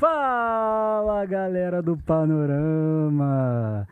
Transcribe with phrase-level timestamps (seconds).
[0.00, 3.86] Fala galera do Panorama!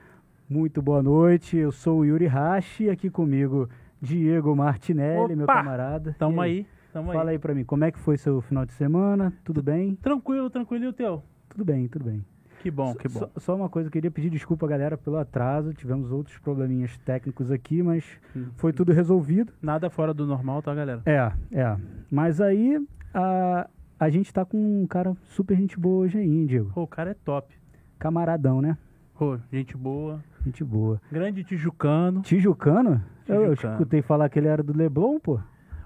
[0.49, 3.69] Muito boa noite, eu sou o Yuri Hashi, aqui comigo
[4.01, 5.57] Diego Martinelli, meu Opa!
[5.57, 6.17] camarada.
[6.19, 7.35] Tamo aí, tamo Fala aí.
[7.37, 9.35] aí pra mim, como é que foi seu final de semana?
[9.45, 9.97] Tudo bem?
[9.97, 11.23] Tranquilo, tranquilo, e o teu?
[11.47, 12.25] Tudo bem, tudo bem.
[12.63, 13.21] Que bom, que bom.
[13.21, 15.75] Só, só uma coisa, eu queria pedir desculpa, galera, pelo atraso.
[15.75, 18.03] Tivemos outros probleminhas técnicos aqui, mas
[18.35, 18.47] Hum.
[18.57, 19.53] foi tudo resolvido.
[19.61, 21.03] Nada fora do normal, tá, galera?
[21.05, 21.77] É, é.
[22.11, 22.83] Mas aí
[23.13, 23.69] a,
[23.99, 26.71] a gente tá com um cara super gente boa hoje aí, Diego?
[26.75, 27.55] Pô, o cara é top.
[27.99, 28.77] Camaradão, né?
[29.19, 30.23] Pô, gente boa.
[30.45, 31.01] Gente boa.
[31.11, 32.23] Grande tijucano.
[32.23, 33.03] Tijucano?
[33.29, 33.75] Eu, eu Tijucano.
[33.75, 35.41] escutei falar que ele era do Leblon, pô.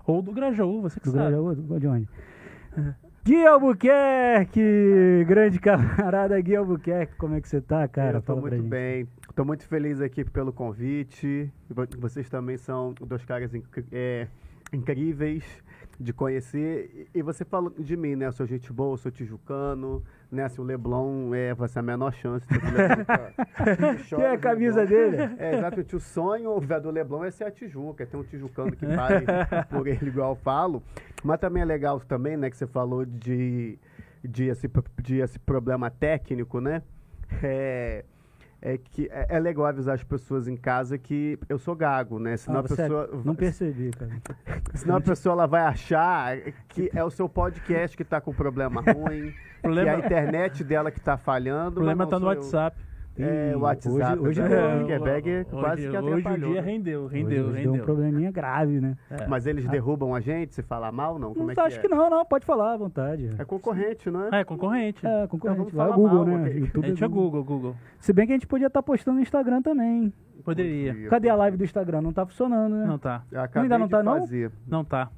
[0.07, 1.25] Ou do Grajaú, você que Do sabe.
[1.31, 2.09] Grajaú, do- de onde?
[3.25, 5.25] Gui Albuquerque!
[5.27, 8.19] Grande camarada Gui Albuquerque, como é que você tá, cara?
[8.19, 9.07] eu tô Fala muito bem.
[9.35, 11.51] Tô muito feliz aqui pelo convite.
[11.71, 13.51] Vo- Vocês também são dois caras
[13.93, 14.27] é,
[14.73, 15.45] incríveis
[15.99, 17.09] de conhecer.
[17.15, 18.27] E você falou de mim, né?
[18.27, 20.49] Eu sou gente boa, eu sou tijucano, né?
[20.49, 24.85] Se o Leblon é, vai ser a menor chance de Leblon Que é a camisa
[24.85, 25.17] dele?
[25.39, 25.97] É, exatamente.
[25.97, 28.07] O sonho do Leblon é ser a Tijuca.
[28.07, 29.27] Tem um tijucano que vale
[29.71, 30.83] por ele, igual eu falo.
[31.23, 33.79] Mas também é legal também, né, que você falou de,
[34.25, 34.69] de, esse,
[35.01, 36.83] de esse problema técnico, né?
[37.43, 38.05] É,
[38.65, 42.37] é que é, é legal avisar as pessoas em casa que eu sou gago, né?
[42.37, 43.11] Senão Ah, a você- pessoa...
[43.25, 44.11] Não percebi, cara.
[44.75, 46.39] Senão a pessoa ela vai achar
[46.69, 50.63] que é o seu podcast que tá com problema ruim, que Problema- é a internet
[50.65, 51.71] dela que tá falhando.
[51.71, 52.37] O problema tá não no eu.
[52.39, 52.77] WhatsApp.
[53.19, 54.19] É, WhatsApp.
[54.19, 54.49] Hoje, hoje né?
[54.49, 54.79] deu, o?
[54.81, 56.53] Zuckerberg Hoje- quase que hoje o atrapalhou.
[56.53, 57.85] dia rendeu, rendeu, hoje, hoje deu um rendeu.
[57.85, 58.97] probleminha grave, né?
[59.11, 59.27] É.
[59.27, 61.35] Mas eles derrubam a gente se falar mal, não?
[61.35, 61.83] Como Não é tá, que acho é?
[61.83, 63.31] que não, não, pode falar à vontade.
[63.39, 64.41] É concorrente, não é?
[64.41, 65.07] É, concorrente.
[65.07, 65.59] É, concorrente.
[65.59, 66.49] vamos Vai o Google, mal, né?
[66.49, 66.59] ok.
[66.61, 67.77] YouTube a gente é Google, Google.
[67.99, 70.13] Se bem que a gente podia estar postando no Instagram também.
[70.43, 71.09] Poderia.
[71.09, 72.01] Cadê a live do Instagram?
[72.01, 72.87] Não tá funcionando, né?
[72.87, 73.23] Não tá.
[73.55, 74.21] Ainda não tá, não?
[74.21, 74.51] fazer.
[74.67, 75.11] Não tá.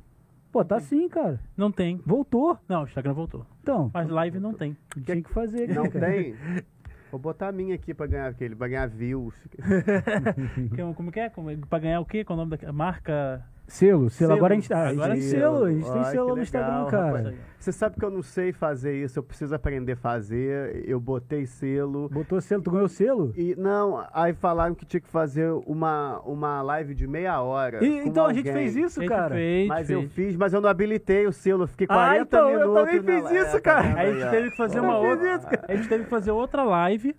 [0.53, 1.41] Pô, tá sim, cara.
[1.57, 2.01] Não tem.
[2.07, 2.57] Voltou.
[2.69, 3.45] Não, o Instagram voltou.
[3.63, 4.77] Então, Mas live não tem.
[5.05, 5.69] tinha que fazer.
[5.75, 6.07] Não cara.
[6.13, 6.35] tem?
[7.15, 9.37] Vou botar a minha aqui pra ganhar aquele, pra ganhar views.
[10.97, 11.31] Como que é?
[11.31, 12.25] Como, pra ganhar o quê?
[12.25, 13.41] Qual o nome da marca?
[13.67, 14.11] Selo, selo.
[14.11, 14.33] Selo.
[14.35, 15.65] Agora a gente, ah, a gente Agora tem é selo.
[15.65, 17.07] A gente tem Ai, selo que no Instagram, legal, cara.
[17.19, 17.35] rapaz.
[17.59, 20.85] Você sabe que eu não sei fazer isso, eu preciso aprender a fazer.
[20.87, 22.09] Eu botei selo.
[22.11, 23.33] Botou selo, tu ganhou selo?
[23.35, 27.83] E não, aí falaram que tinha que fazer uma, uma live de meia hora.
[27.83, 28.65] E- com então a gente alguém.
[28.71, 29.35] fez isso, cara.
[29.35, 30.03] fez, Mas fez.
[30.03, 31.63] eu fiz, mas eu não habilitei o selo.
[31.65, 32.85] Eu fiquei Ah, 40 então, eu minutos.
[32.93, 33.83] também fiz na- isso, cara.
[33.95, 35.35] tá Aí a gente teve que fazer uma Eu outra.
[35.37, 35.47] isso.
[35.67, 37.17] A gente teve que fazer outra live.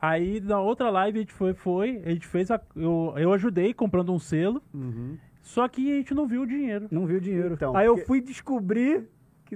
[0.00, 3.72] Aí na outra live a gente foi, foi, a gente fez a, eu, eu ajudei
[3.74, 5.16] comprando um selo, Uhum.
[5.44, 6.88] Só que a gente não viu o dinheiro.
[6.90, 7.54] Não viu o dinheiro.
[7.54, 9.04] Então, Aí eu porque- fui descobrir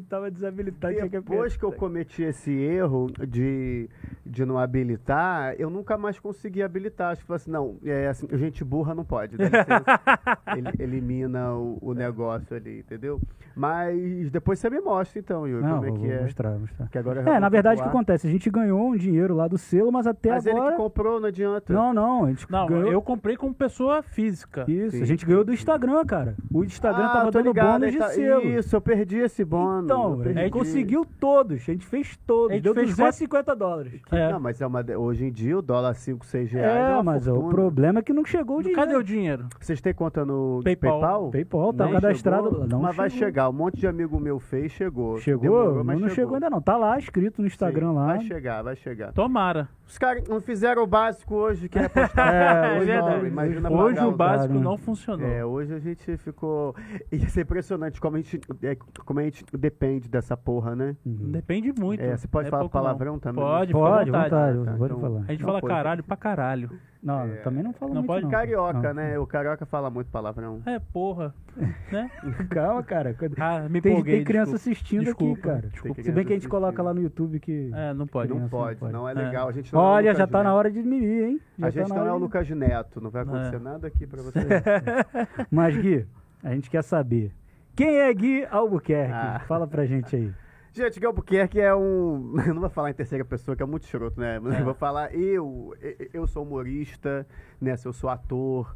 [0.00, 0.94] que tava desabilitado.
[0.94, 3.88] que Depois que eu cometi esse erro de,
[4.25, 7.12] de não habilitar, eu nunca mais consegui habilitar.
[7.12, 9.37] Acho que falei assim, não, é assim, gente burra não pode.
[10.56, 13.20] Ele elimina o, o negócio ali, entendeu?
[13.54, 16.22] Mas depois você me mostra então, Yuri, Não, como é vou, que vou é.
[16.22, 16.88] mostrar, mostrar.
[16.88, 18.26] Que agora É, na verdade o que acontece?
[18.26, 20.72] A gente ganhou um dinheiro lá do selo, mas até Mas ele agora...
[20.76, 21.72] que comprou, não adianta.
[21.72, 22.92] Não, não, a gente Não, ganhou...
[22.92, 24.64] eu comprei como pessoa física.
[24.69, 25.53] Isso, Sim, a gente sim, ganhou do.
[25.58, 26.37] Instagram, cara.
[26.53, 28.42] O Instagram Ah, tava dando ligado, bônus ele de tá- selo.
[28.47, 29.88] Isso, eu perdi esse bônus.
[29.94, 34.00] Então, a gente conseguiu todos, a gente fez todos, A gente deu fez 250 dólares.
[34.10, 34.32] É.
[34.32, 37.03] Não, mas é uma, hoje em dia o dólar 5, 6 reais é, É, uma
[37.03, 37.50] mas o fortuna.
[37.54, 38.81] problema é que não chegou o dinheiro.
[38.82, 39.47] Cadê o dinheiro?
[39.60, 41.00] Vocês têm conta no PayPal.
[41.00, 41.31] PayPal?
[41.31, 42.50] PayPal, tá Não cadastrado.
[42.50, 43.26] chegou, Não mas vai chegou.
[43.26, 43.49] chegar.
[43.49, 45.19] Um monte de amigo meu fez, chegou.
[45.19, 45.43] Chegou?
[45.43, 46.60] Demorou, mas não chegou ainda não.
[46.60, 48.06] Tá lá escrito no Instagram Sim, lá.
[48.06, 49.12] Vai chegar, vai chegar.
[49.12, 49.69] Tomara.
[49.87, 52.34] Os caras não fizeram o básico hoje, que é postar.
[52.34, 53.26] É, hoje não.
[53.26, 55.26] Imagina Hoje o básico cara, não funcionou.
[55.26, 56.75] É, hoje a gente ficou.
[57.10, 59.78] Isso é impressionante como a gente, é, como a gente depende
[60.09, 60.97] dessa porra, né?
[61.06, 61.31] Uhum.
[61.33, 62.00] Depende muito.
[62.03, 62.83] É, você pode falar pouco não.
[62.84, 63.43] palavrão também?
[63.44, 64.31] Pode, Pode, vontade.
[64.31, 65.21] vontade, Tá, pode então- falar.
[65.21, 65.75] A gente Não, fala pode.
[65.75, 66.71] caralho pra caralho.
[67.00, 67.37] Não, É.
[67.37, 68.25] também não fala Não muito pode?
[68.25, 68.31] não.
[68.31, 68.94] Carioca, Não.
[68.94, 69.19] né?
[69.21, 70.61] O carioca fala muito palavrão.
[70.67, 71.33] É, porra.
[71.93, 72.11] né?
[72.50, 73.15] Calma, cara.
[73.38, 74.17] Ah, me Tem, empolguei.
[74.17, 74.72] tem criança desculpa.
[74.72, 75.69] assistindo Desculpa, aqui, cara.
[75.69, 76.03] desculpa.
[76.03, 77.71] Se bem que a gente coloca lá no YouTube que...
[77.72, 78.33] É, não pode.
[78.33, 79.15] não não pode, não é É.
[79.15, 79.49] legal.
[79.49, 81.41] A gente não é o Olha, já tá na hora de mimir, hein?
[81.62, 83.59] A gente tá não na é o Lucas Neto, não vai acontecer É.
[83.61, 84.41] nada aqui pra você.
[85.52, 86.05] Mas, Gui,
[86.43, 87.32] a gente quer saber.
[87.78, 89.12] Quem é Gui Albuquerque?
[89.14, 89.40] Ah.
[89.46, 90.32] Fala pra gente aí.
[90.72, 92.34] Gente, Albuquerque é um.
[92.44, 94.40] Eu não vou falar em terceira pessoa, que é muito escroto, né?
[94.40, 94.60] Mas É.
[94.60, 95.72] eu vou falar eu.
[96.12, 97.25] Eu sou humorista,
[97.60, 97.76] né?
[97.84, 98.75] Eu sou ator,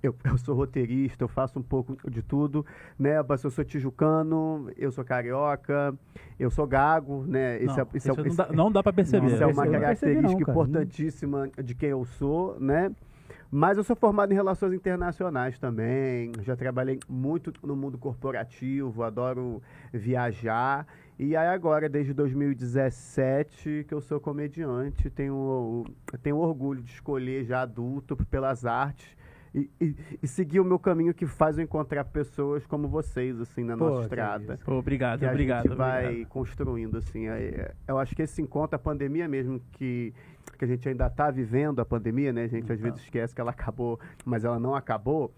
[0.00, 2.64] eu, eu sou roteirista, eu faço um pouco de tudo,
[2.96, 3.20] né?
[3.28, 5.92] Mas eu sou tijucano, eu sou carioca,
[6.38, 7.58] eu sou gago, né?
[7.58, 9.26] Não, Esse é- esse é- isso não, dá, não dá pra perceber.
[9.26, 10.50] Isso é uma não não, característica cara.
[10.52, 12.92] importantíssima de quem eu sou, né?
[13.56, 16.32] Mas eu sou formado em relações internacionais também.
[16.42, 19.62] Já trabalhei muito no mundo corporativo, adoro
[19.92, 20.84] viajar.
[21.16, 25.84] E aí agora, desde 2017, que eu sou comediante, tenho,
[26.20, 29.16] tenho orgulho de escolher já adulto pelas artes
[29.54, 33.62] e, e, e seguir o meu caminho que faz eu encontrar pessoas como vocês, assim,
[33.62, 34.58] na Pô, nossa estrada.
[34.64, 35.68] Pô, obrigado, que a obrigado.
[35.68, 36.28] gente vai obrigado.
[36.28, 37.28] construindo, assim.
[37.28, 40.12] é- eu acho que esse encontro, a pandemia mesmo, que,
[40.58, 42.44] que a gente ainda está vivendo, a pandemia, né?
[42.44, 42.84] A gente às Tá.
[42.84, 45.32] vezes esquece que ela acabou, mas ela não acabou.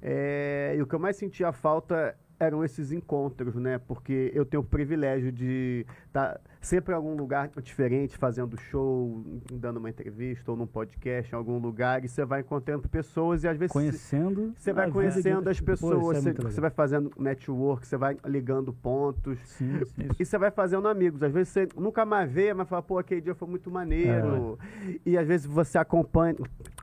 [0.00, 3.78] É, e o que eu mais sentia falta eram esses encontros, né?
[3.78, 9.78] Porque eu tenho o privilégio de estar sempre em algum lugar diferente, fazendo show, dando
[9.78, 13.56] uma entrevista ou num podcast em algum lugar, e você vai encontrando pessoas e às
[13.56, 14.52] vezes Conhecendo.
[14.56, 16.52] você vai de conhecendo as isso é pessoas, você, legal.
[16.52, 19.38] vai fazendo network, você vai ligando pontos.
[19.44, 20.08] Sim, sim.
[20.18, 21.22] E você vai fazendo amigos.
[21.22, 24.58] Às vezes você nunca mais vê, mas fala, pô, aquele dia foi muito maneiro.
[24.86, 24.94] É.
[25.06, 26.36] E às vezes você acompanha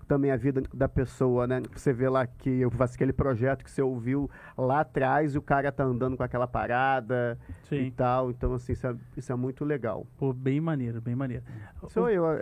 [0.07, 1.61] também a vida da pessoa, né?
[1.73, 5.71] Você vê lá que eu faço aquele projeto que você ouviu lá atrás e cara
[5.71, 7.93] tá andando com aquela parada e Sim.
[7.95, 8.29] tal.
[8.31, 10.05] Então, assim, isso é, isso é muito legal.
[10.17, 11.43] Pô, bem maneiro, bem maneiro.
[11.87, 12.29] Sou eu.
[12.31, 12.37] é,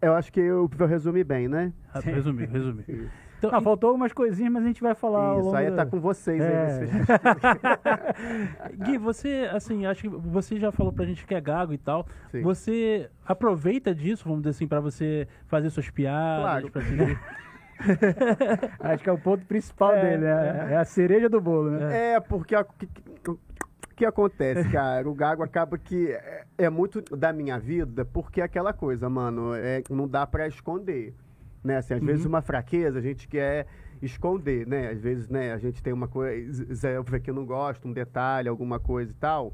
[0.00, 1.72] é, Eu acho que eu, eu resumi bem, né?
[2.04, 3.10] Resumir, resumir.
[3.38, 6.00] Então, Ah, faltou algumas coisinhas, mas a gente vai falar Isso longo aí tá com
[6.00, 6.52] vocês aí.
[6.52, 6.80] É.
[6.80, 6.92] nesse-
[8.84, 12.04] Gui, você, assim, acho que você já falou pra gente que é gago e tal.
[12.30, 12.42] Sim.
[12.42, 16.70] Você aproveita disso, vamos dizer assim, pra você fazer suas piadas, Claro.
[16.70, 16.82] pra
[18.80, 20.68] Acho que é o ponto principal É, dele, né?
[20.72, 22.14] É a cereja do bolo, né?
[22.14, 22.86] É, porque a- o que,
[23.96, 25.08] que- acontece, cara?
[25.08, 29.54] O Gago acaba que é, é muito da minha vida, porque é aquela coisa, mano,
[29.54, 31.14] é, não dá pra esconder.
[31.64, 31.76] Né?
[31.78, 33.66] Assim, às vezes uma fraqueza a gente quer
[34.00, 34.90] esconder, né?
[34.90, 36.64] Às vezes, né, a gente tem uma coisa
[37.22, 39.52] que eu não gosto, um detalhe, alguma coisa e tal.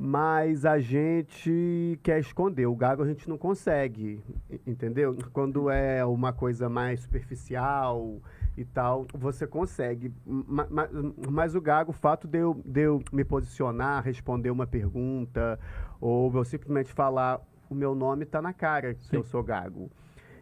[0.00, 2.66] Mas a gente quer esconder.
[2.66, 4.22] O gago a gente não consegue,
[4.64, 5.16] entendeu?
[5.32, 8.22] Quando é uma coisa mais superficial
[8.56, 10.12] e tal, você consegue.
[10.24, 10.88] Ma- ma-
[11.28, 15.58] Mas, o gago, o fato de eu, de eu me posicionar, responder uma pergunta,
[16.00, 19.16] ou eu simplesmente falar o meu nome está na cara que Sim.
[19.16, 19.90] eu sou gago.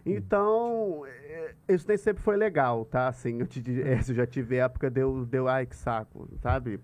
[0.04, 3.08] Então, é, isso nem sempre foi legal, tá?
[3.08, 3.62] Assim, eu, te,
[4.06, 6.78] eu já tive época de eu, de eu, ai, que saco, sabe?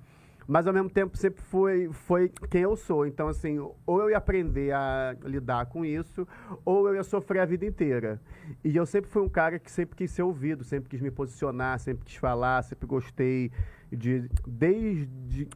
[0.47, 3.07] Mas ao mesmo tempo sempre foi, foi quem eu sou.
[3.07, 6.27] Então, assim, ou eu ia aprender a lidar com isso,
[6.65, 8.21] ou eu ia sofrer a vida inteira.
[8.65, 11.79] E eu sempre fui um cara que sempre quis ser ouvido, sempre quis me posicionar,
[11.79, 13.51] sempre quis falar, sempre gostei
[13.91, 14.29] de.
[14.47, 15.07] Desde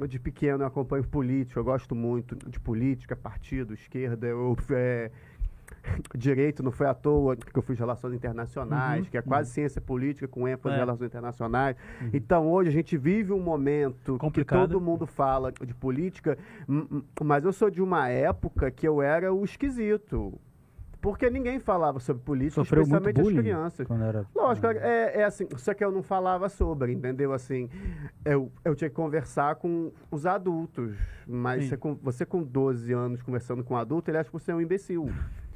[0.08, 4.56] de pequeno eu acompanho política, eu gosto muito de política, partido, esquerda, eu.
[4.70, 5.10] é,
[6.16, 9.80] Direito não foi à toa que eu fiz relações internacionais, Uhum, que é quase ciência
[9.80, 10.80] política com ênfase em É.
[10.80, 11.76] relações internacionais.
[12.12, 14.66] Então hoje a gente vive um momento Complicado.
[14.66, 16.36] que todo mundo fala de política,
[17.22, 20.38] mas eu sou de uma época que eu era o esquisito.
[20.98, 23.86] Porque ninguém falava sobre política, Sofreu especialmente as crianças.
[23.90, 24.26] era...
[24.34, 27.32] Lógico, é, é assim, só que eu não falava sobre, entendeu?
[27.32, 27.68] Assim,
[28.24, 33.22] eu, eu tinha que conversar com os adultos, mas você com, você com 12 anos
[33.22, 35.08] conversando com um adulto, ele acha que você é um imbecil,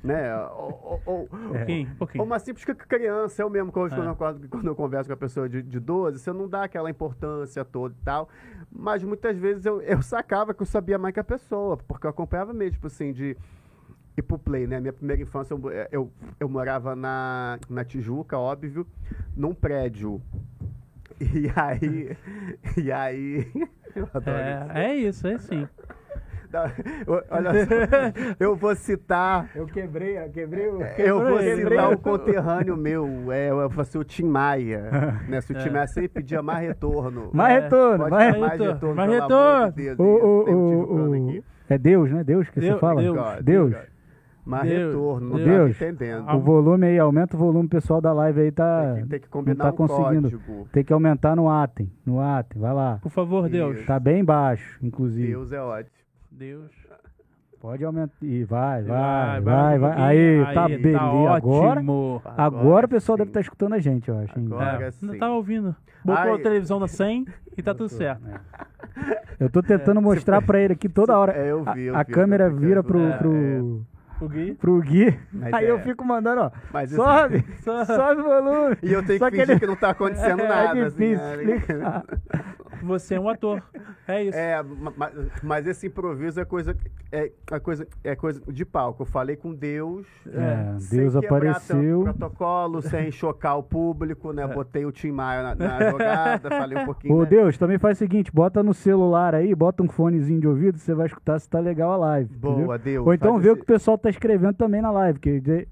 [0.03, 0.35] né?
[0.47, 4.07] Ou, ou- um ou uma simples cri- criança, eu mesmo, quando, É.
[4.07, 4.17] eu,
[4.49, 7.95] quando- eu converso com a pessoa de, de 12, você não dá aquela importância toda
[8.01, 8.29] e tal,
[8.71, 12.11] mas muitas vezes eu, eu sacava que eu sabia mais que a pessoa, porque eu
[12.11, 13.37] acompanhava mesmo, tipo assim, de
[14.17, 14.81] ir pro play, né?
[14.81, 15.61] Minha primeira infância, eu,
[15.93, 18.87] eu, eu morava na, na Tijuca, óbvio,
[19.37, 20.21] num prédio.
[21.21, 22.17] E aí.
[22.77, 23.51] E aí.
[24.15, 24.73] Adoro isso.
[24.73, 25.69] É, é isso, é sim.
[27.31, 27.71] Olha só,
[28.41, 29.49] eu vou citar.
[29.55, 30.83] Eu quebrei, eu quebrei o...
[30.99, 31.95] Eu vou Quebrei, citar quebrei.
[31.95, 35.19] o conterrâneo meu, é, eu fosse o Tim Maia.
[35.29, 35.41] né?
[35.41, 35.73] Se o Tim É.
[35.73, 37.31] Maia sempre pedia mais retorno.
[37.35, 39.73] Mais É, retorno, Pode mais dar mais retorno, retorno, mais retorno.
[39.73, 39.99] de Deus.
[40.01, 41.43] O.
[41.69, 42.25] É Deus, né?
[42.25, 43.01] Deus que Deus- você fala?
[43.01, 43.17] Deus.
[43.43, 43.71] Deus.
[43.73, 43.83] God.
[44.45, 45.79] Mais Deus, retorno, não Deus.
[45.79, 46.29] tá entendendo.
[46.35, 48.95] O volume aí, aumenta o volume, pessoal da live aí tá...
[48.95, 50.31] Tem que, tem que combinar tá um conseguindo.
[50.31, 50.69] código.
[50.73, 52.99] Tem que aumentar no Atem, no Atem, vai lá.
[53.03, 53.77] Por favor, Deus.
[53.77, 53.87] Isso.
[53.87, 55.29] Tá bem baixo, inclusive.
[55.29, 56.00] Deus é ótimo.
[56.31, 56.71] Deus.
[57.61, 58.15] Pode aumentar.
[58.23, 59.91] E vai, Vai, vai, vai, vai.
[60.17, 60.47] pouquinho.
[60.47, 60.99] Aí, tá beleza.
[61.31, 62.23] Agora, ótimo.
[62.25, 63.21] agora o pessoal sim.
[63.21, 64.39] deve estar escutando a gente, eu acho.
[64.39, 65.07] Agora É, sim.
[65.07, 65.77] não tava ouvindo.
[66.03, 67.27] Botou a televisão na 100
[67.59, 68.23] e tá tudo certo.
[69.39, 71.33] Eu tô tentando mostrar pra ele aqui toda hora.
[71.37, 73.87] É, eu vi, eu a, a vi, eu câmera vira pro, ficando-
[74.21, 74.55] pro, Gui.
[74.55, 75.19] pro Gui.
[75.33, 75.71] Mas Aí é.
[75.71, 76.51] eu fico mandando, ó.
[76.73, 77.87] Mas isso- sobe, Sobe.
[77.87, 78.77] sobe o volume.
[78.83, 80.87] E eu tenho Só que fingir ele- que não tá acontecendo É nada.
[80.87, 81.55] assim, difícil né?
[81.55, 82.05] explicar.
[82.83, 83.63] Você é um ator.
[84.09, 84.39] É isso.
[84.39, 85.11] É, ma- ma-
[85.43, 86.75] mas esse improviso é coisa,
[87.13, 89.03] é, é coisa, é coisa de palco.
[89.03, 90.07] Eu falei com Deus.
[90.27, 92.03] É, sem Deus apareceu.
[92.05, 94.47] protocolo, sem chocar o público, né?
[94.47, 97.15] Botei o Tim Maia na, na jogada, falei um pouquinho.
[97.17, 97.27] Ô né?
[97.27, 100.95] Deus, também faz o seguinte, bota no celular aí, bota um fonezinho de ouvido, você
[100.95, 102.35] vai escutar se tá legal a live.
[102.37, 102.79] Boa, entendeu?
[102.79, 103.07] Deus.
[103.07, 105.19] Ou então vê o que o pessoal tá escrevendo também na live.
[105.19, 105.67] Que...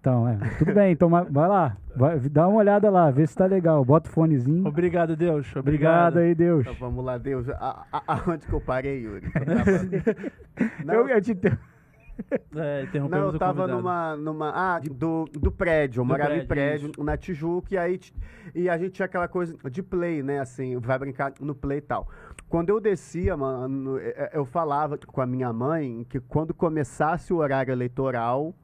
[0.00, 0.36] Então, é.
[0.58, 1.76] Tudo bem, então vai lá.
[1.96, 3.84] Vai, dá uma olhada lá, vê se tá legal.
[3.84, 4.66] Bota o fonezinho.
[4.66, 5.46] Obrigado, Deus.
[5.56, 6.18] Obrigado Obrigado.
[6.18, 6.60] aí, Deus.
[6.62, 7.48] Então, vamos lá, Deus.
[7.48, 9.26] A- a- Aonde que eu parei, Yuri?
[9.34, 11.32] Eu tava- Não, Eu, eu te...
[12.54, 14.16] É, Não, eu tava numa.
[14.16, 16.00] numa ah, do, do prédio.
[16.00, 17.98] Eu Do morava em prédio, prédio, na Tijuca, e aí
[18.54, 20.38] e a gente tinha aquela coisa de play, né?
[20.38, 22.08] Assim, vai brincar no play e tal.
[22.48, 27.32] Quando eu descia, mano, é, é, eu falava com a minha mãe que quando começasse
[27.32, 28.54] o horário eleitoral,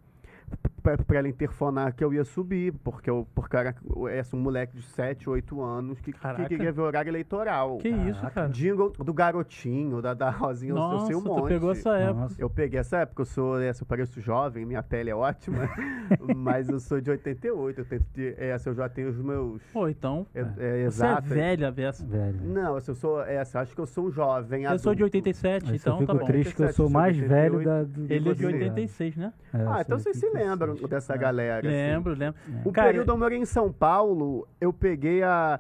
[0.80, 3.60] pra, pra ela interfonar que eu ia subir, porque eu, porque eu
[4.08, 7.78] era esse um moleque de 7, 8 anos que, que queria ver o horário eleitoral.
[7.78, 8.30] Que isso, Caraca.
[8.30, 8.48] cara?
[8.48, 11.48] Jingle do garotinho, da, da Rosinha, eu- eu Nossa, sei um tu monte.
[11.48, 12.20] pegou essa época.
[12.20, 12.34] Nossa.
[12.40, 15.58] Eu peguei essa época, eu sou, essa, eu pareço jovem, minha pele é ótima,
[16.36, 19.62] mas eu sou de 88, eu tento de, essa eu já tenho os meus.
[19.72, 20.26] Pô, então.
[20.34, 22.04] É, é, Você é velha, Vessa.
[22.06, 22.40] Velho.
[22.42, 24.64] Não, essa, eu sou essa, acho que eu sou um jovem.
[24.64, 25.16] Eu sou de adulto.
[25.16, 26.32] 87, Mas então eu tá fico bom.
[26.32, 27.64] triste que eu 87, sou eu sou mais de velho 88.
[27.64, 28.46] da, do, Ele é de você.
[28.46, 29.32] 86, né?
[29.52, 30.34] É, eu Ah, então vocês se 86.
[30.72, 31.18] Lembram dessa É.
[31.18, 31.58] galera.
[31.60, 31.68] assim.
[31.76, 32.40] Lembro, lembro.
[32.64, 35.58] O Cara, período eu morei em São Paulo, eu peguei a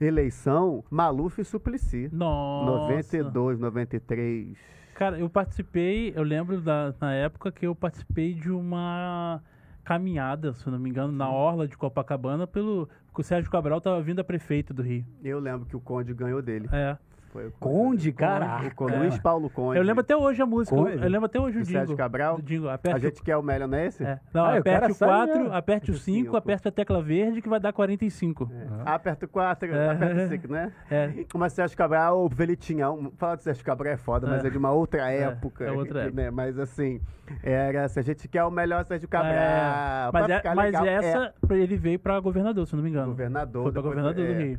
[0.00, 2.08] eleição Maluf e Suplicy.
[2.12, 2.70] Nossa.
[2.82, 4.56] 92, 93.
[4.94, 9.40] Cara, eu participei, eu lembro da, na época que eu participei de uma
[9.84, 12.88] caminhada, se não me engano, na orla de Copacabana, pelo.
[13.06, 15.04] Porque o Sérgio Cabral tava vindo a prefeito do Rio.
[15.24, 16.68] Eu lembro que o Conde ganhou dele.
[16.72, 16.96] É.
[17.32, 18.70] Foi o Conde, O caraca.
[18.74, 19.76] Conde, Luiz Paulo Conde.
[19.78, 20.74] Eu lembro até hoje a música.
[20.74, 21.02] Conde?
[21.02, 21.96] Eu lembro até hoje o Do Sérgio.
[21.96, 22.36] Cabral?
[22.36, 22.70] Do jingle.
[22.70, 24.02] A gente quer o melhor, não é esse?
[24.02, 24.18] o- é.
[24.32, 25.54] Não, Ah, o cara aperte o sabe 4, mesmo.
[25.54, 26.36] aperte o 5, Cinco.
[26.36, 28.50] aperte a tecla verde que vai dar 45.
[28.52, 28.66] É.
[28.90, 29.90] Aperta o 4, É.
[29.90, 30.72] aperta o 5, né?
[30.90, 31.10] É.
[31.36, 32.90] Mas Sérgio Cabral, ele tinha.
[32.90, 34.48] Um, falar de Sérgio Cabral é foda, mas É.
[34.48, 35.64] é de uma outra É, época.
[35.64, 36.22] é outra época.
[36.22, 36.30] Né?
[36.30, 37.00] Mas assim,
[37.42, 37.88] era.
[37.88, 39.32] Se a gente quer o melhor Sérgio Cabral.
[39.34, 42.92] É, mas é- mas legal, essa, ele veio pra governador, se eu não me é
[42.92, 43.08] engano.
[43.08, 43.64] governador.
[43.64, 44.58] Foi pra governador do é, Rio.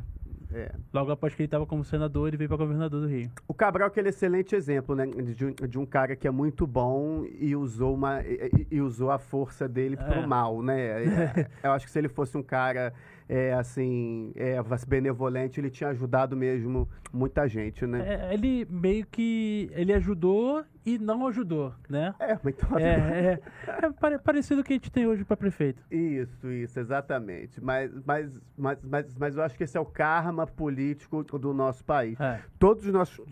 [0.52, 0.72] É.
[0.92, 3.30] Logo após que ele tava como senador, ele veio pra governador do Rio.
[3.46, 5.06] O Cabral é aquele excelente exemplo, né?
[5.06, 9.10] De, um- de um cara que é muito bom e usou, uma, e, e- usou
[9.10, 10.02] a força dele É.
[10.04, 10.94] pro mal, né?
[11.62, 12.92] Eu acho que se ele fosse um cara,
[13.32, 14.56] é, assim, é,
[14.88, 18.28] benevolente, ele tinha ajudado mesmo muita gente, né?
[18.28, 19.70] É, ele meio que.
[19.72, 22.12] Ele ajudou e não ajudou, né?
[22.18, 22.76] É, então...
[22.76, 23.40] É, é,
[23.86, 25.80] é pare- parecido o que a gente tem hoje pra prefeito.
[25.90, 27.62] Isso, isso, exatamente.
[27.62, 31.84] Mas, mas, mas, mas, mas eu acho que esse é o karma político do nosso
[31.84, 32.18] país.
[32.18, 32.40] É.
[32.58, 33.24] Todos os nossos,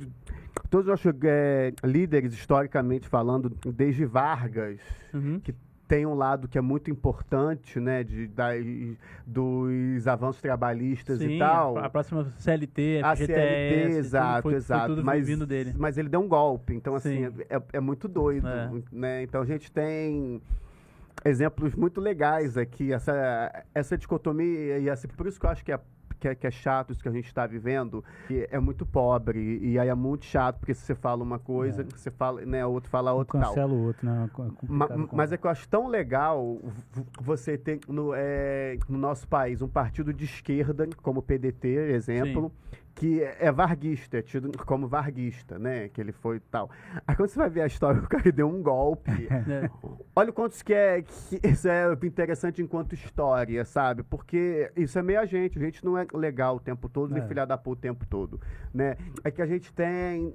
[0.70, 4.78] todos os nossos é, líderes, historicamente falando, desde Vargas,
[5.12, 5.40] Uhum.
[5.40, 5.52] que
[5.88, 8.50] tem um lado que é muito importante, né, de, da,
[9.26, 11.78] dos avanços trabalhistas Sim, e tal.
[11.78, 13.32] A, a próxima CLT, A FGTS.
[13.32, 14.94] CLT, tudo exato, foi, exato.
[14.94, 15.74] Foi mas, dele.
[15.76, 17.42] mas ele deu um golpe, então assim, Sim.
[17.48, 18.70] é, é muito doido, É.
[18.92, 19.22] né?
[19.22, 20.42] Então a gente tem
[21.24, 25.72] exemplos muito legais aqui, essa, essa dicotomia, e assim, por isso que eu acho que
[25.72, 25.80] é,
[26.18, 29.58] que é, que é chato isso que a gente está vivendo, que é muito pobre,
[29.62, 32.70] e aí é muito chato, porque se você fala uma coisa, você fala, né, o
[32.72, 33.48] outro fala outra tal.
[33.50, 34.24] cancela o outro, né?
[34.24, 36.58] É complicado Ma- mas é que eu acho tão legal
[37.20, 42.52] você ter no, é, no nosso país um partido de esquerda, como o PDT, exemplo,
[42.98, 45.88] que é varguista, é tido como varguista, né?
[45.88, 46.68] Que ele foi tal.
[47.06, 49.10] Aí quando você vai ver a história, o cara deu um golpe.
[49.46, 49.70] né?
[50.16, 54.02] Olha o quanto que é que isso é interessante enquanto história, sabe?
[54.02, 57.22] Porque isso é meio a gente, a gente não é legal o tempo todo, nem
[57.22, 57.26] É.
[57.26, 58.40] filha da puta o tempo todo,
[58.74, 58.96] né?
[59.22, 60.34] É que a gente tem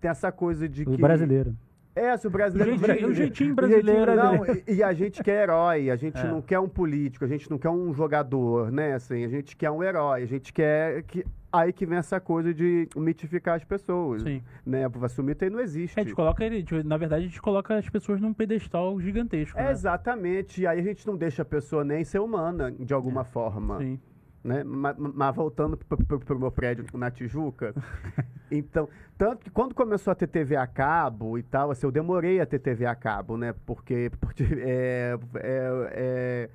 [0.00, 1.54] tem essa coisa de O que brasileiro.
[1.94, 2.74] É, se o brasileiro.
[2.74, 4.62] O jeitinho- o jeitinho brasileiro, Não, né?
[4.66, 6.24] e, e a gente quer herói, a gente É.
[6.24, 8.94] não quer um político, a gente não quer um jogador, né?
[8.94, 11.24] Assim, a gente quer um herói, a gente quer que.
[11.52, 14.22] Aí que vem essa coisa de mitificar as pessoas.
[14.22, 14.40] Sim.
[14.64, 14.86] Né?
[14.86, 15.98] O mito aí não existe.
[15.98, 19.58] A gente coloca ele, tipo, na verdade, a gente coloca as pessoas num pedestal gigantesco.
[19.58, 19.70] É, né?
[19.72, 20.62] exatamente.
[20.62, 23.78] E aí a gente não deixa a pessoa nem ser humana, de alguma forma.
[23.78, 23.98] Sim.
[24.42, 24.64] Né?
[24.64, 27.74] Ma- ma- Mas, voltando para o meu prédio na Tijuca,
[28.50, 32.40] então, tanto que quando começou a ter TV a cabo e tal, assim, eu demorei
[32.40, 33.54] a ter TV a cabo, né?
[33.66, 36.50] Porque, porque é, é- é-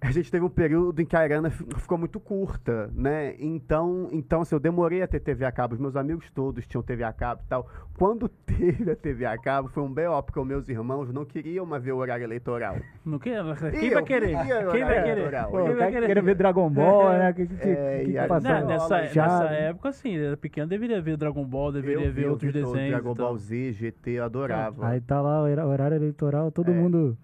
[0.00, 3.34] a gente teve um período em que a Arana fi- ficou muito curta, né?
[3.38, 5.74] Então, então assim, eu demorei a ter TV a cabo.
[5.74, 7.68] Os meus amigos todos tinham TV a cabo e tal.
[7.98, 11.66] Quando teve a TV a cabo, foi um B.O., porque os meus irmãos não queriam
[11.66, 12.76] mais ver o horário eleitoral.
[13.04, 13.42] Não quer?
[13.44, 14.36] E Quem eu vai querer?
[14.36, 15.10] queria Quem vai querer?
[15.10, 15.50] eleitoral.
[15.50, 16.06] Pô, Quem vai querer?
[16.06, 17.32] quero ver Dragon Ball, né?
[17.32, 18.50] Que, que, que, É, que e aí- passou?
[18.52, 22.22] Não, nessa, nessa época, assim, era pequeno, deveria ver Dragon Ball, deveria Eu ver vi,
[22.22, 22.90] eu outros vi desenhos.
[22.90, 23.26] Dragon e tal.
[23.26, 24.86] Ball Z, GT, eu adorava.
[24.86, 26.74] Aí tá lá o horário eleitoral, todo É.
[26.74, 27.18] mundo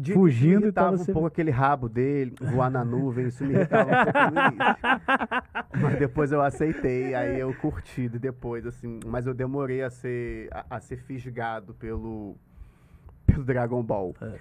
[0.00, 3.44] De fugindo e irritava tava um sendo- pouco aquele rabo dele, voar na nuvem, isso
[3.44, 4.18] me irritava um pouco
[5.74, 5.80] no.
[5.82, 9.00] Mas depois eu aceitei, aí eu curti de depois, assim.
[9.04, 12.36] Mas eu demorei a ser, a, a ser fisgado pelo,
[13.26, 14.14] pelo Dragon Ball.
[14.20, 14.38] É.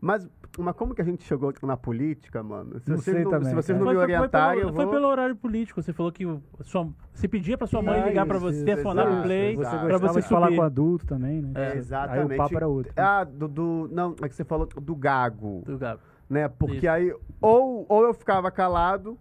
[0.00, 0.28] Mas,
[0.60, 2.78] mas como que a gente chegou na política, mano?
[2.80, 4.70] Se Não vocês sei não, também, se vocês não Foi, me foi- foi orientarem, pelo,
[4.70, 4.94] eu foi vou...
[4.94, 5.82] pelo horário político.
[5.82, 6.24] Você falou que
[6.62, 9.76] sua, você pedia pra sua mãe Ah, ligar pra isso, você, telefonar exato, play, Você
[9.86, 10.56] pra você de falar subir.
[10.56, 11.50] com adulto também, né?
[11.54, 12.34] É, Aí exatamente.
[12.34, 12.92] o papo era outro.
[12.96, 15.62] Ah, do, do- Não, é que você falou do gago.
[15.66, 16.00] do Gabo.
[16.28, 16.48] né?
[16.48, 16.90] Porque Isso.
[16.90, 19.18] aí ou, ou eu ficava calado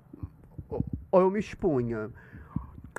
[0.69, 2.09] ou, ou eu me expunha.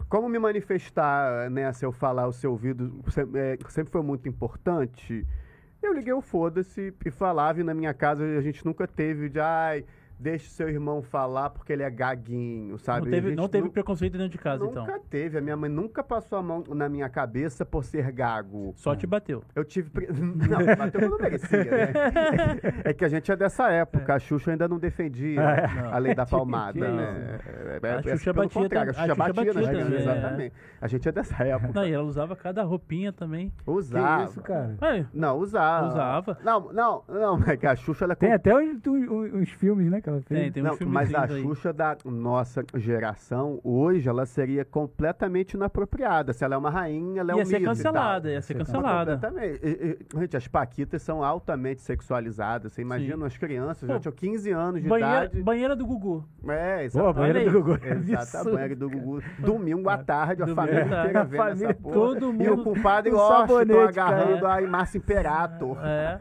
[0.09, 4.29] como me manifestar, né, se eu falar o seu ouvido sempre, é, sempre foi muito
[4.29, 5.25] importante,
[5.83, 9.41] eu liguei o foda-se e falava, e na minha casa a gente nunca teve de,
[9.41, 9.85] ai,
[10.21, 13.07] deixe seu irmão falar porque ele é gaguinho, sabe?
[13.07, 15.01] Não teve, não teve nu- preconceito dentro de casa, Nunca então.
[15.09, 15.39] teve.
[15.39, 18.73] A minha mãe nunca passou a mão na minha cabeça por ser gago.
[18.77, 19.43] Só te bateu.
[19.55, 19.89] Eu tive.
[19.91, 21.93] pre- Não, bateu quando eu merecia, né?
[22.85, 24.15] É que a gente é dessa época.
[24.15, 25.91] A Xuxa ainda não defendia Não.
[25.95, 27.39] a lei da palmada, né?
[27.47, 29.97] É, é, A é Xuxa batia contrário, A tam- a Xuxa Xuxa batia nas batia
[29.97, 30.01] é.
[30.01, 30.55] exatamente.
[30.81, 31.73] A gente é dessa época.
[31.75, 33.53] Não, e ela usava cada roupinha também.
[33.67, 34.25] Usava.
[34.25, 34.77] Que isso, cara?
[35.13, 35.87] Não, usava.
[35.89, 36.39] Usava.
[36.45, 37.43] Não, não, não.
[37.47, 40.41] É que a Xuxa ela é Tem até uns, uns- filmes, né, que ela fez.
[40.41, 41.43] tem, tem Não, mas a aí.
[41.43, 46.33] Xuxa da nossa geração, hoje, ela seria completamente inapropriada.
[46.33, 49.13] Se ela é uma rainha, ela é Ia um ser cancelada, ia ser cancelada.
[49.19, 49.99] Completamente.
[50.15, 52.73] Gente, as paquitas são altamente sexualizadas.
[52.73, 53.25] Você imagina Sim.
[53.27, 55.43] as crianças, Pô, já tinham 15 anos de Banheira, idade.
[55.43, 56.25] banheira do Gugu.
[56.49, 57.53] É, Pô, a banheira do.
[57.63, 57.79] Gugu.
[57.85, 58.53] é absurdo.
[58.53, 59.23] banheira do Gugu.
[59.39, 61.95] Domingo à tarde, a Domingo família inteira vendo essa família- porra.
[61.95, 64.47] todo E o mundo- compadre Washington agarrando caindo.
[64.67, 66.19] a Márcia Imperator É.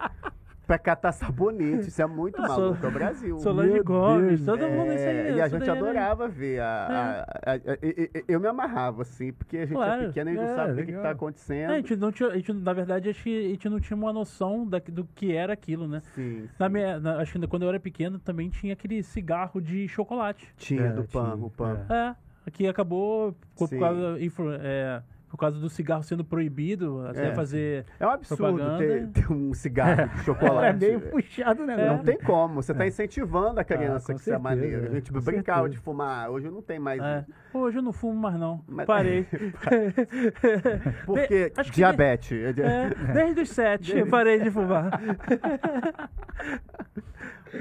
[0.69, 1.87] pra catar sabonete.
[1.87, 3.39] Isso é muito maluco, é o Brasil.
[3.39, 4.45] Solange Meu Gomes, Deus.
[4.59, 5.17] todo mundo isso aí.
[5.17, 5.71] É, e a gente né?
[5.71, 6.59] adorava ver.
[6.61, 10.03] A, a- a- a- eu me amarrava, assim, porque a gente Claro.
[10.03, 11.01] é pequeno e não É, sabe o que, que legal.
[11.03, 11.71] tá acontecendo.
[11.71, 13.97] É, a gente não tinha, a gente, na verdade, acho que a gente não tinha
[13.97, 16.01] uma noção da, do que era aquilo, né?
[16.13, 16.49] Sim, sim.
[16.59, 20.47] Na minha, na- acho que quando eu era pequeno também tinha aquele cigarro de chocolate.
[20.55, 21.79] Tinha É, do pan, o pan.
[21.89, 24.17] É, que acabou por, causa,
[24.61, 27.35] é, por causa do cigarro sendo proibido, até É.
[27.35, 27.85] fazer.
[27.99, 30.79] É um absurdo ter, ter um cigarro de É chocolate.
[30.79, 31.77] meio puxado, né?
[31.87, 32.87] Não tem como, você está É.
[32.87, 34.83] incentivando a criança com que isso é certeza, maneiro.
[34.83, 35.77] A é, gente com brincava certeza.
[35.79, 36.99] de fumar, hoje não tem mais.
[37.01, 37.25] É.
[37.53, 38.63] Hoje eu não fumo mais, não.
[38.67, 39.27] Mas- Parei.
[41.05, 42.31] Porque que diabetes.
[42.57, 44.99] É, desde os sete eu parei de fumar.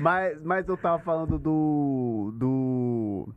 [0.01, 2.33] Mas, mas eu tava falando do.
[2.37, 3.29] do.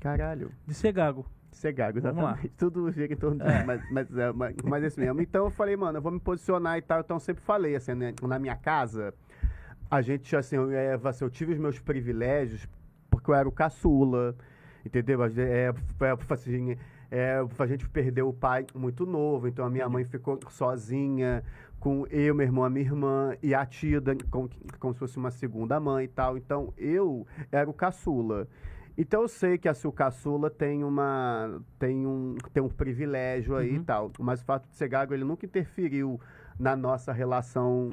[0.00, 0.50] Caralho.
[0.66, 1.26] De ser gago.
[1.60, 2.48] Ser gago, exatamente.
[2.56, 5.20] Tudo gira em torno disso, mas, mas, é, mas, mas é isso mesmo.
[5.20, 7.00] Então eu falei, mano, eu vou me posicionar e tal.
[7.00, 9.12] Então eu sempre falei, assim, né, na minha casa,
[9.90, 12.66] a gente, assim, eu, é, assim, eu tive os meus privilégios
[13.10, 14.34] porque eu era o caçula,
[14.86, 15.22] entendeu?
[15.22, 15.74] É, é,
[16.30, 16.78] assim,
[17.10, 21.44] é, a gente perdeu o pai muito novo, então a minha mãe ficou sozinha
[21.78, 25.30] com eu, meu irmão, a minha irmã e a tia, como, como se fosse uma
[25.30, 26.38] segunda mãe e tal.
[26.38, 28.48] Então eu era o caçula.
[29.00, 33.72] Então eu sei que a seu caçula tem uma tem um tem um privilégio aí
[33.72, 33.84] e Uhum.
[33.84, 36.20] tal, mas o fato de ser gago ele nunca interferiu
[36.58, 37.88] na nossa relação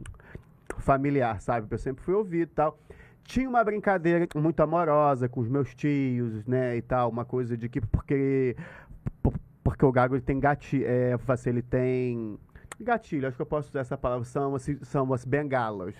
[0.80, 1.66] familiar, sabe?
[1.72, 2.78] Eu sempre fui ouvido e tal.
[3.24, 7.70] Tinha uma brincadeira muito amorosa com os meus tios, né, e tal, uma coisa de
[7.70, 8.58] que porque
[9.24, 12.38] por- porque o gago ele tem gatilho, é, assim, ele tem
[12.82, 15.96] gatilho, acho que eu posso usar essa palavra, são, assim, são as bengalas,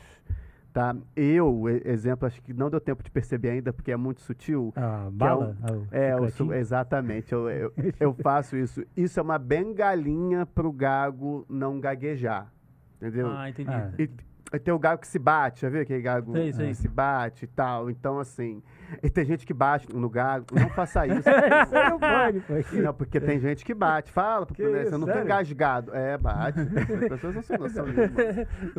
[0.78, 0.96] tá?
[1.16, 5.10] Eu, exemplo, acho que não deu tempo de perceber ainda, porque é muito sutil, A
[5.12, 5.58] bala?
[5.64, 6.54] Ah, o é, eu sou- chicletinho?
[6.54, 7.34] exatamente.
[7.34, 8.84] Eu, eu, eu faço isso.
[8.96, 12.52] Isso é uma bengalinha pro gago não gaguejar.
[12.98, 13.28] Entendeu?
[13.28, 13.70] Ah, entendi.
[13.72, 13.92] Ah.
[13.98, 14.08] E,
[14.54, 16.68] e tem o gago que se bate, já viu aquele gago Sei, sei.
[16.70, 17.90] que se bate e tal?
[17.90, 18.64] Então, assim.
[19.04, 20.46] E tem gente que bate no gago.
[20.54, 21.22] Não faça isso.
[21.24, 24.10] Você não porque tem gente que bate.
[24.12, 25.26] Fala, porque Que né, isso, não tem sério?
[25.26, 25.94] engasgado.
[25.94, 26.60] É, bate.
[26.62, 27.86] As pessoas não têm noção.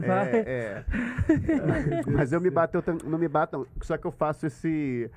[0.03, 0.85] É, é.
[2.11, 3.67] Mas eu me bato, eu não me bato, não.
[3.83, 5.11] Só que eu faço esse,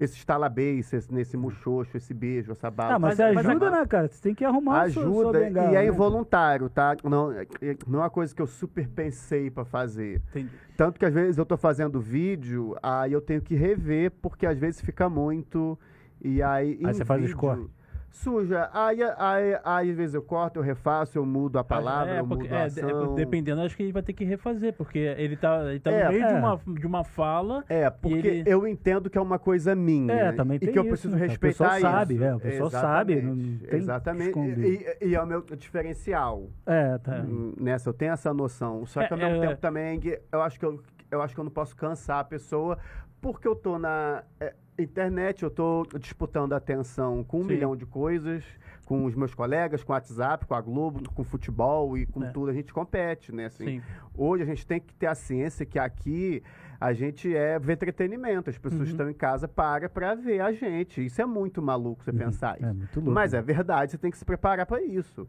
[0.00, 2.94] esse estalabeice, esse, nesse muxoxo, esse beijo, essa bala.
[2.94, 4.08] Ah, mas, você ajuda, né, cara?
[4.08, 5.86] Você tem que arrumar a sua, sua Ajuda bengala, e é né?
[5.86, 6.96] involuntário, tá?
[7.04, 7.46] Não, é-
[7.86, 9.97] não é uma coisa que eu super pensei pra fazer.
[10.02, 10.50] Entendi.
[10.76, 14.58] Tanto que às vezes eu tô fazendo vídeo, aí eu tenho que rever, porque às
[14.58, 15.78] vezes fica muito.
[16.22, 16.78] E aí.
[16.84, 17.77] Aí você faz os vídeo, cortes.
[18.10, 18.68] Suja.
[18.72, 22.26] Aí, aí, aí às vezes eu corto, eu refaço, eu mudo a palavra, é, eu
[22.26, 23.14] porque- mudo é, a de- ação.
[23.14, 26.10] dependendo, acho que ele vai ter que refazer, porque ele tá, ele tá É, no
[26.10, 26.36] meio de, é.
[26.38, 27.64] uma, de uma fala.
[27.68, 30.12] É, porque ele- eu entendo que é uma coisa minha.
[30.12, 32.24] É, também e tem que eu isso, preciso né, respeitar pessoal sabe, isso.
[32.24, 34.96] é, pessoal sabe, não Exatamente, tem que Exatamente.
[35.02, 36.48] E, e é o meu diferencial.
[36.66, 37.24] É, tá.
[37.60, 38.84] Nessa, eu tenho essa noção.
[38.86, 40.00] Só que É, ao mesmo é, tempo também,
[40.32, 42.78] eu acho que eu, eu acho que eu não posso cansar a pessoa,
[43.20, 47.48] porque eu tô na é, internet, eu tô disputando atenção com um Sim.
[47.48, 48.44] milhão de coisas,
[48.86, 52.30] com os meus colegas, com o WhatsApp, com a Globo, com futebol e com É.
[52.30, 52.50] tudo.
[52.50, 53.46] A gente compete, né?
[53.46, 53.82] Assim, Sim.
[54.16, 56.42] Hoje a gente tem que ter a ciência que aqui
[56.80, 58.50] a gente é ver entretenimento.
[58.50, 58.88] As pessoas Uhum.
[58.88, 61.04] estão em casa para para ver a gente.
[61.04, 62.66] Isso é muito maluco você pensar isso.
[62.68, 63.10] É muito louco.
[63.12, 65.26] Mas é verdade, você tem que se preparar para isso.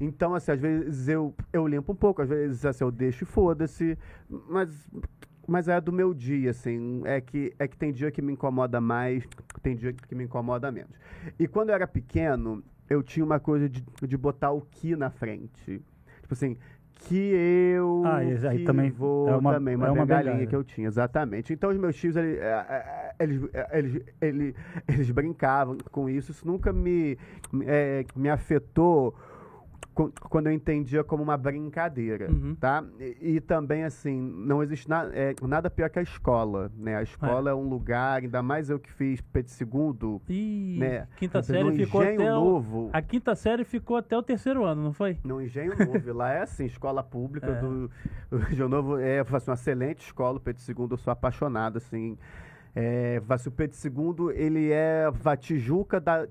[0.00, 3.26] Então, assim, às vezes eu, eu limpo um pouco, às vezes assim, eu deixo e
[3.26, 3.96] foda-se,
[4.48, 4.88] mas,
[5.46, 8.80] mas é do meu dia, assim, é que, é que tem dia que me incomoda
[8.80, 9.24] mais,
[9.62, 10.92] tem dia que me incomoda menos.
[11.38, 15.10] E quando eu era pequeno, eu tinha uma coisa de, de botar o que na
[15.10, 15.82] frente.
[16.20, 16.56] Tipo assim,
[16.94, 20.32] que eu Ah, esse aí que também vou é uma- também, uma, é uma bengalinha
[20.34, 20.46] bengala.
[20.50, 21.52] que eu tinha, exatamente.
[21.52, 24.54] Então os meus tios, ele- é, é, eles, é, eles, ele-
[24.86, 27.18] eles brincavam com isso, isso nunca me,
[27.66, 29.14] é, me afetou
[29.94, 32.54] quando eu entendia como uma brincadeira, Uhum.
[32.58, 32.82] tá?
[32.98, 36.96] E, e também, assim, não existe na- é, nada pior que a escola, né?
[36.96, 41.06] A escola é, um lugar, ainda mais eu que fiz Pedro II, Ih, né?
[41.16, 42.90] quinta no série ficou Engenho até o, Novo.
[42.92, 45.18] A quinta série ficou até o terceiro ano, não foi?
[45.24, 47.60] No Engenho Novo, lá é assim, escola pública É.
[47.60, 47.90] do
[48.56, 52.16] do Novo, é assim, uma excelente escola, o Pedro II, eu sou apaixonado, assim.
[52.74, 56.26] É, o Pedro II, ele é a Tijuca da,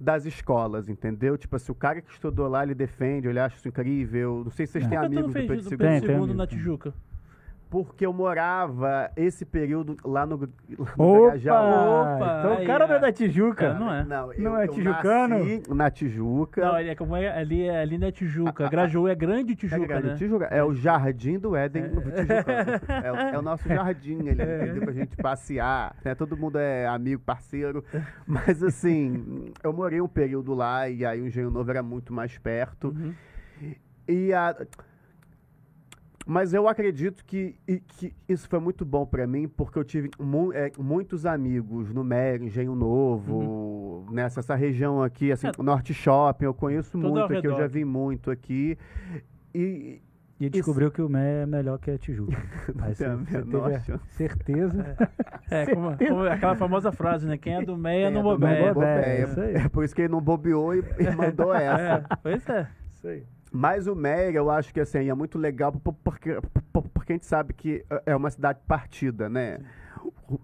[0.00, 1.36] das escolas, entendeu?
[1.38, 4.42] Tipo assim, o cara que estudou lá, ele defende, ele acha isso incrível.
[4.44, 4.88] Não sei se vocês É.
[4.88, 5.76] têm amigos do Pedro do II.
[5.78, 6.46] Tem, Pedro tem II na.
[6.46, 6.94] Tijuca?
[7.82, 10.46] Porque eu morava esse período lá no, lá
[10.96, 11.56] no Grajaú.
[11.56, 12.14] Opa!
[12.14, 13.00] Opa, Então o aí, cara não é é.
[13.00, 13.64] da Tijuca.
[13.66, 14.04] É, não é.
[14.04, 15.38] Não, eu, Não é eu tijucano?
[15.38, 16.64] nasci na Tijuca.
[16.64, 18.68] Não, ele é como é, ali, é- ali não é Tijuca.
[18.68, 20.14] Grajaú é grande É, Tijuca, grande né?
[20.14, 20.44] Tijuca.
[20.44, 23.02] É o Jardim do Éden no Tijucano.
[23.04, 24.82] É, o- é o nosso jardim ali, entendeu?
[24.82, 25.96] Pra gente passear.
[26.04, 26.14] Né?
[26.14, 27.84] Todo mundo é amigo, parceiro.
[28.24, 32.38] Mas assim, eu morei um período lá e aí o Engenho Novo era muito mais
[32.38, 32.94] perto.
[32.96, 33.12] Uhum.
[34.06, 34.54] E a...
[36.26, 40.10] Mas eu acredito que, e- que isso foi muito bom pra mim, porque eu tive
[40.18, 45.62] mu- é, muitos amigos no Mero, Engenho Novo, nessa essa região aqui, assim, É.
[45.62, 48.78] Norte Shopping, eu conheço Tudo muito aqui, eu já vi muito aqui.
[49.54, 50.00] E,
[50.40, 52.32] E descobriu que o Mé é melhor que a Tijuca.
[52.80, 54.96] Aí você, você teve certeza.
[55.50, 57.36] É, como, como aquela famosa frase, né?
[57.38, 58.66] Quem é do Meia não É, do bobeia.
[58.66, 58.94] Não bobeia.
[58.96, 59.06] bobeia.
[59.06, 59.54] é isso aí.
[59.56, 62.04] É por isso que ele não bobeou e, e mandou essa.
[62.10, 62.66] É, pois é.
[62.94, 63.22] Isso aí.
[63.56, 66.40] Mas o Meia, eu acho que assim, é muito legal po- porque,
[66.72, 69.60] po- porque a gente sabe que é uma cidade partida, né?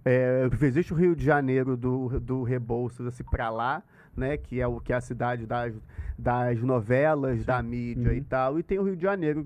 [0.05, 3.83] É, existe o Rio de Janeiro do, do Rebouças assim, para lá,
[4.16, 4.37] né?
[4.37, 5.75] Que é o que é a cidade das,
[6.16, 8.25] das novelas, da mídia e Uhum.
[8.29, 8.59] tal.
[8.61, 9.44] E tem o Rio de Janeiro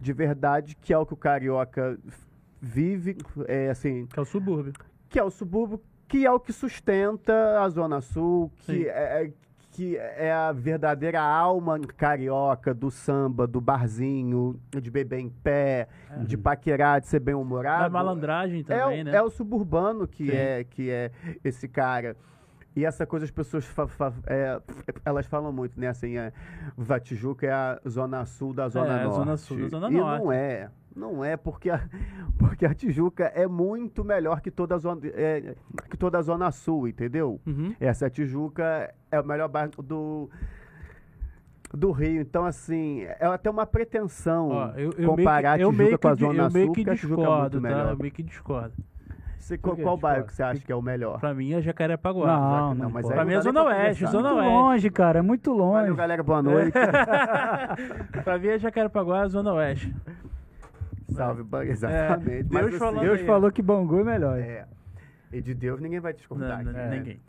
[0.00, 1.98] de verdade, que é o que o carioca
[2.60, 3.16] vive,
[3.46, 4.72] é assim, Que é o subúrbio.
[5.08, 8.72] que é o subúrbio, que é o que sustenta a Zona Sul, Sim.
[8.78, 9.32] que é, é-
[9.72, 15.88] que é a verdadeira alma carioca do samba, do barzinho, de beber em pé,
[16.26, 17.90] de paquerar, de ser Da bem-humorado.
[17.90, 19.14] malandragem É, também, o- né?
[19.16, 20.36] é o suburbano que Sim.
[20.36, 21.10] é, que é
[21.42, 22.14] esse cara.
[22.76, 24.60] E essa coisa as pessoas fa- fa- é,
[25.04, 25.88] elas falam muito, né?
[25.88, 26.32] Assim, é,
[26.76, 29.16] Vatijuca é a zona sul da zona É, a norte.
[29.16, 30.22] zona sul da zona e norte.
[30.24, 30.70] não é.
[30.94, 31.80] Não é porque a,
[32.38, 35.54] porque a Tijuca é muito melhor que toda a zona, é,
[35.88, 37.40] que toda a zona sul, entendeu?
[37.46, 37.74] Uhum.
[37.80, 40.28] Essa Tijuca é o melhor bairro do
[41.72, 42.20] do Rio.
[42.20, 45.98] Então, assim, é até uma pretensão Ó, eu, eu comparar meio que, a Tijuca meio
[45.98, 47.76] com a Zona eu meio Sul, que porque a Tijuca é discordo, muito tá?
[47.76, 47.90] melhor.
[47.92, 48.74] Eu meio que discordo.
[49.42, 50.26] Você, qual, qual bairro Discordo.
[50.28, 51.18] que você acha que é o melhor?
[51.18, 52.26] Pra mim é Jacarepaguá.
[52.26, 54.06] Não, não, não, mas Pra mim é Zona Oeste.
[54.06, 54.52] Zona muito Oeste.
[54.52, 55.18] longe, cara.
[55.18, 55.80] É muito longe.
[55.80, 56.22] Valeu, galera.
[56.22, 56.70] Boa noite.
[58.22, 59.92] pra mim é Jacarepaguá, Zona Oeste.
[61.14, 61.68] Salve, Bang.
[61.70, 62.42] Exatamente.
[62.44, 64.38] Deus Mas, falando Deus falou que Bangu é melhor.
[64.38, 64.66] É.
[65.32, 66.48] E de Deus ninguém vai discordar.
[66.48, 66.72] Não, aqui.
[66.72, 66.98] não, É.
[66.98, 67.20] Ninguém.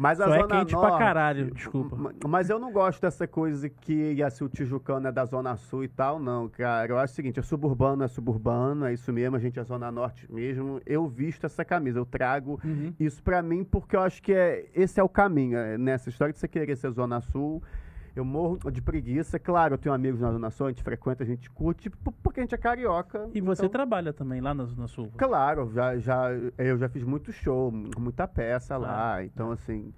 [0.00, 1.96] Mas a Só é Zona quente pra Norte, caralho, desculpa.
[1.96, 5.82] ma- Mas eu não gosto dessa coisa que assim, o Tijucano é da Zona Sul
[5.82, 6.92] e tal, não, cara.
[6.92, 9.90] Eu acho o seguinte, é suburbano, é suburbano, é isso mesmo, a gente é Zona
[9.90, 10.80] Norte mesmo.
[10.86, 12.94] Eu visto essa camisa, eu trago Uhum.
[13.00, 15.58] isso pra mim porque eu acho que é, esse é o caminho.
[15.58, 17.60] é, Nessa história de você querer ser Zona Sul,
[18.18, 19.38] eu morro de preguiça.
[19.38, 21.88] Claro, eu tenho amigos na Zona Sul, a gente frequenta, a gente curte,
[22.22, 23.28] porque a gente é carioca.
[23.32, 25.10] E você então- trabalha também lá na Zona Sul.
[25.16, 29.92] Claro, já, já, eu já fiz muito show, muita peça Ah, lá, então assim.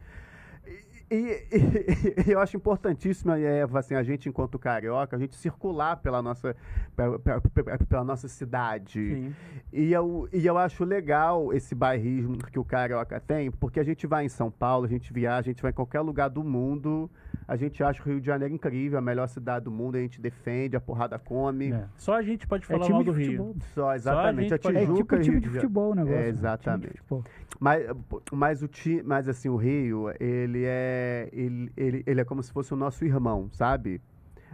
[1.10, 1.50] E, e-
[2.28, 6.54] e eu acho importantíssimo é, assim, a gente, enquanto carioca, a gente circular pela nossa,
[6.94, 9.14] pela, pela- pela- nossa cidade.
[9.14, 9.34] Sim.
[9.72, 14.06] E eu, e eu acho legal esse bairrismo que o carioca tem, porque a gente
[14.06, 17.10] vai em São Paulo, a gente viaja, a gente vai em qualquer lugar do mundo,
[17.46, 20.20] a gente acha o Rio de Janeiro incrível, a melhor cidade do mundo, a gente
[20.20, 21.72] defende, a porrada come.
[21.72, 21.84] É.
[21.96, 23.26] Só a gente pode É falar time mal de do Rio.
[23.26, 23.56] futebol.
[23.74, 24.48] Só, exatamente.
[24.50, 26.14] gente a pode- É Tijuca tipo e time de futebol o negócio.
[26.16, 26.28] É, né?
[26.28, 26.98] Exatamente.
[26.98, 27.24] futebol.
[27.58, 27.86] Mas,
[28.32, 30.99] mas, o ti, mas assim, o Rio, ele é,
[31.32, 34.00] ele, ele, ele é como se fosse o nosso irmão, sabe?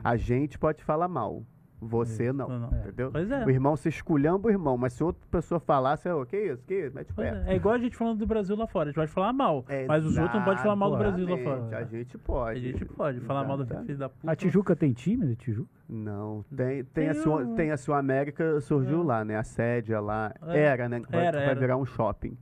[0.04, 1.42] A gente pode falar mal,
[1.80, 2.78] você não, Não, não.
[2.78, 3.10] entendeu?
[3.12, 3.44] Pois é.
[3.44, 6.74] O irmão, você esculhamba o irmão, mas se outra pessoa falasse, o que isso, que
[6.86, 7.42] isso, mete pé.
[7.46, 7.52] é.
[7.52, 8.84] É igual a gente falando do Brasil lá fora.
[8.84, 9.64] A gente pode falar mal.
[9.86, 11.78] mas os outros não podem falar mal do Brasil lá fora.
[11.78, 12.58] A gente pode.
[12.58, 14.30] A gente pode falar mal do filho da puta.
[14.30, 15.68] A Tijuca tem time de Tijuca?
[15.88, 19.04] Não, tem, tem, Tem a, Sul, um- tem a Sul América, surgiu É.
[19.04, 19.36] lá, né?
[19.36, 20.34] A sede é lá.
[20.48, 20.58] É.
[20.60, 21.00] Era, né?
[21.08, 21.60] Vai, Era, vai era.
[21.60, 22.36] virar um shopping.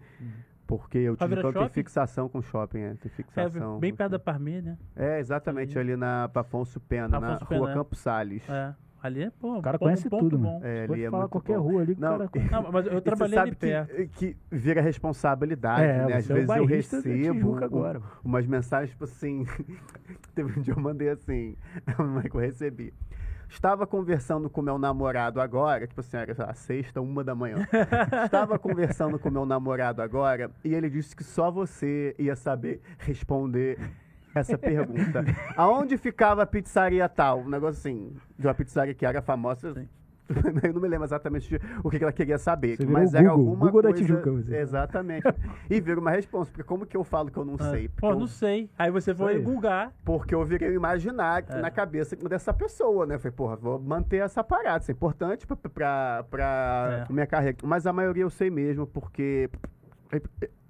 [0.78, 1.72] Porque o virar Tijucão tem shopping?
[1.74, 3.78] fixação com shopping, é, tem É, fixação.
[3.78, 4.76] bem com perto da Parmê, né?
[4.96, 5.92] É, exatamente, Ali.
[5.92, 7.74] ali na Afonso Pena, Afonso na Pena, rua é.
[7.74, 8.48] Campos Salles.
[8.48, 8.74] É.
[9.02, 10.54] Ali é, pô, O cara ponto- conhece ponto tudo, bom.
[10.54, 10.64] mano.
[10.64, 11.62] É, Pode ali é falar qualquer bom.
[11.62, 12.50] rua ali que Não, o cara conhece.
[12.52, 14.08] Não, mas eu trabalhei ali que, perto.
[14.14, 16.14] que vira responsabilidade, É, né?
[16.14, 18.00] Às é o vezes eu bairrista da recebo um- agora.
[18.24, 19.44] umas mensagens, tipo assim.
[20.34, 21.54] Teve um dia eu mandei assim,
[21.98, 22.94] como é que eu recebi?
[23.48, 27.66] Estava conversando com meu namorado agora, tipo assim, era lá, sexta, uma da manhã.
[28.24, 33.78] Estava conversando com meu namorado agora e ele disse que só você ia saber responder
[34.34, 35.24] essa pergunta.
[35.56, 37.40] Aonde ficava a pizzaria tal?
[37.40, 39.86] Um negócio assim, de uma pizzaria que era famosa.
[40.62, 42.76] Eu não me lembro exatamente o que que ela queria saber.
[42.76, 44.02] Você mas era Google, alguma Google da coisa...
[44.04, 44.56] Tijuca, você.
[44.56, 45.24] Exatamente.
[45.68, 47.88] E vira uma resposta, porque como que eu falo que eu não Ah, sei?
[47.88, 48.70] Pô, eu- não sei.
[48.78, 49.92] Aí você foi googar.
[50.04, 51.60] porque eu virei o imaginário É.
[51.60, 53.18] na cabeça dessa pessoa, né?
[53.18, 57.12] Falei, porra, vou manter essa parada, isso é importante pra, pra, pra É.
[57.12, 57.58] minha carreira.
[57.62, 59.50] Mas a maioria eu sei mesmo, porque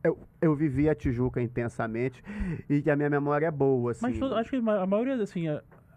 [0.03, 2.23] eu, eu vivi a Tijuca intensamente
[2.69, 4.03] e a minha memória é boa, assim.
[4.19, 5.47] Mas acho que a maioria, assim,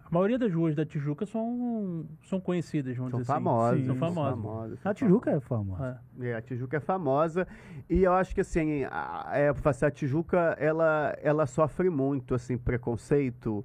[0.09, 3.43] a, maioria das ruas da Tijuca são, são conhecidas, vamos são dizer assim.
[3.43, 4.35] famosas, São são famosas.
[4.41, 6.01] famosas, A são Tijuca é famosa.
[6.19, 6.27] É.
[6.29, 7.47] É, a Tijuca é famosa
[7.89, 12.57] e eu acho que assim, a, é, assim, a Tijuca ela, ela sofre muito assim
[12.57, 13.63] preconceito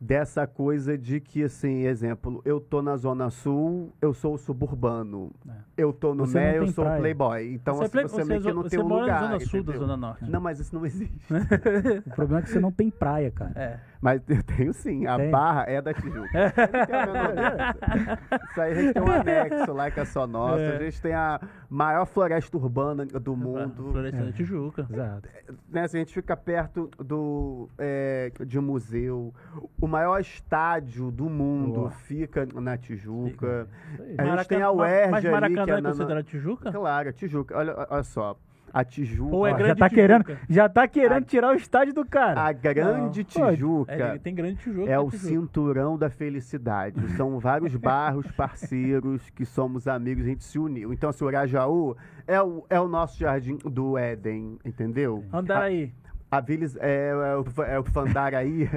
[0.00, 5.30] dessa coisa de que assim, exemplo, eu tô na zona sul, eu sou o suburbano.
[5.48, 5.52] É.
[5.76, 7.00] Eu tô no Você Mé, eu sou o praia.
[7.00, 7.54] playboy.
[7.54, 9.20] Então Você, assim, play- você, você, meio que não você tem um mora lugar.
[9.22, 9.80] na zona sul da entendeu?
[9.80, 10.28] zona norte.
[10.28, 11.14] Não, mas isso não existe.
[12.04, 13.52] O problema é que você não tem praia, cara.
[13.54, 13.80] É.
[14.02, 15.30] Mas eu tenho sim, a Tem?
[15.30, 16.28] barra é da Tijuca.
[16.92, 18.36] A.
[18.50, 20.58] Isso aí a gente tem um anexo lá que é só nosso.
[20.58, 20.76] É.
[20.76, 23.92] A gente tem a maior floresta urbana do mundo.
[23.92, 24.24] Floresta É.
[24.24, 24.86] da Tijuca.
[24.90, 25.28] Exato.
[25.70, 29.32] né, assim, a gente fica perto do, é, de um museu.
[29.80, 31.90] O maior estádio do mundo Boa.
[31.90, 33.68] fica na Tijuca.
[34.00, 34.16] Aí.
[34.18, 36.72] A gente tem a UERJ Mas ali, Maracanã que é é na- considerado Tijuca?
[36.72, 37.56] Claro, a Tijuca.
[37.56, 38.36] Olha, olha só.
[38.72, 39.34] A Tijuca.
[39.36, 39.90] Ou é já tá Tijuca.
[39.90, 42.40] querendo, já tá querendo A- tirar o estádio do cara.
[42.40, 43.50] A grande Não.
[43.50, 43.92] Tijuca.
[43.92, 44.90] É, tem grande Tijuca.
[44.90, 45.28] É o Tijuca.
[45.28, 47.06] cinturão da felicidade.
[47.16, 50.92] São vários bairros parceiros que somos amigos, a gente se uniu.
[50.92, 55.24] Então, assim, o é o, é o nosso jardim do Éden, entendeu?
[55.32, 55.92] Andaraí.
[56.30, 58.70] A Vilis é, é, o, é o Fandaraí,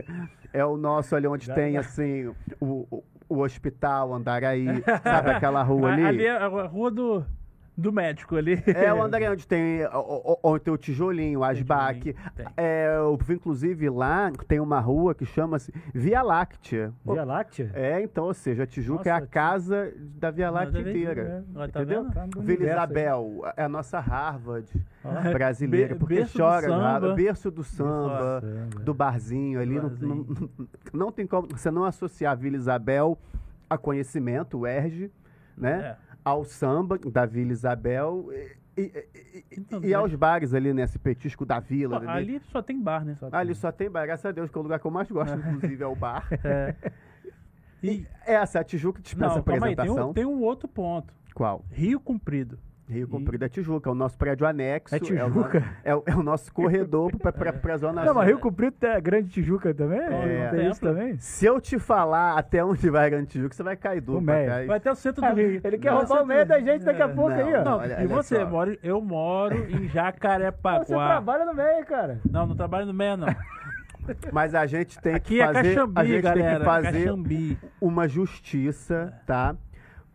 [0.52, 1.80] é o nosso ali onde Já- tem, já.
[1.80, 2.28] assim,
[2.60, 4.66] o, o, o hospital Andaraí,
[5.04, 6.04] sabe aquela rua ali?
[6.04, 7.26] Ali é a rua do,
[7.78, 8.62] do médico ali.
[8.68, 9.80] É o Andaraí onde tem,
[10.44, 12.16] onde tem o tijolinho, o Asbac.
[12.56, 16.94] É, o- inclusive lá tem uma rua que chama-se Via Láctea.
[17.06, 17.72] Via Láctea?
[17.74, 21.24] É, então, ou seja, a Tijuca é a Nossa, casa da Via Láctea ver, inteira.
[21.24, 21.44] né?
[21.54, 22.04] Tá Entendeu?
[22.04, 22.14] vendo?
[22.14, 22.66] Tá Vila.
[22.72, 24.68] Isabel é a nossa Harvard
[25.04, 25.32] Ó.
[25.34, 27.00] brasileira, Be- porque berço do chora, samba.
[27.10, 27.16] né?
[27.16, 28.84] berço do samba, Samba.
[28.84, 29.76] do barzinho ali.
[29.80, 29.90] Do não-
[30.24, 30.50] barzinho.
[30.94, 33.18] Não, não tem como você não associar a Vila Isabel
[33.70, 35.12] a conhecimento, o ERJ,
[35.58, 35.98] né?
[36.02, 36.05] É.
[36.26, 38.30] Ao samba da Vila Isabel
[38.76, 42.00] e, e- e- Então, e aos bares ali, nesse petisco da vila.
[42.02, 42.36] Pô, ali.
[42.36, 43.16] ali só tem bar, né?
[43.16, 43.56] Só Ali tem.
[43.56, 45.82] só tem bar, graças a Deus, que é o lugar que eu mais gosto, inclusive,
[45.84, 46.28] é o bar.
[46.44, 46.76] É.
[47.84, 50.10] E, Essa, a Tijuca dispensa não, calma aí, tem apresentação.
[50.10, 51.14] um, tem um outro ponto.
[51.36, 51.64] Qual?
[51.70, 52.58] Rio Comprido.
[52.88, 54.94] Rio Comprido é Tijuca, é o nosso prédio anexo.
[54.96, 55.64] É no- Tijuca?
[55.84, 59.30] É, o, é o nosso corredor para a Zona Não, mas Rio Comprido é Grande
[59.30, 60.00] Tijuca também?
[60.00, 60.50] É.
[60.52, 61.18] Tem isso também?
[61.18, 64.36] Se eu te falar até onde vai Grande Tijuca, você vai cair duro O pra
[64.36, 64.46] Meia.
[64.46, 64.68] trás.
[64.68, 65.62] Vai até o centro Ah, do Rio.
[65.64, 67.08] ele quer Vai roubar o meio da gente daqui a É.
[67.08, 67.64] pouco aí, ó.
[67.64, 68.36] Não, Olha- e você?
[68.36, 68.46] só.
[68.46, 70.84] Moro, eu moro em Jacarepaguá.
[70.86, 72.20] Você trabalha no meio, cara.
[72.30, 73.28] Não, não trabalho no meia, não.
[74.32, 76.50] Mas a gente tem Aqui que é fazer, Caxambi, a gente galera.
[76.52, 77.58] tem que fazer Caxambi.
[77.82, 79.56] uma justiça, tá?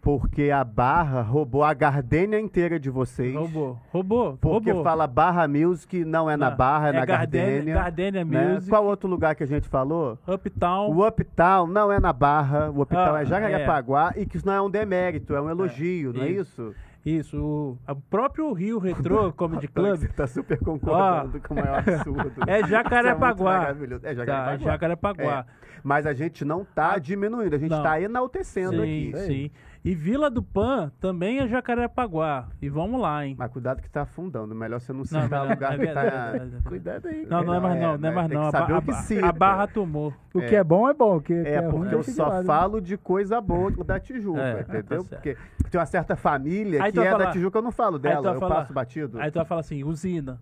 [0.02, 3.34] Porque a Barra roubou a gardênia inteira de vocês.
[3.34, 3.78] Roubou.
[3.92, 4.38] Roubou.
[4.40, 4.82] Porque roubou.
[4.84, 7.74] fala Barra Music, não é na Não, Barra, é, é na Gardênia- Gardênia.
[7.74, 8.52] Gardênia né?
[8.54, 8.70] Music.
[8.70, 10.18] Qual outro lugar que a gente falou?
[10.26, 10.90] Uptown.
[10.94, 14.54] O Uptown não é na Barra, o Uptown Ah, é Jacarepaguá e que isso não
[14.54, 16.74] é um demérito, é um elogio, não é isso?
[17.04, 17.36] Isso.
[17.38, 22.32] O, o próprio Rio Retro Comedy Club Você tá super concordando com o maior absurdo.
[22.46, 23.32] é Jacarepaguá.
[23.32, 24.06] Isso é muito maravilhoso.
[24.06, 24.70] É Tá, Jacarepaguá.
[24.72, 25.44] Jacarepaguá.
[25.48, 25.70] É.
[25.82, 27.82] Mas a gente não tá diminuindo, a gente Não.
[27.82, 29.18] tá enaltecendo Sim, aqui.
[29.26, 29.50] sim.
[29.82, 32.48] E Vila do Pan também é Jacarepaguá.
[32.60, 33.34] E vamos lá, hein?
[33.38, 36.04] Mas cuidado que tá afundando, melhor você não citar não, lugar é que tá...
[36.04, 36.68] é.
[36.68, 37.24] Cuidado aí.
[37.26, 38.42] Não, não é mais não, não é mais tem não.
[38.46, 40.12] A, ba- saber a o a barra tomou.
[40.34, 40.46] O É.
[40.48, 41.16] que é bom é bom.
[41.16, 42.44] O que, que É, ruim porque eu só lado.
[42.46, 45.02] falo de coisa boa da Tijuca, É, entendeu?
[45.04, 45.36] tá porque
[45.70, 48.38] tem uma certa família Aí que é da falar- Tijuca, eu não falo dela, eu
[48.38, 49.18] falar- passo batido.
[49.18, 50.38] Aí tu vai falar assim, usina.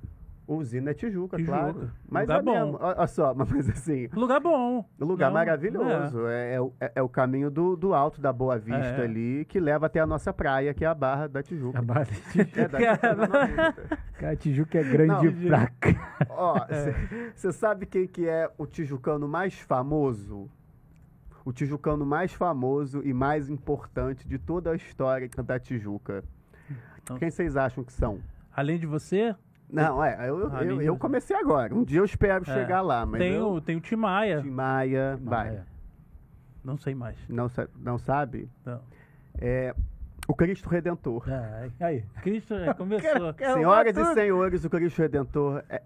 [0.49, 1.59] Usina é Tijuca, Tijuca.
[1.59, 1.91] claro.
[2.09, 2.53] Mas Lugar é bom.
[2.53, 4.85] mesmo, olha só, mas assim, Lugar bom.
[4.99, 6.27] lugar Não, maravilhoso.
[6.27, 9.05] É, é o- é- é o caminho do, do alto da Boa Vista É.
[9.05, 11.79] ali, que leva até a nossa praia, que é a Barra da Tijuca.
[11.79, 12.59] A barra de Tijuca.
[12.61, 13.15] É da Tijuca,
[13.47, 13.99] Vista.
[14.19, 16.17] Cara, Tijuca é grande Não, pra cá.
[16.31, 17.31] Ó, É.
[17.35, 20.49] você sabe quem que é o tijucano mais famoso?
[21.45, 26.23] O tijucano mais famoso e mais importante de toda a história da Tijuca.
[27.03, 28.19] Então- Quem vocês acham que são?
[28.55, 29.35] Além de você,
[29.71, 31.75] Não, é, eu, eu, Além eu, eu comecei agora.
[31.75, 32.55] Um dia eu espero É.
[32.55, 34.41] chegar lá, mas tem, eu, o, tem o Timaya.
[34.41, 35.61] Tim Maia, vai.
[36.65, 37.17] Não sei mais.
[37.29, 38.49] Não, sa- não sabe?
[38.65, 38.81] Não.
[39.41, 39.75] É
[40.27, 41.25] o Cristo Redentor.
[41.31, 42.05] Ah, aí.
[42.23, 43.33] Cristo é, começou.
[43.35, 45.83] Quero Senhoras e senhores, o Cristo Redentor é,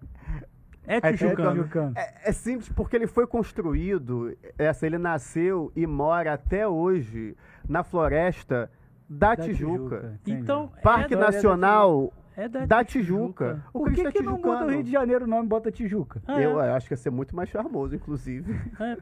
[0.85, 1.93] É É Tijucano.
[1.95, 7.83] É, é simples porque ele foi construído, essa, ele nasceu e mora até hoje na
[7.83, 8.69] floresta
[9.09, 10.17] da, Da Tijuca.
[10.21, 10.41] entendi.
[10.41, 13.63] Então, Parque é Nacional é da, da Tijuca.
[13.73, 14.69] O Por que, Cristo é que não muda o.
[14.69, 16.21] Rio de Janeiro o nome bota Tijuca?
[16.27, 16.45] Ah, é.
[16.45, 18.53] Eu acho que ia ser muito mais charmoso, inclusive.
[18.79, 18.97] É.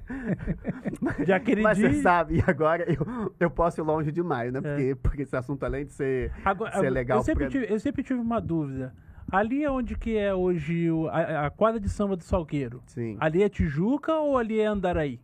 [1.26, 1.91] Já aquele Mas dia.
[1.91, 4.62] você sabe, e agora eu, eu posso ir longe demais, né?
[4.62, 7.80] Porque, porque esse assunto, além de ser, Agora, ser legal eu, sempre pra- tive, eu
[7.80, 8.94] sempre tive uma dúvida.
[9.32, 12.82] Ali é onde que é hoje o- a, a quadra de samba do Salgueiro?
[12.88, 13.15] Sim.
[13.20, 15.20] Ali é Tijuca ou ali é Andaraí?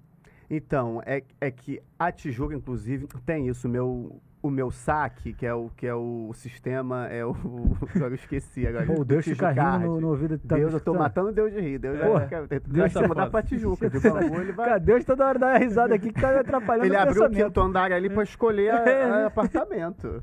[0.49, 5.45] Então, é, é que a Tijuca, inclusive, tem isso, o meu, o meu saque, que
[5.45, 7.31] é o, que é o sistema, é o.
[7.95, 8.85] Agora eu esqueci agora.
[8.85, 10.37] Pô, Deus fica rindo no, no ouvido.
[10.39, 10.97] Tá Deus, eu tô escutando?
[10.99, 11.77] matando Deus de rir.
[11.79, 13.89] Deus, Porra, já, Deus Deus tá tá mudar pra Tijuca.
[13.89, 14.65] De Bangu, ele vai.
[14.67, 17.23] Cara, Deus toda hora dá uma risada aqui que tá me atrapalhando Ele o abriu
[17.25, 18.77] o quinto andar ali pra escolher a-
[19.23, 20.21] a apartamento.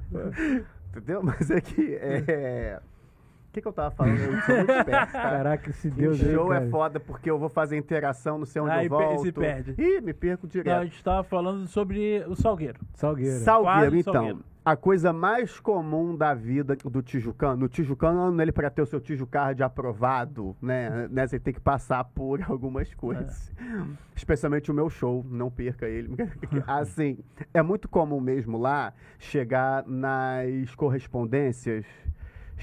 [0.90, 1.22] Entendeu?
[1.22, 1.94] Mas é que.
[2.00, 2.80] É...
[3.54, 4.18] O que, que eu tava falando?
[4.18, 5.22] Eu sou muito esperto, tá?
[5.22, 6.64] Caraca, esse Deus aí, show cara.
[6.64, 9.22] é foda porque eu vou fazer interação, não sei onde Aí eu volto.
[9.22, 9.74] se perde.
[9.78, 10.82] Ih, me perco Não, a direto.
[10.82, 12.80] gente tava falando sobre o Salgueiro.
[12.94, 13.38] Salgueiro.
[13.44, 14.12] Salgueiro, Quadro então.
[14.12, 14.44] Salgueiro.
[14.64, 18.98] A coisa mais comum da vida do Tijucano, no Tijucano, ele para ter o seu
[18.98, 23.52] Tijucard aprovado, né, né, você tem que passar por algumas coisas.
[24.16, 26.16] Especialmente o meu show, não perca ele.
[26.66, 27.18] assim,
[27.52, 31.84] é muito comum mesmo lá chegar nas correspondências,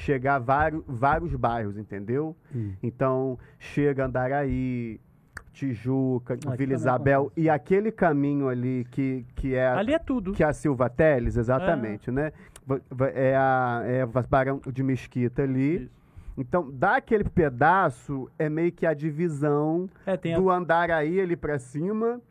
[0.02, 2.36] chegar vários, vários bairros, entendeu?
[2.54, 2.74] Hum.
[2.82, 5.00] Então, chega Andaraí,
[5.54, 10.32] Tijuca, também Vila Isabel, e aquele caminho ali que, que é Ali é tudo.
[10.34, 12.32] que é a Silva Teles, exatamente, né?
[12.66, 15.84] Va- va- É a é a Barão de Mesquita ali.
[15.84, 16.02] Isso.
[16.38, 21.60] Então, daquele pedaço é meio que a divisão É, tem a, do Andaraí ali pra
[21.60, 22.22] cima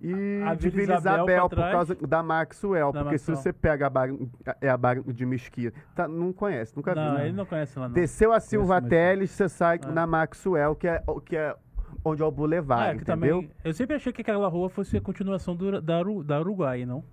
[0.00, 1.72] e A- de Vila Isabel por trás.
[1.72, 2.92] causa da Maxwell.
[2.92, 3.36] Da porque se Maxwell.
[3.36, 7.24] você pega a Barão, é a Barão de Mesquita, tá, não conhece, nunca Não, viu.
[7.26, 7.94] ele não conhece lá não.
[7.94, 9.88] Desceu a Silva mas- Teles, você sai Ah.
[9.90, 11.54] na Maxwell, que é, que é
[12.04, 13.36] onde é o Boulevard, Ah, que entendeu?
[13.42, 17.04] também, eu sempre achei que aquela rua fosse a continuação do, da, da Uruguai, não?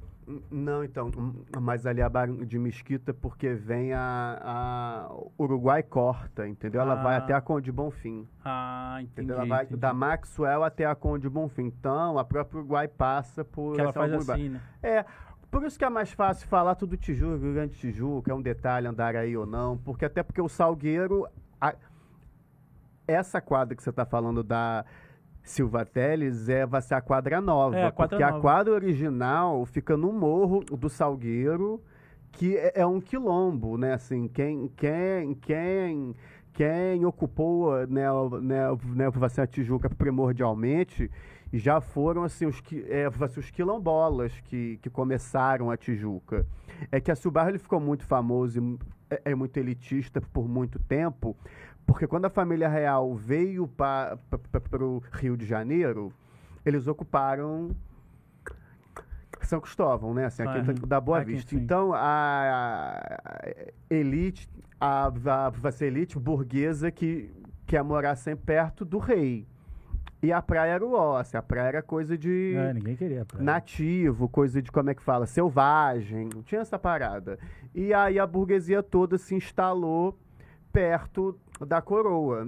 [0.52, 6.46] Não, então, hum, mas ali a Barão de Mesquita porque vem a, a Uruguai corta,
[6.46, 6.82] entendeu?
[6.82, 7.20] Ela vai Ah.
[7.20, 9.12] até a Conde Bonfim, Ah, entendi.
[9.14, 9.36] entendeu?
[9.38, 9.80] Ela vai entendi.
[9.80, 11.68] da Maxwell até a Conde Bonfim.
[11.68, 14.36] Então, a própria Uruguai passa por Que ela faz Uruguai.
[14.38, 14.62] assim, né?
[14.84, 15.06] É,
[15.50, 18.42] por isso que é mais fácil falar tudo Tijuca, Rio Grande do Tijuca, é um
[18.42, 21.26] detalhe andar aí ou não, porque até porque o Salgueiro,
[21.62, 21.74] a-
[23.08, 24.84] essa quadra que você está falando da
[25.48, 28.42] Silva Teles é, vai ser a quadra nova, É, a quadra porque a nova.
[28.42, 31.82] quadra original fica no morro do Salgueiro,
[32.32, 36.16] que é, é um quilombo, né, assim, quem, quem, quem,
[36.54, 38.06] quem ocupou, né,
[38.42, 41.10] né, né, ser a Tijuca primordialmente,
[41.54, 46.46] já foram assim os, é, ser os quilombolas que, que começaram a Tijuca.
[46.92, 48.78] É que a Subarro ele ficou muito famoso e
[49.10, 51.36] é, é muito elitista por muito tempo,
[51.88, 54.20] porque quando a família real veio para
[54.82, 56.12] o Rio de Janeiro,
[56.66, 57.72] eles ocuparam
[59.42, 60.26] São Cristóvão, né?
[60.26, 61.52] Assim, aqui Ah, da Boa aqui, Vista.
[61.52, 61.56] sim.
[61.64, 63.50] Então, a, a
[63.90, 67.32] elite, a, a, vai ser elite burguesa que
[67.66, 69.48] quer morar sempre perto do rei.
[70.22, 73.26] E a praia era o ósseo, a praia era coisa de É, ninguém queria.
[73.40, 77.40] Nativo, coisa de, como é que fala, selvagem, não tinha essa parada.
[77.74, 80.18] E aí a burguesia toda se instalou
[80.74, 82.48] perto da coroa.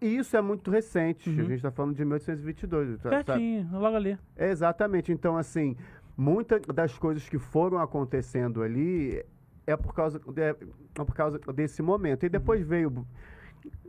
[0.00, 1.40] E isso é muito recente, Uhum.
[1.40, 2.98] a gente está falando de 1822.
[3.00, 4.18] tá- tá- Pertinho, logo ali.
[4.36, 5.12] Exatamente.
[5.12, 5.76] Então, assim,
[6.16, 9.22] muitas das coisas que foram acontecendo ali
[9.66, 10.54] é por causa, de- é
[10.94, 12.22] por causa desse momento.
[12.24, 12.30] E Uhum.
[12.32, 13.06] depois veio, o bu-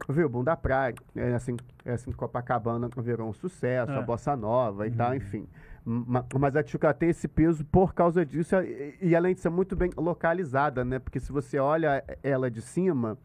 [0.09, 1.55] veio o boom da praia, é assim,
[1.85, 3.97] é assim, Copacabana virou um sucesso, É.
[3.97, 4.97] a Bossa Nova e Uhum.
[4.97, 5.47] tal, enfim.
[5.85, 9.49] Ma- Mas a Tijuca tem esse peso por causa disso e, e além de ser
[9.49, 10.99] muito bem localizada, né?
[10.99, 13.17] Porque se você olha ela de cima,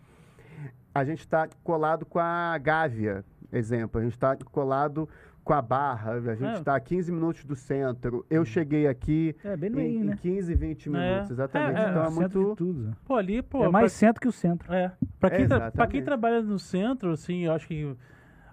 [0.99, 4.01] a gente está colado com a Gávea, exemplo.
[4.01, 5.09] A gente está colado
[5.45, 6.13] com a Barra.
[6.13, 6.55] A gente É.
[6.55, 8.25] está a 15 minutos do centro.
[8.29, 10.19] Eu cheguei aqui É, bem no em, meio, em né?
[10.21, 11.33] 15, 20 minutos, É.
[11.35, 11.79] exatamente.
[11.79, 12.97] É, é, então é centro muito...
[13.05, 13.65] Pô, ali, pô.
[13.65, 14.73] é mais pra- centro que o centro.
[14.73, 14.93] É.
[15.21, 17.97] Pra quem, tra- quem trabalha no centro, assim, eu acho que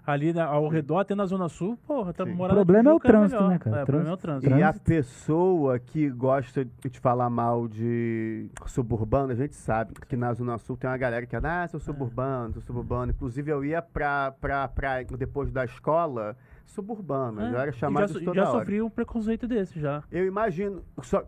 [0.06, 2.96] ali na- ao redor, até na Zona Sul, porra, tá morando O problema é o
[2.98, 3.50] Tijuca trânsito, melhor.
[3.52, 3.76] né, cara?
[3.78, 4.50] É, o problema é o trânsito.
[4.50, 4.84] E a Trânsito.
[4.84, 10.76] pessoa que gosta de falar mal de suburbano, a gente sabe que na Zona Sul
[10.76, 13.12] tem uma galera que é, ah, sou suburbano, sou suburbano.
[13.12, 16.36] Inclusive, eu ia pra, pra, pra depois da escola,
[16.66, 17.40] suburbano.
[17.40, 18.58] É, Eu era e chamado já, de toda já hora.
[18.58, 20.02] sofri um preconceito desse já.
[20.10, 20.82] Eu imagino.
[21.02, 21.22] Só,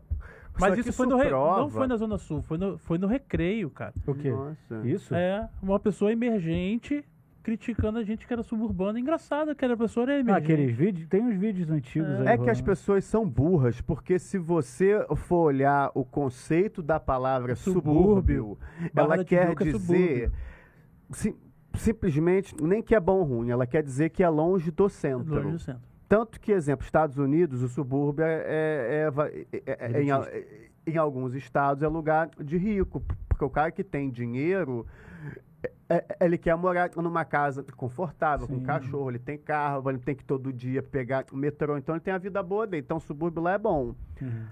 [0.60, 1.60] Mas só isso foi no prova...
[1.60, 3.92] não foi na Zona Sul, foi no, foi no recreio, cara.
[4.06, 4.30] O quê?
[4.30, 4.86] Nossa.
[4.86, 5.14] Isso?
[5.14, 7.04] É, uma pessoa emergente
[7.50, 8.98] criticando a gente que era suburbano.
[8.98, 10.52] Engraçado que era a pessoa era Ah, emergente.
[10.52, 12.18] aqueles vídeos, tem uns vídeos antigos É.
[12.22, 12.26] aí.
[12.34, 17.54] É que as pessoas são burras, porque se você for olhar o conceito da palavra
[17.54, 18.58] Subúrbio, subúrbio,
[18.92, 19.78] Barra ela quer é dizer.
[19.78, 20.32] subúrbio.
[21.12, 21.36] Sim,
[21.74, 25.36] simplesmente nem que é bom ou ruim, ela quer dizer que é longe do centro.
[25.36, 25.82] Longe do centro.
[26.08, 30.96] Tanto que, exemplo, Estados Unidos, o subúrbio é, é- é é- é- é- em, em
[30.96, 34.84] alguns estados é lugar de rico, porque o cara que tem dinheiro,
[35.24, 35.55] é- é-
[36.20, 38.64] ele quer morar numa casa confortável, com Sim.
[38.64, 42.12] cachorro, ele tem carro, ele tem que todo dia pegar o metrô, então ele tem
[42.12, 42.82] a vida boa dele.
[42.84, 43.94] Então o subúrbio lá é bom.
[44.20, 44.46] Uhum.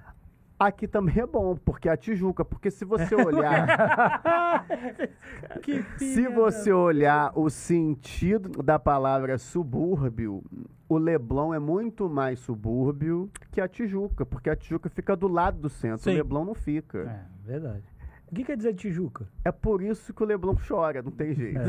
[0.57, 3.67] Aqui também é bom, porque é a Tijuca, porque se você olhar,
[5.63, 10.45] Que se você olhar o sentido da palavra subúrbio,
[10.89, 15.59] o Leblon é muito mais subúrbio que a Tijuca, porque a Tijuca fica do lado
[15.59, 16.13] do centro, Sim.
[16.13, 16.99] o Leblon não fica.
[17.01, 17.83] É, verdade.
[18.35, 19.29] O que quer dizer Tijuca?
[19.45, 21.61] É por isso que o Leblon chora, não tem jeito.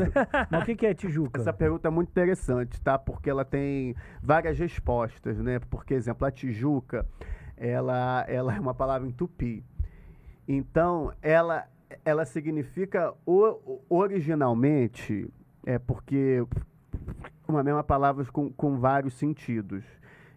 [0.50, 1.40] Mas o que, que é Tijuca?
[1.40, 2.98] Essa pergunta é muito interessante, tá?
[2.98, 5.60] Porque ela tem várias respostas, né?
[5.70, 7.06] Porque, exemplo, a Tijuca,
[7.56, 9.64] ela, ela é uma palavra em tupi.
[10.48, 11.68] Então, ela,
[12.04, 13.14] ela significa
[13.88, 15.32] originalmente,
[15.64, 16.44] é porque
[17.46, 19.84] uma mesma palavra com, com vários sentidos.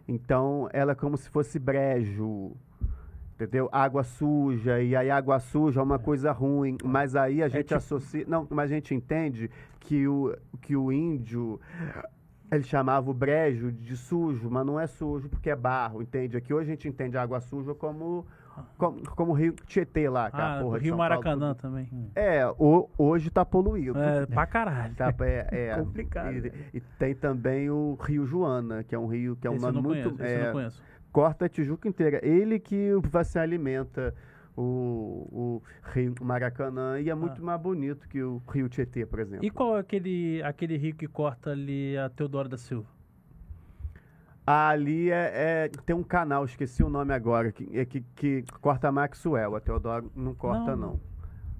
[0.06, 2.52] Então, ela é como se fosse brejo,
[3.44, 3.68] entendeu?
[3.72, 7.74] Água suja, e aí água suja é uma coisa ruim, mas aí a gente tipo-
[7.76, 8.24] associa...
[8.28, 11.60] Não, mas a gente entende que o, que o índio...
[12.52, 16.36] Ele chamava o brejo de sujo, mas não é sujo porque é barro, entende?
[16.36, 18.26] Aqui hoje a gente entende a água suja como,
[18.76, 21.62] como, como o rio Tietê lá, que é Ah, porra Rio Paulo, Maracanã tudo.
[21.62, 21.88] também.
[22.12, 23.96] É, o- hoje tá poluído.
[23.96, 24.92] É, pra caralho.
[24.96, 29.36] Tá, é, é, Complicado, E, e tem também o Rio Joana, que é um rio
[29.36, 30.10] que é um esse nome muito.
[30.10, 30.82] conheço, esse eu é, não conheço.
[31.12, 32.20] Corta a Tijuca inteira.
[32.24, 34.14] Ele que você alimenta
[34.56, 39.40] o, o Rio Maracanã e é muito mais bonito que o Rio Tietê, por exemplo.
[39.42, 39.46] Ah.
[39.46, 42.88] E qual é aquele, aquele rio que corta ali a Teodoro da Silva?
[44.46, 45.32] Ali é,
[45.64, 49.54] é- tem um canal, esqueci o nome agora, que, é que, que corta Maxwell.
[49.54, 50.92] A Teodoro não corta, Não.
[50.92, 51.09] não.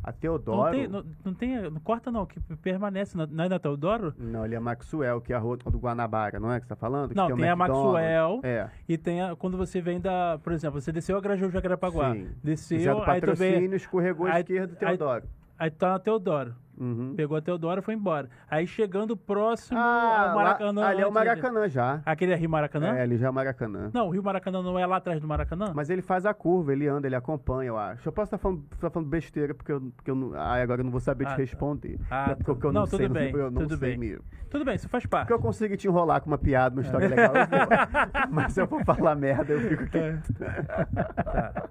[0.02, 0.70] A Não Teodoro.
[0.72, 4.14] tem, não, não tem, não corta não, que permanece, não não é na Teodoro?
[4.18, 6.76] Não, ele é Maxwell, que é a rua do Guanabara, não é que você tá
[6.76, 7.10] falando?
[7.10, 7.92] Que Não, o tem a McDonald's.
[7.92, 8.70] Maxwell É.
[8.88, 12.24] e tem a, quando você vem da, por exemplo, você desceu a Grajaú Jacarepaguá, Sim.
[12.24, 15.24] Zé desceu, do aí tu vem, patrocínio, escorregou à aí- esquerda, aí- Teodoro.
[15.58, 16.54] aí tá na Teodoro.
[16.80, 17.12] Uhum.
[17.14, 18.28] Pegou a Teodoro e foi embora.
[18.50, 19.82] Aí chegando próximo Ah,
[20.22, 20.84] ao lá- Maracanã.
[20.86, 22.00] ali é o Maracanã já.
[22.06, 22.96] Aquele é Rio Maracanã?
[22.96, 23.90] É, ali já é o Maracanã.
[23.92, 25.72] Não, o Rio Maracanã não é lá atrás do Maracanã?
[25.74, 28.08] Mas ele faz a curva, ele anda, ele acompanha, eu acho.
[28.08, 30.84] Eu posso estar falando, estar falando besteira, porque eu, porque eu não, ah, agora eu
[30.84, 31.42] não vou saber Ah, te tá.
[31.42, 31.98] responder.
[32.10, 32.68] Ah, É porque tá.
[32.68, 33.98] eu Não, não, tudo sei, bem, eu não tudo sei bem.
[33.98, 34.24] mesmo.
[34.48, 35.26] Tudo bem, isso faz parte.
[35.28, 37.44] Porque eu consigo te enrolar com uma piada, uma história legal, eu.
[38.32, 40.10] Mas se eu for falar merda, eu fico É.
[40.10, 40.32] aqui.
[41.24, 41.68] Tá.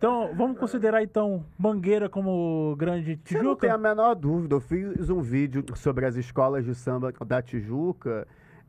[0.00, 3.60] Então, vamos considerar então Mangueira como grande Você não Tijuca?
[3.60, 4.54] tem a menor dúvida.
[4.54, 8.26] Eu fiz um vídeo sobre as escolas de samba da Tijuca.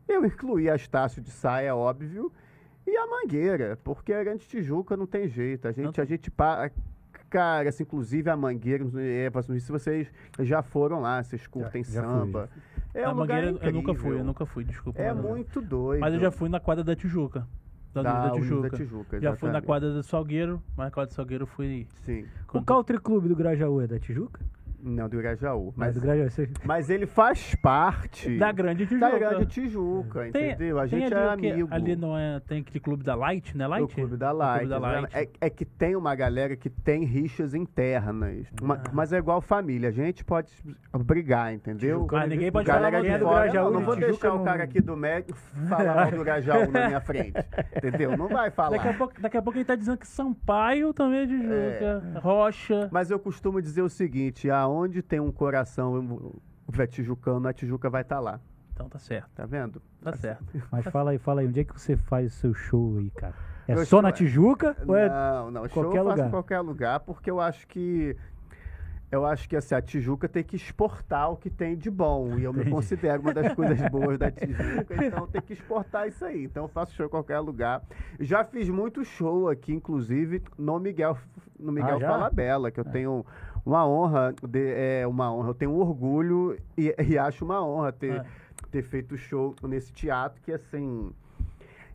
[0.10, 2.34] Eu incluí a Estácio de Sá, é óbvio,
[2.86, 5.70] e a Mangueira, porque a Grande Tijuca não tem jeito.
[5.70, 6.04] A gente, Não.
[6.04, 6.70] a gente para.
[7.30, 10.12] Cara, assim, inclusive a Mangueira, é, se vocês
[10.42, 12.50] já foram lá, vocês curtem já fui, samba.
[12.94, 15.02] É a um lugar Mangueira eu nunca fui, eu nunca fui, desculpa.
[15.02, 16.02] É muito doido.
[16.02, 17.48] Mas eu já fui na quadra da Tijuca.
[17.94, 18.70] Da, Da da Tijuca.
[18.70, 21.88] da Tijuca, já fui na quadra do Salgueiro, mas na quadra do Salgueiro fui.
[22.06, 22.26] Sim.
[22.54, 24.40] O Country Clube do Grajaú é da Tijuca?
[24.84, 25.74] Não, do Irajaú.
[25.76, 26.50] Mas Mas, do Grajaú, você...
[26.64, 29.10] mas ele faz parte Da Grande Tijuca.
[29.12, 30.80] da Grande Tijuca, entendeu?
[30.80, 31.68] A gente é amigo.
[31.72, 32.40] Ali não é.
[32.40, 33.68] Tem aquele clube da Light, né?
[33.68, 33.84] Light?
[33.84, 34.60] O Clube da Light.
[34.68, 34.80] Clube da.
[34.80, 35.16] Light.
[35.16, 38.48] É, é que tem uma galera que tem rixas internas.
[38.62, 39.90] Ma- Mas é igual família.
[39.90, 40.52] A gente pode
[41.06, 41.98] brigar, entendeu?
[41.98, 44.12] Tijucano Ah, ninguém pode Galera falar mal é do fora, Grajaú, não, não vou Tijuca
[44.12, 45.38] deixar não- o cara aqui do médico
[45.70, 47.34] falar mal do Grajaú na minha frente.
[47.76, 48.18] Entendeu?
[48.18, 48.78] Não vai falar.
[48.78, 52.20] Daqui a, pouco, daqui a pouco ele tá dizendo que Sampaio também é Tijuca.
[52.22, 52.90] Rocha.
[52.92, 56.32] Mas eu costumo dizer o seguinte: aonde tem um coração
[56.80, 58.40] é tijucano, a Tijuca vai estar lá.
[58.74, 59.30] Então tá certo.
[59.36, 59.82] Tá vendo?
[60.02, 60.46] Tá certo.
[60.72, 63.34] Mas fala aí, fala aí, onde é que você faz o seu show aí, cara?
[63.68, 64.76] É Meu só na é- Tijuca?
[64.88, 65.08] Ou é...
[65.08, 65.68] Não, não.
[65.68, 66.28] Show qualquer eu faço lugar?
[66.28, 68.16] em qualquer lugar, porque eu acho que.
[69.12, 72.40] Eu acho que assim, a Tijuca tem que exportar o que tem de bom.
[72.40, 76.24] E eu me considero uma das coisas boas da Tijuca, então tem que exportar isso
[76.24, 76.46] aí.
[76.46, 77.84] Então eu faço show em qualquer lugar.
[78.22, 81.18] Já fiz muito show aqui, inclusive, no Miguel,
[81.60, 82.08] no Miguel Ah?
[82.08, 83.26] Falabella, que eu tenho
[83.66, 87.92] uma honra, de, é, uma honra, eu tenho um orgulho e, e acho uma honra
[87.92, 88.26] ter, Ah.
[88.72, 91.12] ter feito show nesse teatro, que assim.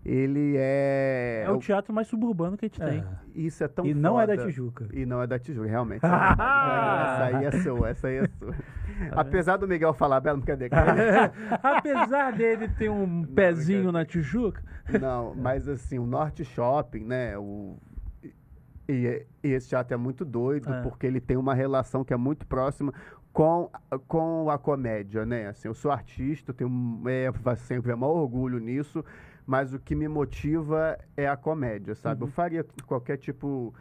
[0.08, 1.42] Ele é.
[1.44, 3.00] É o teatro mais suburbano que a gente tem.
[3.00, 3.04] É.
[3.34, 4.46] Isso é tão E não é da foda.
[4.46, 4.86] Tijuca.
[4.92, 5.98] E não é da Tijuca, realmente.
[6.06, 8.54] essa aí é sua, essa aí é sua.
[9.10, 11.32] Apesar do Miguel falar bela, brincadeira.
[11.60, 14.62] Apesar dele ter um pezinho na Tijuca,
[15.00, 17.36] Não, mas assim, o Norte Shopping, né?
[17.36, 17.76] O,
[18.88, 20.82] e, e esse teatro é muito doido, É.
[20.82, 22.92] porque ele tem uma relação que é muito próxima
[23.32, 23.70] com,
[24.08, 25.48] com a comédia, né?
[25.48, 29.04] Assim, eu sou artista, tenho é, sempre um maior orgulho nisso,
[29.46, 32.22] mas o que me motiva é a comédia, sabe?
[32.22, 32.28] Uhum.
[32.28, 33.74] Eu faria qualquer tipo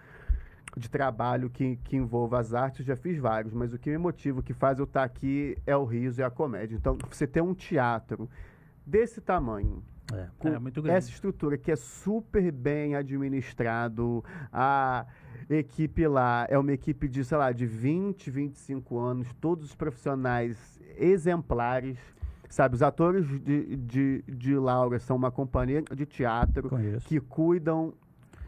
[0.75, 4.41] de trabalho que, que envolva as artes, já fiz vários, mas o que me motiva,
[4.41, 6.75] o que faz eu estar aqui é o riso e a comédia.
[6.75, 8.29] Então, você ter um teatro
[8.85, 9.81] desse tamanho,
[10.13, 10.97] É, com é muito grande.
[10.97, 15.05] essa estrutura que é super bem administrado, a
[15.49, 20.79] equipe lá é uma equipe de, sei lá, de 20, 25 anos, todos os profissionais
[20.97, 21.97] exemplares,
[22.49, 22.75] sabe?
[22.75, 27.07] Os atores de, de, de Laura são uma companhia de teatro Conheço.
[27.07, 27.93] que cuidam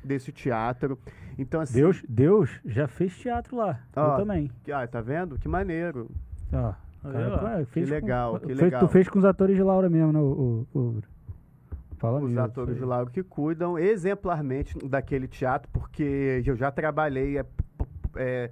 [0.03, 0.97] desse teatro.
[1.37, 1.79] Então, assim...
[1.79, 3.79] Deus, Deus já fez teatro lá.
[3.95, 4.51] Ó, eu também.
[4.71, 5.37] Ah, tá vendo?
[5.37, 6.09] Que maneiro.
[6.53, 8.79] Ó, cara, fez Que legal, com, que fez- legal.
[8.81, 10.19] Tu fez com os atores de Laura mesmo, né?
[10.19, 11.01] O, o, o-
[11.97, 12.87] Fala Os mesmo, atores de aí.
[12.87, 17.45] Lauro que cuidam exemplarmente daquele teatro, porque eu já trabalhei é,
[18.15, 18.51] é,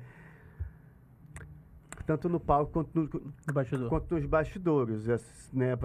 [2.05, 3.89] tanto no palco quanto, no- No bastidor.
[3.89, 5.75] quanto nos bastidores, es- né?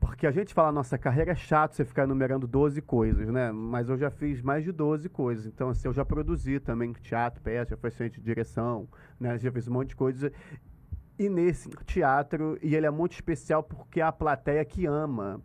[0.00, 3.52] Porque a gente fala, nossa carreira é chato você ficar enumerando 12 coisas, né?
[3.52, 5.44] Mas eu já fiz mais de 12 coisas.
[5.46, 8.88] Então, assim, eu já produzi também teatro, peça, já fui assistente de direção,
[9.20, 9.38] né?
[9.38, 10.32] Já fiz um monte de coisa.
[11.18, 15.40] E nesse teatro, e ele é muito especial porque é a plateia que ama.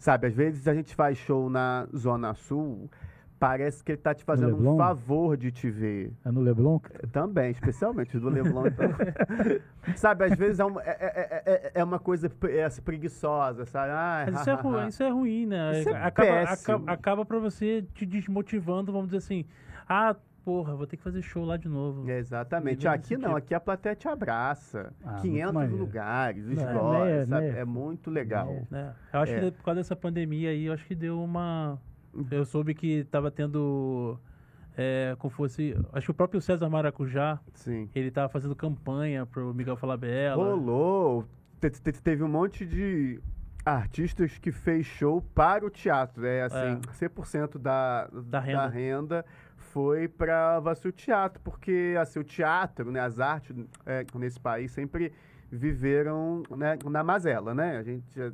[0.00, 2.90] Sabe, às vezes a gente faz show na Zona Sul,
[3.38, 6.10] parece que ele tá te fazendo um favor de te ver.
[6.24, 6.78] É no Leblon?
[7.12, 8.66] Também, especialmente do Leblon.
[8.66, 8.88] Então.
[9.96, 13.90] sabe, às vezes é uma, é, é- é- é uma coisa é, assim, preguiçosa, sabe?
[13.92, 15.80] Ah, Mas isso é, ru- isso é ruim, né?
[15.80, 19.44] Isso é acaba, acaba, acaba pra você te desmotivando, vamos dizer assim.
[19.86, 22.08] Ah, porra, vou ter que fazer show lá de novo.
[22.10, 22.86] É, Exatamente.
[22.88, 24.92] Aqui não, aqui a plateia te abraça.
[25.04, 25.76] Ah, muito 500 maneiro.
[25.76, 27.46] lugares, É, escolas, né, sabe?
[27.52, 27.58] né.
[27.60, 28.66] É muito legal.
[28.72, 28.90] É.
[29.12, 29.40] Eu acho É.
[29.40, 31.78] que por causa dessa pandemia aí, eu acho que deu uma.
[32.30, 34.18] Eu soube que tava tendo.
[34.76, 35.76] É, como fosse.
[35.92, 37.88] Acho que o próprio César Maracujá, Sim.
[37.94, 40.36] ele tava fazendo campanha pro Miguel Falabella.
[40.42, 41.24] Rolou.
[41.60, 43.20] Te- te- Teve um monte de
[43.64, 46.24] artistas que fez show para o teatro.
[46.24, 48.66] É assim, 100% da, Da renda.
[48.68, 49.24] renda
[49.72, 53.54] foi para o teatro, porque assim, o teatro, né, as artes
[53.86, 55.12] é, nesse país sempre
[55.50, 57.78] viveram né, na mazela, né?
[57.78, 58.30] A gente, eh,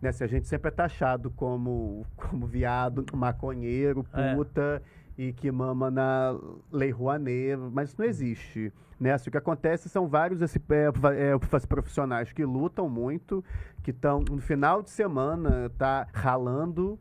[0.00, 4.34] né, assim, a gente sempre é taxado como, como viado, maconheiro, É.
[4.34, 4.82] puta
[5.18, 6.38] e que mama na
[6.70, 8.72] Lei Rouanet, mas isso não existe.
[9.00, 9.12] Né?
[9.12, 13.42] Assim, o que acontece são vários esse, é, é, profissionais que lutam muito,
[13.82, 16.98] que estão no final de semana, tá ralando,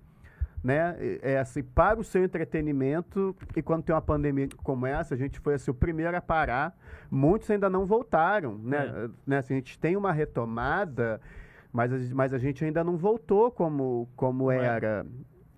[0.65, 0.95] né?
[1.21, 5.39] É assim, para o seu entretenimento, e quando tem uma pandemia como essa, a gente
[5.39, 6.75] foi assim, o primeiro a parar.
[7.09, 8.77] Muitos ainda não voltaram, né?
[9.05, 9.09] É.
[9.27, 9.37] né?
[9.37, 11.21] Assim, a gente tem uma retomada,
[11.71, 14.65] mas a, mas a gente ainda não voltou como, como é.
[14.65, 15.05] era.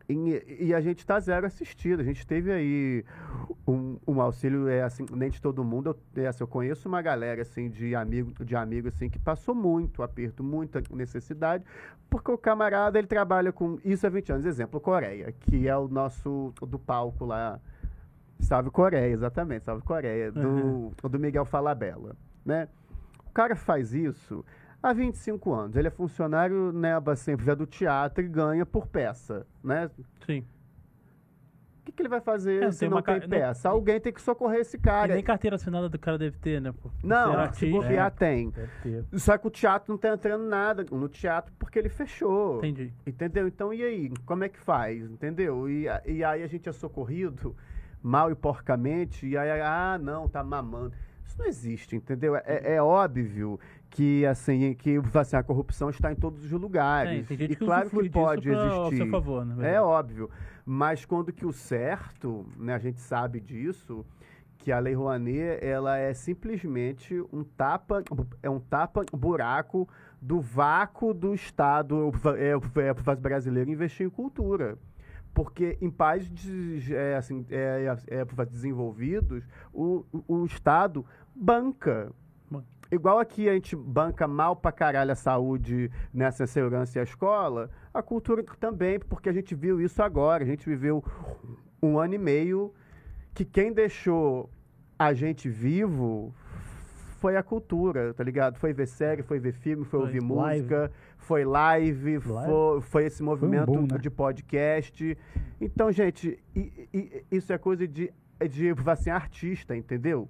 [0.10, 2.00] E, e a gente está zero assistido.
[2.00, 3.04] A gente teve aí
[3.68, 5.98] um, um auxílio, é assim, nem de todo mundo.
[6.16, 9.54] Eu, é, assim, eu conheço uma galera assim de amigo, de amigo assim que passou
[9.54, 11.64] muito aperto, muita necessidade,
[12.10, 14.46] porque o camarada ele trabalha com isso há 20 anos.
[14.46, 17.60] Exemplo, Coreia, que é o nosso do palco lá.
[18.40, 22.70] Salve Coreia, exatamente, Salve Coreia, do, do Miguel Falabella, né?
[23.26, 24.46] O cara faz isso
[24.82, 25.76] há 25 anos.
[25.76, 29.90] Ele é funcionário, né, assim, do teatro e ganha por peça, né?
[30.26, 30.46] Sim.
[31.82, 33.70] O que, que ele vai fazer É, se tem não uma ca- tem não- peça?
[33.70, 35.14] Alguém tem que socorrer esse E cara.
[35.14, 36.74] nem carteira assinada do cara deve ter, né?
[36.74, 37.68] Por Não, se artista.
[37.82, 38.54] bobear tem.
[39.14, 42.58] Só que o teatro não tá entrando nada no teatro porque ele fechou.
[42.58, 42.92] Entendi.
[43.06, 43.48] Entendeu?
[43.48, 44.12] Então, e aí?
[44.26, 45.10] Como é que faz?
[45.10, 45.70] Entendeu?
[45.70, 47.56] E, e aí a gente é socorrido
[48.04, 50.94] mal e porcamente, e aí, ah, não, tá mamando.
[51.26, 52.36] Isso não existe, entendeu?
[52.36, 53.58] É, é óbvio
[53.90, 57.28] que, assim, que assim, a corrupção está em todos os lugares.
[57.28, 58.98] Gente e claro que pode existir.
[58.98, 59.46] seu favor?
[59.64, 60.30] É óbvio.
[60.66, 64.06] Mas quando que o certo, né, a gente sabe disso,
[64.58, 68.04] que a Lei Rouanet, ela é simplesmente um tapa,
[68.44, 69.88] é um tapa buraco
[70.22, 74.78] do vácuo do Estado é, é, brasileiro investir em cultura.
[75.34, 82.12] Porque em países é, assim, é, é, é, desenvolvidos, o, o Estado banca.
[82.92, 87.70] Igual aqui a gente banca mal pra caralho a saúde, nessa segurança e a escola,
[87.94, 90.44] a cultura também, porque a gente viu isso agora.
[90.44, 91.04] A gente viveu
[91.82, 92.74] um ano e meio
[93.34, 94.50] que quem deixou
[94.98, 96.34] a gente vivo
[97.20, 98.58] foi a cultura, tá ligado?
[98.58, 100.08] Foi ver série, foi ver filme, foi, Foi.
[100.08, 100.62] ouvir Live.
[100.62, 102.52] música, foi live, Live.
[102.52, 103.98] Foi, foi esse movimento boom, né?
[103.98, 105.18] de podcast.
[105.60, 108.12] Então, gente, i- i- isso é coisa de,
[108.50, 110.30] de assim, artista, entendeu?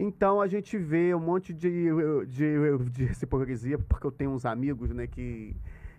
[0.00, 1.88] Então a gente vê um monte de,
[2.28, 5.56] de, de hipocrisia, porque eu tenho uns amigos, né, que,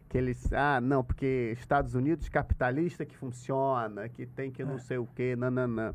[0.08, 0.52] que eles.
[0.54, 4.80] Ah, não, porque Estados Unidos capitalista que funciona, que tem que não É.
[4.80, 5.93] sei o quê, nananã.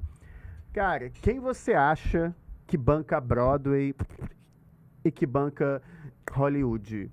[0.73, 2.35] Cara, quem você acha
[2.67, 3.95] que banca Broadway
[5.03, 5.81] e que banca
[6.31, 7.11] Hollywood?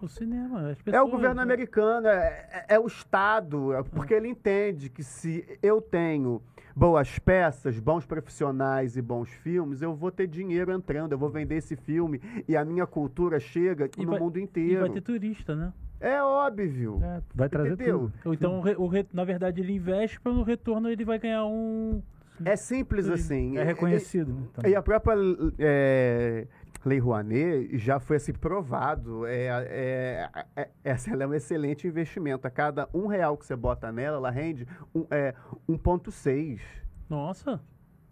[0.00, 0.60] O cinema.
[0.70, 1.42] As É o pessoas, governo né?
[1.42, 6.40] americano, é, é- é o Estado, é porque ele entende que se eu tenho
[6.74, 11.56] boas peças, bons profissionais e bons filmes, eu vou ter dinheiro entrando, eu vou vender
[11.56, 14.80] esse filme e a minha cultura chega E no vai- mundo E inteiro.
[14.80, 15.72] vai ter turista, né?
[16.00, 16.98] É óbvio.
[17.02, 18.10] É, vai trazer Entendeu?
[18.22, 18.32] tudo.
[18.34, 22.00] Então, o o na verdade, ele investe para no retorno ele vai ganhar um.
[22.42, 23.12] É simples Sim.
[23.12, 23.56] assim.
[23.58, 24.32] É reconhecido.
[24.32, 24.72] né, E, também.
[24.72, 25.14] e a própria
[25.58, 26.46] é,
[26.84, 29.26] Lei Rouanet já foi assim provado.
[29.26, 32.46] É, é, é, essa ela é um excelente investimento.
[32.46, 35.34] A cada um real que você bota nela, ela rende um, é,
[35.68, 36.60] 1,6.
[37.08, 37.60] Nossa,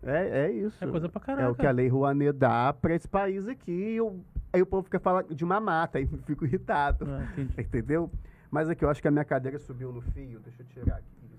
[0.02, 0.82] É, é isso.
[0.84, 1.50] é coisa pra É caraca.
[1.50, 3.72] o que a Lei Rouanet dá para esse país aqui.
[3.72, 4.20] E eu-
[4.52, 7.06] aí o povo fica falando de uma mata, aí eu fico irritado.
[7.08, 7.26] Ah.
[7.60, 8.10] Entendeu?
[8.50, 10.40] Mas aqui, eu acho que a minha cadeira subiu no fio.
[10.40, 11.37] Deixa eu tirar aqui.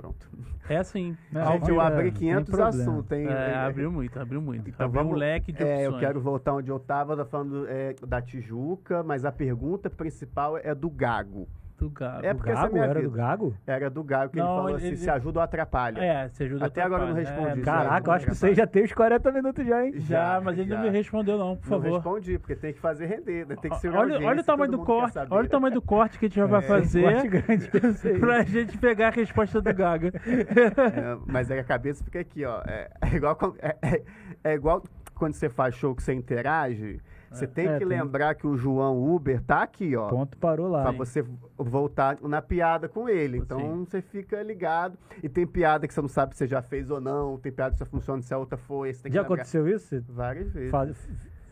[0.00, 0.30] Pronto.
[0.68, 1.16] É assim.
[1.34, 2.68] É, Gente, eu é, abri tem 500 problema.
[2.68, 3.10] assuntos.
[3.18, 3.26] hein?
[3.26, 4.70] É, É, abriu muito, abriu muito.
[4.70, 5.84] Então abriu um vamos- leque de É, opções.
[5.94, 10.72] eu quero voltar onde eu estava, falando é, da Tijuca, mas a pergunta principal é
[10.76, 11.48] do Gago.
[11.78, 12.26] Do gago.
[12.26, 12.76] É porque é Gago?
[12.78, 13.54] Era do Gago?
[13.64, 16.00] Era do Gago que Não, ele falou assim: ele- se ajuda ou atrapalha.
[16.02, 17.38] É, você ajuda Até agora eu não atrapalha.
[17.46, 17.60] respondi.
[17.60, 19.92] É, Já, Caraca, eu acho que você já tem os 40 minutos já, hein?
[20.00, 20.74] Já, mas ele já.
[20.76, 21.94] não me respondeu, não, por Não favor.
[21.94, 23.54] respondi, porque tem que fazer render, né?
[23.62, 26.26] tem que ser olha, olha o tamanho do corte, olha o tamanho do corte que
[26.26, 27.68] a gente já vai fazer Corte grande,
[28.18, 30.08] pra gente pegar a resposta do Gaga.
[30.26, 32.60] É, mas aí a cabeça fica aqui, ó.
[32.66, 34.02] É, é igual, é, é-
[34.42, 34.82] é igual
[35.14, 37.00] quando você faz show que você interage,
[37.30, 40.08] você tem É, que tem- lembrar que o João Uber tá aqui, ó.
[40.08, 40.82] Ponto parou lá.
[40.82, 40.98] Pra hein?
[40.98, 41.24] você
[41.56, 43.38] voltar na piada com ele.
[43.38, 43.84] Então Sim.
[43.84, 44.96] você fica ligado.
[45.22, 47.36] E tem piada que você não sabe se você já fez ou não.
[47.38, 48.92] Tem piada que só funciona se a outra foi.
[48.94, 49.34] Você tem que Já lembrar.
[49.36, 50.02] aconteceu isso?
[50.08, 50.70] Várias vezes.
[50.70, 51.08] faz-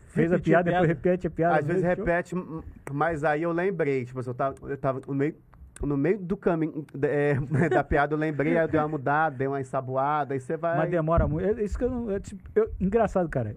[0.08, 0.86] fez a Repetiu a piada, depois piada.
[0.88, 1.58] repete a piada.
[1.58, 1.90] Às vezes show?
[1.90, 2.34] repete,
[2.92, 4.04] mas aí eu lembrei.
[4.06, 5.34] Tipo, assim, eu tava, eu tava no meio.
[5.82, 7.34] No meio do caminho é,
[7.68, 10.74] da piada, eu lembrei, aí eu dei uma mudada, dei uma ensaboada, aí você vai.
[10.78, 11.46] Mas demora muito.
[11.60, 12.10] É Isso que eu não.
[12.10, 13.54] é tipo, eu- engraçado, cara.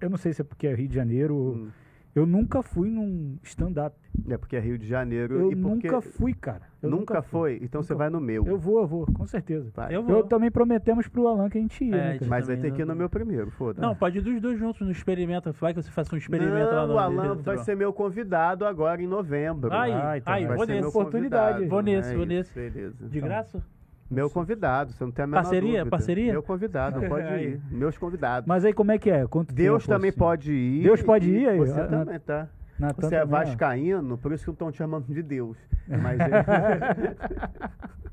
[0.00, 1.34] Eu não sei se é porque é Rio de Janeiro.
[1.56, 1.68] Hum.
[2.14, 3.94] Eu nunca fui num stand-up.
[4.26, 5.34] É porque é Rio de Janeiro.
[5.34, 6.62] Eu e porque nunca fui, cara.
[6.82, 7.58] Eu nunca fui.
[7.58, 7.60] foi?
[7.62, 8.46] Então você Nunca vai no meu.
[8.46, 9.70] Eu vou, eu vou, com certeza.
[9.74, 9.88] Vai.
[9.94, 10.22] Eu Eu, vou.
[10.22, 11.94] também prometemos pro Alan que a gente ia.
[11.94, 12.30] É, né, gente cara?
[12.30, 13.82] Mas vai ter que ir no meu primeiro, foda.
[13.82, 15.52] Não, pode ir dos dois juntos no experimento.
[15.60, 18.64] Vai que você faça um experimento lá Não, no o Alan vai ser meu convidado
[18.64, 19.70] agora em novembro.
[19.70, 20.88] Ai, Ah, então ai, vai vou nesse.
[20.88, 21.66] oportunidade.
[21.66, 22.54] Vou nesse, É vou isso, nesse.
[22.54, 23.08] Beleza.
[23.08, 23.62] De graça?
[24.10, 25.70] Meu convidado, você não tem a menor Parceria?
[25.78, 25.90] dúvida.
[25.90, 26.32] Parceria?
[26.32, 27.60] Meu convidado, não pode ir.
[27.70, 28.46] Meus convidados.
[28.46, 29.26] Mas aí como é que é?
[29.26, 30.18] Quanto Deus tempo, também assim?
[30.18, 30.82] pode ir.
[30.84, 32.48] Deus pode ir aí, Você ah, também, tá?
[32.78, 35.56] Natan Você é vascaíno, por isso que não estão te chamando de Deus.
[35.88, 37.16] Mas ele-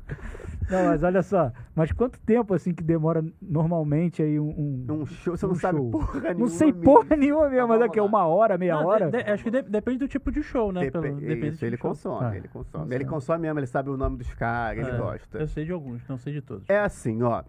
[0.70, 1.52] Não, mas olha só.
[1.76, 4.50] Mas quanto tempo assim que demora normalmente aí um.
[4.50, 5.92] um- um show, você um não sabe show?
[5.92, 6.40] porra nenhuma.
[6.40, 6.84] Não sei mesmo.
[6.84, 9.10] porra nenhuma mesmo, Então mas é que é uma hora, meia Não, hora.
[9.12, 10.82] de- de- acho que de- depende do tipo de show, né?
[10.82, 11.90] Depe- Pelo- depende do isso, tipo ele de show.
[11.92, 12.96] consome, Ah, ele consome.
[12.96, 15.38] Ele consome mesmo, ele sabe o nome dos caras, ele É, gosta.
[15.40, 16.70] Eu sei de alguns, não sei de todos.
[16.70, 17.44] É assim, ó.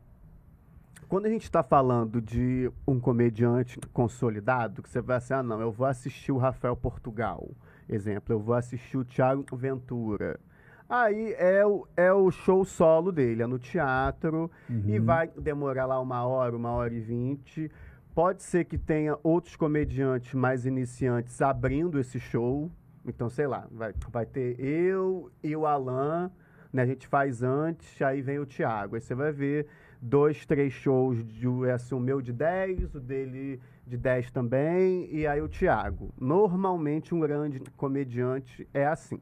[1.09, 5.61] Quando a gente está falando de um comediante consolidado, que você vai assim, ah, não,
[5.61, 7.51] eu vou assistir o Rafael Portugal,
[7.89, 10.41] exemplo, eu vou assistir o Thiago Ventura.
[10.89, 14.51] Aí é o, é o show solo dele, é no teatro,
[14.87, 15.05] e Uhum.
[15.05, 17.71] vai demorar lá uma hora, uma hora e vinte.
[18.15, 22.71] Pode ser que tenha outros comediantes mais iniciantes abrindo esse show.
[23.05, 26.31] Então, sei lá, vai, vai ter eu e o Alan,
[26.73, 26.83] né?
[26.83, 28.95] A gente faz antes, aí vem o Thiago.
[28.95, 29.67] Aí você vai ver
[30.01, 35.27] dois, três shows, de, assim, o meu de 10, o dele de 10 também, e
[35.27, 36.13] aí o Thiago.
[36.21, 39.19] Normalmente um grande comediante é assim,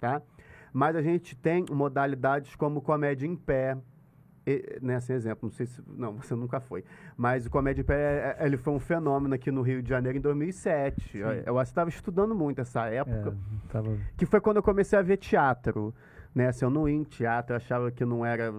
[0.00, 0.22] tá?
[0.74, 3.78] Mas a gente tem modalidades como comédia em pé,
[4.46, 5.80] e, nesse exemplo, não sei se.
[5.86, 6.84] Não, você nunca foi.
[7.16, 10.18] Mas o Comédia em Pé, é- ele foi um fenômeno aqui no Rio de Janeiro
[10.18, 11.16] em 2007.
[11.16, 13.96] Eu, eu estava estudando muito essa época, É, tava...
[14.16, 15.94] que foi quando eu comecei a ver teatro.
[16.34, 16.48] Né?
[16.48, 18.52] Assim, eu não ia em teatro, eu achava que não era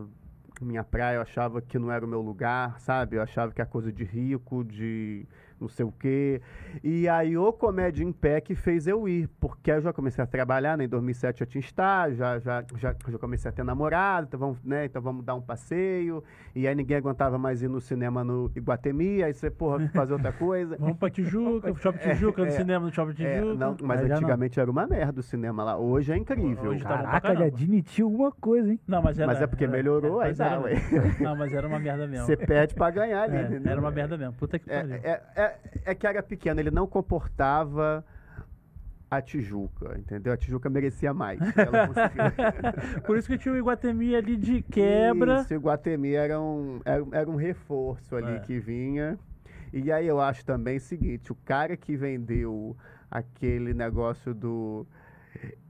[0.61, 3.17] minha praia, eu achava que não era o meu lugar, sabe?
[3.17, 5.27] Eu achava que era coisa de rico, de
[5.59, 6.41] não sei o quê.
[6.83, 10.27] E aí o Comédia em Pé que fez eu ir, porque eu já comecei a
[10.27, 10.85] trabalhar, né?
[10.85, 14.63] Em 2007 eu tinha estágio, já, já, já, já comecei a ter namorado, então vamos,
[14.63, 14.85] né?
[14.85, 16.23] então vamos dar um passeio.
[16.55, 20.31] E aí ninguém aguentava mais ir no cinema no Iguatemi, aí você, porra, fazer outra
[20.31, 20.77] coisa.
[20.79, 22.51] Vamos pra Tijuca, Shopping Tijuca, no é.
[22.51, 23.53] cinema no Shopping É, Tijuca.
[23.55, 24.29] não, mas Mas já não.
[24.61, 25.77] era uma merda o cinema lá.
[25.77, 26.71] Hoje é incrível.
[26.71, 28.79] Hoje tá Caraca, ele admitiu alguma coisa, hein?
[28.87, 30.73] Não, mas, era, Mas é porque era- melhorou, aí mas dá, era- ué.
[31.19, 32.25] Não, mas era uma merda mesmo.
[32.25, 33.71] Você pede pra ganhar ali, É, entendeu?
[33.71, 34.33] era uma merda mesmo.
[34.33, 34.95] Puta que É, pariu.
[34.95, 38.03] é, é, é que era pequeno, ele não comportava
[39.09, 40.33] a Tijuca, entendeu?
[40.33, 41.39] A Tijuca merecia mais.
[43.05, 45.41] Por isso que tinha o Iguatemi ali de quebra.
[45.41, 48.39] Isso, o Guatemi era um, era, era um reforço ali É.
[48.39, 49.17] que vinha.
[49.71, 52.75] E aí eu acho também o seguinte, o cara que vendeu
[53.11, 54.85] aquele negócio do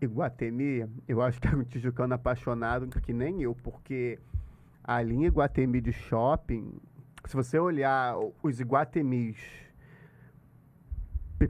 [0.02, 4.20] Iguatemi, eu acho que era um tijucano apaixonado que nem eu, porque
[4.84, 6.74] a linha Iguatemi de shopping,
[7.26, 9.38] se você olhar os Iguatemis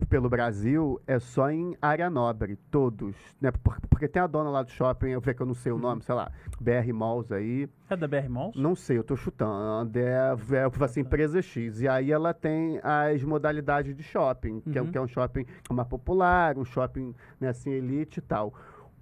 [0.10, 3.16] pelo Brasil é só em área nobre, todos.
[3.40, 3.52] Né?
[3.52, 5.78] Por- Porque tem a dona lá do shopping, eu vejo que eu não sei o
[5.78, 7.70] nome, sei lá, BR Malls aí.
[7.90, 8.60] É da BR Malls?
[8.60, 9.98] Não sei, eu tô chutando.
[9.98, 11.82] É, é assim, empresa X.
[11.82, 14.92] E aí ela tem as modalidades de shopping, que, é, Uhum.
[14.92, 18.54] que é um shopping mais popular, um shopping né, assim, elite e tal.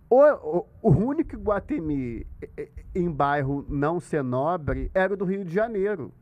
[0.10, 2.28] O, o, único Guatemi
[2.94, 6.14] em bairro não ser nobre era o do Rio de Janeiro.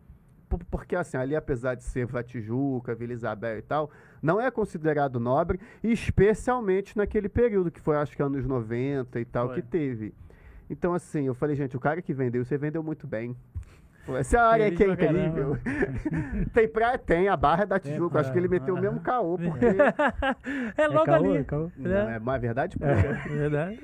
[0.48, 3.90] Por- Porque, assim, ali, apesar de ser Vila Tijuca, Vila Isabel e tal,
[4.22, 9.48] não é considerado nobre, especialmente naquele período, que foi, acho que anos 90 e tal,
[9.48, 9.56] Foi.
[9.56, 10.14] que teve.
[10.70, 13.36] Então, assim, eu falei, gente, o cara que vendeu, você vendeu muito bem.
[14.06, 15.58] Pô, Essa área aqui é incrível.
[16.54, 16.98] tem praia?
[16.98, 18.20] Tem, a Barra da Tijuca.
[18.20, 19.66] Acho que ele meteu o mesmo caô, porque...
[20.76, 21.38] É logo caô, ali.
[21.38, 21.72] é caô.
[21.78, 22.92] Não, é uma verdade pura.
[22.94, 23.80] É verdade.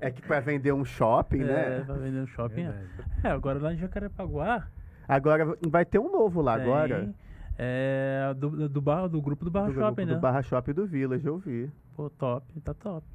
[0.00, 1.82] É que para vender um shopping, É, né?
[1.86, 2.62] pra vender no shopping.
[2.66, 2.84] é.
[3.22, 4.66] É, agora lá em Jacarepaguá.
[5.06, 7.10] Agora vai ter um novo lá tem, agora.
[7.58, 10.18] É, do, do, bar, do grupo do Barra do, Shopping, do né?
[10.18, 11.70] Barra Shopping do Village, eu vi.
[11.94, 13.06] Pô, top, tá top.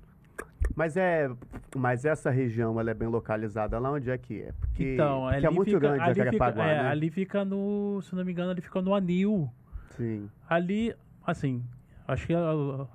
[0.75, 1.29] Mas é,
[1.75, 4.51] mas essa região ela é bem localizada lá onde é que é?
[4.53, 6.79] Porque, então, porque ali é muito fica, grande ali fica, é, né?
[6.87, 9.49] ali fica no, se não me engano, ali fica no Anil.
[9.91, 10.29] Sim.
[10.49, 11.63] Ali, assim,
[12.07, 12.39] acho que a,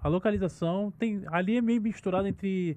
[0.02, 2.76] a localização tem, ali é meio misturado entre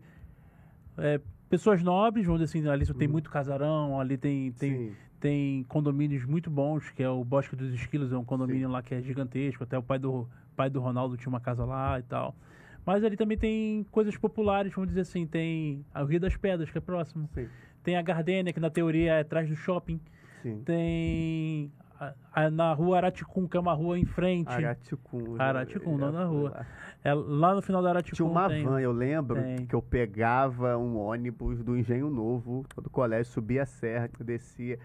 [0.97, 1.19] é,
[1.57, 4.95] pessoas nobres, vamos dizer assim, ali tem muito casarão, ali tem, tem, Sim.
[5.19, 8.95] tem condomínios muito bons, que é o Bosque dos Esquilos, é um condomínio lá que
[8.95, 12.35] é gigantesco, até o pai do, pai do Ronaldo tinha uma casa lá e tal.
[12.83, 16.77] Mas ali também tem coisas populares, vamos dizer assim, tem o Rio das Pedras, que
[16.77, 17.29] é próximo.
[17.33, 17.47] Sim.
[17.83, 19.99] Tem a Gardênia, que na teoria é atrás do shopping.
[20.41, 20.61] Sim.
[20.65, 21.82] Tem a- a-
[22.51, 24.49] na rua Araticum, que é uma rua em frente.
[24.49, 25.35] Araticum.
[25.39, 26.49] Araticum, não é, na rua.
[26.49, 26.65] lá.
[27.03, 28.63] É, lá no final da Araticum Tinha uma tem...
[28.63, 29.65] van, eu lembro tem.
[29.65, 34.79] que eu pegava um ônibus do Engenho Novo, do colégio, subia a serra, descia,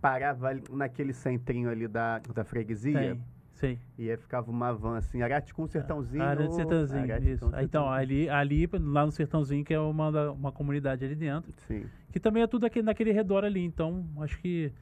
[0.00, 2.98] parava naquele centrinho ali da, da freguesia.
[2.98, 3.78] Tem, sei.
[3.98, 6.24] E aí ficava uma van assim, Araticum, Sertãozinho.
[6.36, 7.50] de Sertãozinho, Araticum, isso.
[7.54, 8.32] Aí, Então, Sertãozinho.
[8.32, 11.84] ali, ali, lá no Sertãozinho, que é uma, uma comunidade ali dentro, Sim.
[12.10, 13.62] que também é tudo aqui, naquele redor ali.
[13.64, 14.72] Então, acho que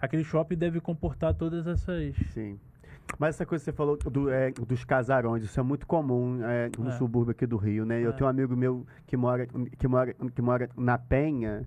[0.00, 2.14] aquele shopping deve comportar todas essas...
[2.32, 2.58] Sim.
[3.18, 6.70] Mas essa coisa que você falou do, é, dos casarões, isso é muito comum é,
[6.78, 6.92] no É.
[6.92, 8.00] subúrbio aqui do Rio, né?
[8.00, 8.12] Eu É.
[8.12, 11.66] tenho um amigo meu que mora, que mora, que mora na Penha,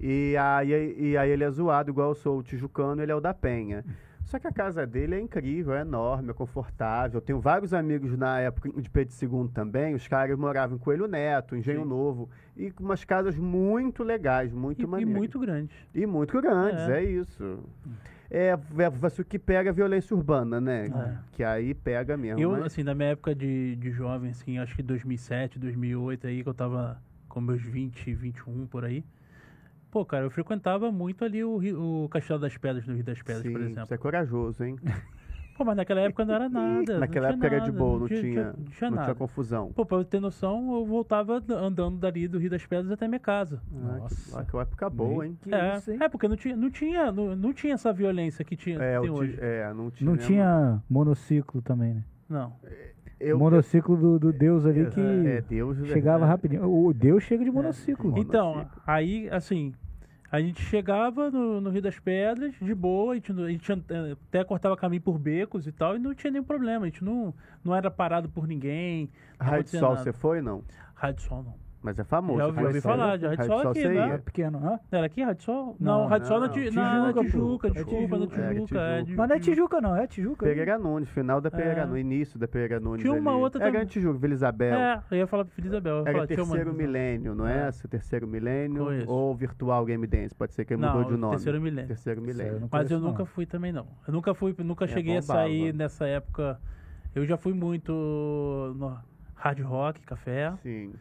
[0.00, 3.20] e aí, e aí ele é zoado, igual eu sou o tijucano, ele é o
[3.20, 3.84] da Penha.
[4.30, 7.16] Só que a casa dele é incrível, é enorme, é confortável.
[7.18, 11.08] Eu tenho vários amigos na época de Pedro II também, os caras moravam em Coelho
[11.08, 11.88] Neto, Engenho Sim.
[11.88, 15.16] Novo, e com umas casas muito legais, muito E, e maneiras.
[15.16, 15.70] muito grande.
[15.92, 17.00] E muito grandes, É.
[17.00, 17.58] é, isso.
[18.30, 20.86] É, é você que pega a violência urbana, né?
[20.86, 21.18] É.
[21.32, 22.40] Que aí pega mesmo.
[22.40, 26.44] Eu, mas- assim, na minha época de, de jovem, assim, acho que 2007, 2008 aí,
[26.44, 29.04] que eu tava com meus 20, 21 por aí.
[29.90, 33.20] Pô, cara, eu frequentava muito ali o, Rio- o Castelo das Pedras, no Rio das
[33.22, 33.86] Pedras, Sim, por exemplo.
[33.86, 34.76] Você é corajoso, hein?
[35.54, 36.92] Pô, mas naquela época não era nada.
[36.94, 39.14] não Naquela tinha época era de nada, boa, não, tinha, não tinha não tinha nada.
[39.14, 39.72] confusão.
[39.72, 43.18] Pô, pra eu ter noção, eu voltava andando dali do Rio das Pedras até minha
[43.20, 43.56] casa.
[43.56, 44.40] Ah, que, Nossa.
[44.40, 45.36] ah, que época boa, hein?
[45.42, 45.98] Que é, isso, hein?
[46.00, 49.10] é, porque não tinha, não tinha, não, não tinha essa violência que tinha, É, tem
[49.10, 49.36] hoje.
[49.40, 50.10] é, não tinha.
[50.10, 52.04] Não tinha monociclo também, né?
[52.28, 52.54] Não.
[53.18, 55.76] Eu, monociclo do, do Deus ali que é, Deus.
[55.88, 56.66] chegava é, rapidinho.
[56.72, 58.16] O Deus chega de monociclo.
[58.16, 58.82] Então, Monociclo.
[58.86, 59.74] aí, assim,
[60.30, 64.44] a gente chegava no, no Rio das Pedras, de boa, a gente, a gente até
[64.44, 67.74] cortava caminho por becos e tal, e não tinha nenhum problema, a gente não, não
[67.74, 69.10] era parado por ninguém.
[69.38, 70.62] acontecia Sol você foi, não?
[70.94, 71.69] Rádio de Sol não.
[71.82, 72.38] Mas é famoso.
[72.38, 72.92] Já ouvi- de ouvi Sol.
[72.92, 74.14] falar de de Sol aqui, né?
[74.14, 74.58] É pequeno.
[74.62, 74.78] Hã?
[74.92, 75.76] Era aqui, Rádio Sol?
[75.80, 77.22] Não, Não, Rádio Sol na, Ti- na, Tijuca.
[77.24, 79.04] Tijuca, É desculpa, na Tijuca, é, é.
[79.16, 79.96] Mas não é Tijuca, não.
[79.96, 80.44] É Tijuca.
[80.44, 81.86] Pereira Nunes, final da Pereira É.
[81.86, 83.00] Nunes, início da Pereira Nunes.
[83.00, 83.86] Tinha uma outra Era também.
[83.86, 84.74] Tijuca, Vila Isabel.
[84.78, 86.04] É, eu ia falar pro Filho Isabel.
[86.06, 87.54] Era terceiro milênio, não é?
[87.64, 87.68] É.
[87.68, 87.88] essa?
[87.88, 90.34] Terceiro milênio ou Virtual Game Dance?
[90.34, 91.36] Pode ser que mudou de nome.
[91.36, 91.88] terceiro milênio.
[91.88, 92.68] Terceiro milênio.
[92.70, 93.86] Mas eu nunca fui também, não.
[94.06, 96.60] Eu nunca fui, nunca É, cheguei a sair nessa época.
[97.14, 97.90] Eu já fui muito
[98.76, 98.96] no
[99.34, 100.52] hard rock, café.
[100.62, 100.92] Sim.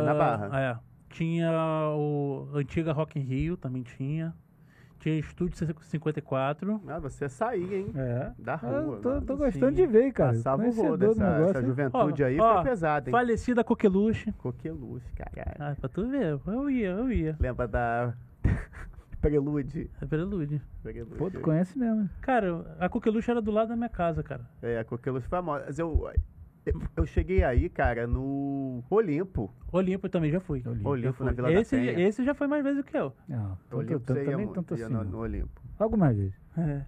[0.00, 0.60] Ah, Na Barra.
[0.60, 0.78] É.
[1.10, 1.50] Tinha
[1.94, 4.34] o antiga Rock in Rio, também tinha.
[4.98, 6.80] Tinha Estúdio 54.
[6.86, 7.90] Ah, você saía, hein?
[7.94, 8.30] É.
[8.38, 8.98] Da Ah, rua.
[9.02, 9.74] tô, tô gostando Sim.
[9.74, 10.32] de ver, cara.
[10.32, 10.96] Passava o rodo.
[10.96, 13.12] do Essa, negócio, essa juventude Ó, aí ó, foi pesada, hein?
[13.12, 14.30] Falecida Coqueluche.
[14.38, 15.56] Coqueluche, caralho.
[15.58, 16.38] Ah, pra tu ver.
[16.46, 17.36] Eu ia, eu ia.
[17.40, 18.14] Lembra da
[19.20, 19.90] Prelude?
[20.00, 20.62] É prelude.
[20.82, 21.14] Prelude.
[21.16, 22.08] Pô, tu conhece mesmo.
[22.20, 24.42] Cara, a Coqueluche era do lado da minha casa, cara.
[24.62, 25.64] É, a Coqueluche famosa.
[25.66, 26.08] Mas eu,
[26.64, 29.52] eu, eu cheguei aí, cara, no Olimpo.
[29.70, 30.62] Olimpo eu também já fui.
[30.64, 30.88] Olimpo.
[30.88, 32.08] Olimpo, na Vila esse, da Penha.
[32.08, 33.12] esse já foi mais vezes do que eu.
[33.28, 34.82] Não, tanto, Olimpo tanto, você ia, também tanto assim.
[34.84, 35.04] no, não.
[35.04, 35.60] no Olimpo.
[35.78, 36.34] Algumas vezes.
[36.56, 36.84] É.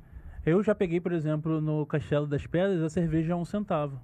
[0.47, 4.01] Eu já peguei, por exemplo, no Castelo das Pedras, a cerveja a um centavo.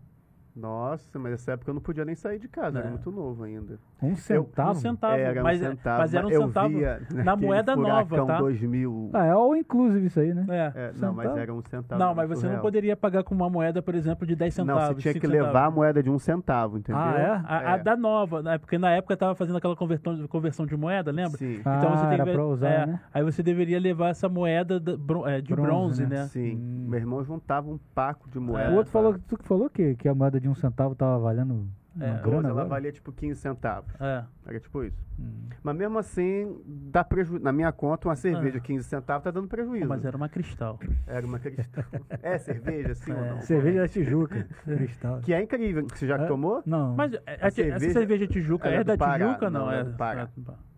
[0.54, 2.80] Nossa, mas nessa época eu não podia nem sair de casa, É.
[2.82, 3.78] era muito novo ainda.
[4.02, 4.70] Um centavo?
[4.70, 5.14] Um centavo.
[5.16, 6.74] Era um mas, centavo, mas era um eu centavo
[7.24, 8.38] na moeda nova, tá?
[8.38, 9.10] 2000.
[9.12, 10.44] Ah, é all inclusive isso aí, né?
[10.48, 10.72] É.
[10.74, 12.00] É, não, mas era um centavo.
[12.02, 12.62] Não, mas você não surreal.
[12.62, 14.82] poderia pagar com uma moeda, por exemplo, de 10 centavos.
[14.82, 15.74] Não, você tinha que levar a centavos.
[15.74, 17.00] moeda de um centavo, entendeu?
[17.00, 17.26] Ah, é?
[17.44, 17.82] A, a É.
[17.82, 18.58] da nova, né?
[18.58, 21.36] porque na época tava fazendo aquela conversão, conversão de moeda, lembra?
[21.38, 21.60] Sim.
[21.64, 23.00] Ah, Então você era que- pra usar, é, né?
[23.14, 26.08] Aí você deveria levar essa moeda é, de Bronze, bronze, né?
[26.08, 26.26] né?
[26.26, 26.56] Sim.
[26.56, 26.86] Hum.
[26.88, 28.72] Meu irmão juntava um paco de moeda.
[28.72, 29.24] o outro falou, sabe?
[29.28, 32.20] tu que falou que, que a moeda de um centavo tava valendo uma É.
[32.22, 32.68] grana ela agora?
[32.68, 33.92] valia tipo 15 centavos.
[34.00, 34.24] É.
[34.46, 34.96] Era tipo isso.
[35.18, 35.48] Hum.
[35.62, 37.42] Mas mesmo assim, dá prejuízo.
[37.44, 38.60] Na minha conta, uma cerveja Ah.
[38.60, 39.88] 15 centavos tá dando prejuízo.
[39.88, 40.78] Mas era uma cristal.
[41.06, 41.84] Era uma cristal.
[42.22, 43.30] é cerveja, sim ou É.
[43.30, 43.40] não?
[43.42, 45.20] Cerveja da Tijuca, cristal.
[45.20, 45.86] Que é incrível.
[45.92, 46.26] Você já É?
[46.26, 46.62] tomou?
[46.64, 46.94] Não.
[46.96, 49.26] Mas é, a, ti- essa cerveja- cerveja Tijuca é é da Pará.
[49.26, 49.50] Tijuca?
[49.50, 49.84] Não, Não, é é.
[49.84, 50.22] do Pará.
[50.22, 50.70] é-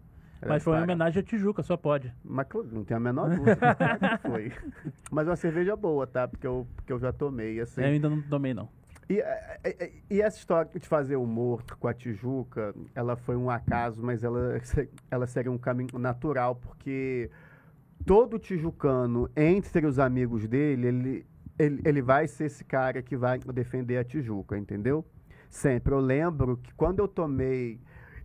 [0.45, 2.13] Era Mas foi uma homenagem a Tijuca, só pode.
[2.25, 3.55] Mas não tem a menor dúvida.
[3.55, 4.53] que foi.
[5.13, 6.27] Mas uma cerveja boa, tá?
[6.27, 7.81] Porque eu, porque eu já tomei, assim.
[7.81, 8.69] Eu ainda não tomei, não.
[9.13, 13.37] E, é, é, é, e essa história de fazer humor com a Tijuca, ela foi
[13.37, 14.59] um acaso, mas ela,
[15.11, 17.31] ela seria um caminho natural, porque
[18.07, 21.27] todo tijucano, entre os amigos dele, ele,
[21.59, 25.05] ele, ele vai ser esse cara que vai defender a Tijuca, entendeu?
[25.51, 25.93] Sempre.
[25.93, 27.79] Eu lembro que quando eu tomei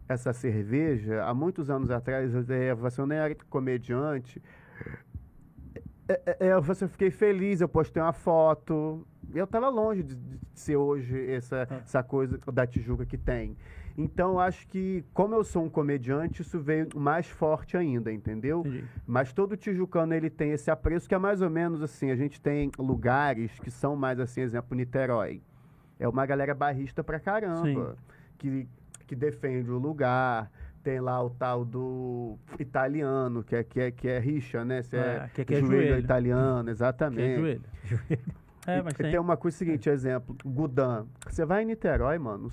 [0.08, 4.42] essa cerveja, há muitos anos atrás, é, você não era comediante,
[6.08, 9.06] é, é, é, você fiquei feliz, eu postei uma foto.
[9.34, 11.76] Eu tava longe de, de ser hoje essa, Ah.
[11.84, 13.58] essa coisa da Tijuca que tem.
[13.98, 18.60] Então, eu acho que, como eu sou um comediante, isso veio mais forte ainda, entendeu?
[18.60, 18.86] Entendi.
[19.08, 22.40] Mas todo tijucano, ele tem esse apreço que é mais ou menos assim, a gente
[22.40, 25.42] tem lugares que são mais assim, exemplo, Niterói.
[26.00, 27.98] É uma galera barrista pra caramba,
[28.38, 28.68] que,
[29.08, 30.52] que defende o lugar.
[30.84, 34.82] Tem lá o tal do italiano, que é, que é, que é rixa, né?
[34.82, 36.00] Você É, que aqui é joelho, joelho.
[36.00, 37.36] italiano, Que é exatamente.
[37.36, 37.62] joelho.
[38.68, 39.12] É, mas e tem.
[39.12, 41.06] tem uma coisa seguinte, exemplo, Gudan.
[41.30, 42.52] Você vai em Niterói, mano,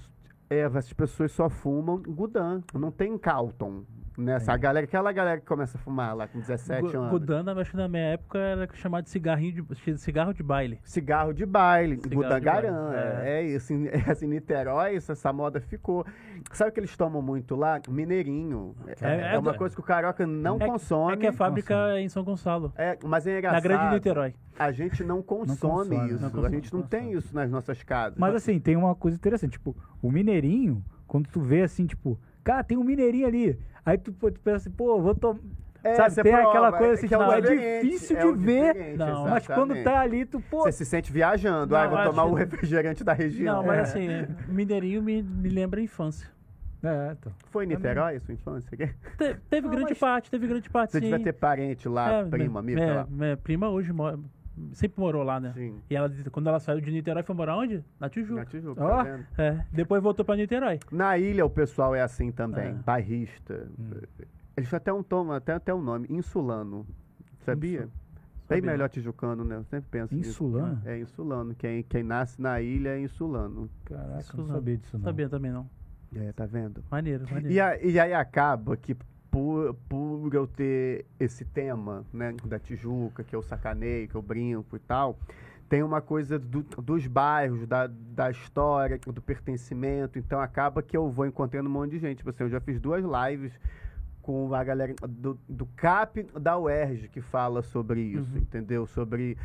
[0.48, 2.62] é, as pessoas só fumam Gudan.
[2.72, 3.82] Não tem Calton.
[4.16, 4.54] Nessa É.
[4.54, 7.10] a galera, aquela galera que começa a fumar lá com 17 Gu- anos.
[7.10, 10.78] Gudana, acho que na minha época era chamado de cigarrinho de cigarro de baile.
[10.84, 12.92] Cigarro de baile, Cigarro de baile, Garan.
[12.92, 13.32] É, é.
[13.38, 13.72] é isso.
[13.72, 16.06] Em, é assim, Niterói, essa, essa moda ficou.
[16.52, 17.80] Sabe o que eles tomam muito lá?
[17.88, 18.76] Mineirinho.
[19.00, 21.14] É, É- é uma é- coisa que o carioca não é, consome.
[21.14, 21.98] É que a fábrica consome.
[21.98, 22.72] é em São Gonçalo.
[22.76, 23.62] É, mas é engraçado.
[23.62, 24.34] Na Grande Niterói.
[24.56, 26.20] A gente não consome, consome, isso.
[26.20, 28.16] não a consome, gente não não tem isso nas nossas casas.
[28.16, 32.62] Mas assim, tem uma coisa interessante, tipo, o mineirinho, quando tu vê assim, tipo, cara,
[32.62, 33.58] tem um mineirinho ali.
[33.84, 35.40] Aí tu, tu pensa assim, pô, vou tomar.
[35.82, 37.40] É, Sabe, tem prova, aquela coisa é assim, que é tipo, o é
[37.82, 38.96] difícil é de ver.
[38.96, 40.62] Não, Mas quando tá ali, tu, pô.
[40.62, 41.76] Você se sente viajando.
[41.76, 43.56] Ah, Não, vou tomar que- o refrigerante da região.
[43.56, 43.82] Não, mas É.
[43.82, 44.08] assim,
[44.48, 46.26] Mineirinho me, me lembra a infância.
[46.82, 47.32] É, então.
[47.50, 48.76] Foi em Niterói, sua infância?
[48.76, 51.04] Te- teve Não, grande parte, teve grande parte, Você sim.
[51.10, 54.18] devia ter parente lá, É, prima, minha, amiga minha prima hoje mora,
[54.72, 55.52] sempre morou lá, né?
[55.54, 55.80] Sim.
[55.90, 57.76] E ela, quando ela saiu de Niterói, foi morar onde?
[57.78, 58.44] Na Na Tijuca.
[58.46, 58.88] Tijuca, Ó.
[58.88, 59.26] tá vendo?
[59.38, 60.78] É, depois voltou pra Niterói.
[60.92, 62.72] Na ilha o pessoal é assim também, É.
[62.72, 63.68] bairrista.
[63.78, 63.90] Hum.
[64.56, 66.86] Eles até um tom, até, até um nome, insulano.
[67.44, 67.80] Sabia?
[67.80, 67.90] Insu-
[68.46, 68.70] Bem Sabia.
[68.72, 69.56] melhor tijucano, né?
[69.56, 70.30] Eu sempre penso nisso.
[70.30, 70.82] Insulano?
[70.84, 71.54] É insulano.
[71.54, 73.70] Quem, quem nasce na ilha é insulano.
[73.86, 74.54] Caraca, não não.
[74.54, 75.04] sabia disso, não.
[75.04, 75.68] Sabia também não.
[76.14, 76.84] É, tá vendo?
[76.90, 77.50] Maneiro, maneiro.
[77.50, 78.94] E, a- e aí acaba que
[79.34, 84.76] por, por eu ter esse tema, né, da Tijuca, que eu sacaneio, que eu brinco
[84.76, 85.18] e tal,
[85.68, 91.10] tem uma coisa do- dos bairros, da, da história, do pertencimento, então acaba que eu
[91.10, 92.18] vou encontrando um monte de gente.
[92.18, 93.52] Tipo assim, eu já fiz duas lives
[94.22, 98.38] com a galera do, do CAP da UERJ que fala sobre isso, Uhum.
[98.40, 98.86] entendeu?
[98.86, 99.36] Sobre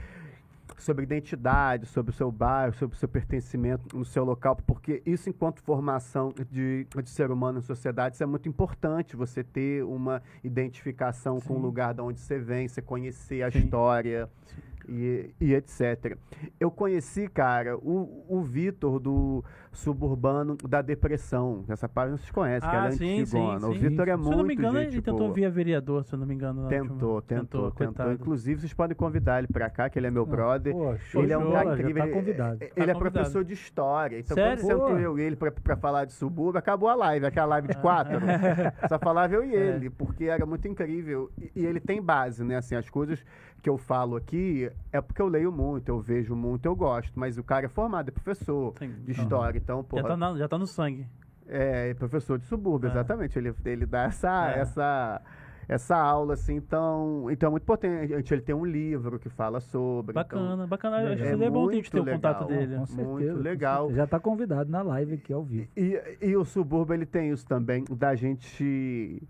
[0.77, 5.29] sobre identidade, sobre o seu bairro, sobre o seu pertencimento no seu local, porque isso,
[5.29, 10.21] enquanto formação de, de ser humano em sociedade, isso é muito importante, você ter uma
[10.43, 11.61] identificação com o Sim.
[11.61, 13.59] lugar de onde você vem, você conhecer a Sim.
[13.59, 14.59] história Sim.
[14.89, 16.17] E, e etc.
[16.59, 22.75] Eu conheci, cara, o, o Vitor do Suburbano da Depressão, essa página vocês conhecem, que
[22.75, 23.59] Ah, ela é sim, antigona.
[23.59, 23.73] sim, O.
[23.73, 25.33] Vitor é se muito eu não me engano, gente ele tentou boa.
[25.33, 26.67] via vereador, se eu não me engano.
[26.67, 27.71] Tentou, tentou, tentou.
[27.71, 28.11] coitado.
[28.13, 30.73] Inclusive, vocês podem convidar ele pra cá, que ele é meu Ah, brother.
[30.73, 32.01] Pô, show ele é um cara bola, incrível.
[32.03, 32.57] Tá ele- convidado.
[32.61, 32.99] Ele, Tá é convidado.
[32.99, 34.19] professor de história.
[34.19, 34.61] Então, Sério?
[34.63, 37.67] quando sentou eu e ele pra, pra falar de subúrbio, acabou a live, aquela live
[37.67, 38.19] de quatro.
[38.89, 39.59] Só falava eu e É.
[39.75, 41.29] ele, porque era muito incrível.
[41.39, 42.57] E, e ele tem base, né?
[42.57, 43.23] Assim, as coisas
[43.61, 47.11] que eu falo aqui é porque eu leio muito, eu vejo muito, eu gosto.
[47.19, 48.93] Mas o cara é formado, é professor Sim.
[49.03, 49.57] de história.
[49.57, 51.05] Então, Já porra, tá, na- já tá no sangue.
[51.47, 52.91] é professor de subúrbio, É.
[52.91, 53.37] exatamente.
[53.37, 54.59] Ele, ele dá essa, É.
[54.59, 55.21] essa,
[55.67, 56.55] essa aula, assim.
[56.55, 58.13] Então, então é muito potente.
[58.33, 60.11] Ele tem um livro que fala sobre.
[60.11, 61.01] então- Bacana, bacana.
[61.01, 62.75] É Acho que seria bom a gente ter o contato dele.
[62.75, 63.09] Com certeza.
[63.09, 63.91] Muito legal.
[63.93, 65.67] Já tá convidado na live aqui ao vivo.
[65.75, 69.21] E, e o subúrbio ele tem isso também, da gente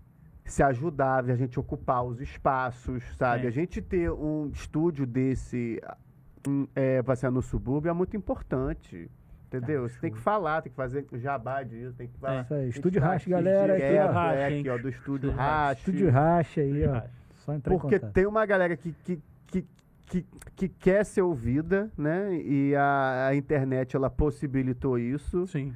[0.50, 3.44] se ajudar, da gente ocupar os espaços, sabe?
[3.44, 3.48] É.
[3.48, 5.80] A gente ter um estúdio desse
[6.46, 9.10] um, é, vai ser no subúrbio é muito importante.
[9.46, 9.88] Entendeu?
[9.88, 12.42] Você tem que falar, tem que fazer jabá disso, tem que falar.
[12.42, 15.80] Isso aí, Estúdio Racha, aqui, galera, aqui, é, Racha, aqui, ó, do Estúdio Racha.
[15.80, 17.02] Estúdio Racha aí, ó.
[17.34, 19.66] Só entrar Porque tem uma galera que, que, que,
[20.06, 22.32] que, que quer ser ouvida, né?
[22.36, 25.48] E a, a internet, ela possibilitou isso.
[25.48, 25.72] Sim.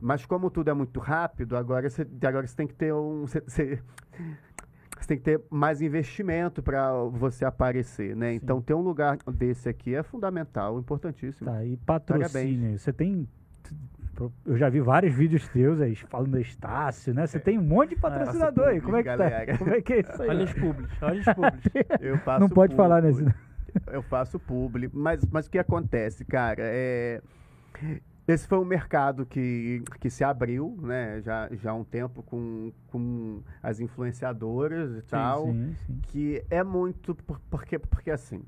[0.00, 3.26] Mas como tudo é muito rápido, agora você, agora você tem que ter um...
[3.28, 3.82] Você, você-
[4.98, 8.34] você tem que ter mais investimento para você aparecer, né?
[8.34, 11.50] Então ter um lugar desse aqui é fundamental, importantíssimo.
[11.50, 12.78] Tá, e patrocínio.
[12.78, 13.28] Você tem.
[14.44, 17.26] Eu já vi vários vídeos teus aí falando da Estácio, né?
[17.26, 18.80] Você tem um monte de patrocinador aí.
[18.80, 19.46] Como é que galera.
[19.46, 19.58] tá?
[19.58, 20.28] Como é que é isso aí?
[20.28, 21.70] Olha os públicos, olha os públicos.
[22.00, 23.24] Eu faço Não pode falar nesse.
[23.86, 26.62] Eu faço publi, mas, mas o que acontece, cara?
[26.64, 27.22] É,
[28.28, 31.20] esse foi um mercado que, que se abriu, né?
[31.22, 35.46] Já, já há um tempo com, com as influenciadoras e tal.
[35.46, 36.00] Sim, sim.
[36.08, 38.42] que é muito por- porque porque assim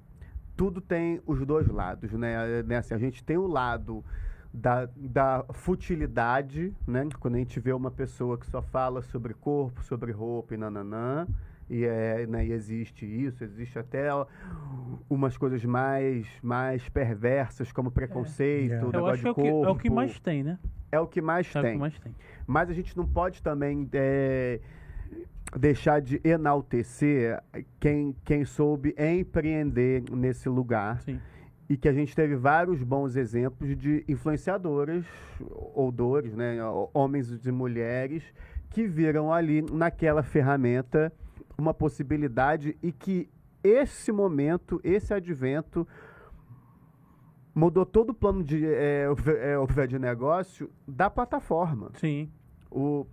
[0.56, 4.04] tudo tem os dois lados né, né assim, a gente tem o lado
[4.52, 9.82] da, da futilidade né quando a gente vê uma pessoa que só fala sobre corpo
[9.84, 11.26] sobre roupa e nananã
[11.70, 14.08] e é né, e existe isso existe até
[15.08, 18.78] umas coisas mais mais perversas como preconceito É.
[18.82, 19.94] o Eu negócio acho que é de o que, é o que corpo.
[19.94, 20.58] mais tem, né?
[20.90, 22.14] é o que mais É o tem que mais tem.
[22.46, 24.58] mas a gente não pode também é,
[25.56, 27.40] deixar de enaltecer
[27.78, 31.00] quem, quem soube empreender nesse lugar.
[31.02, 31.20] Sim.
[31.68, 35.04] E que a gente teve vários bons exemplos de influenciadoras,
[35.72, 38.24] ou dores, né, ho- homens e mulheres,
[38.70, 41.12] que viram ali naquela ferramenta
[41.60, 43.28] uma possibilidade e que
[43.62, 45.86] esse momento, esse advento,
[47.54, 51.90] mudou todo o plano de, é, o- é, de negócio da plataforma.
[51.94, 52.30] Sim.
[52.70, 53.06] O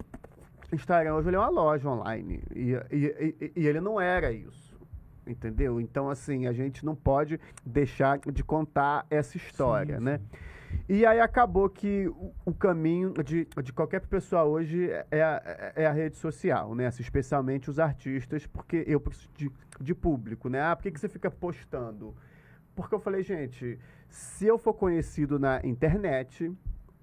[0.72, 4.78] Instagram hoje é uma loja online e, e- e- e ele não era isso,
[5.26, 5.82] entendeu?
[5.82, 10.22] Então, assim, a gente não pode deixar de contar essa história, Sim, né?
[10.90, 15.86] E aí acabou que o, o caminho de, de qualquer pessoa hoje é a, é
[15.86, 16.88] a rede social, né?
[16.88, 19.52] Assim, especialmente os artistas, porque eu preciso de,
[19.82, 20.62] de público, né?
[20.62, 22.16] Ah, por que, que você fica postando?
[22.76, 26.52] Porque eu falei, gente, se eu for conhecido na internet,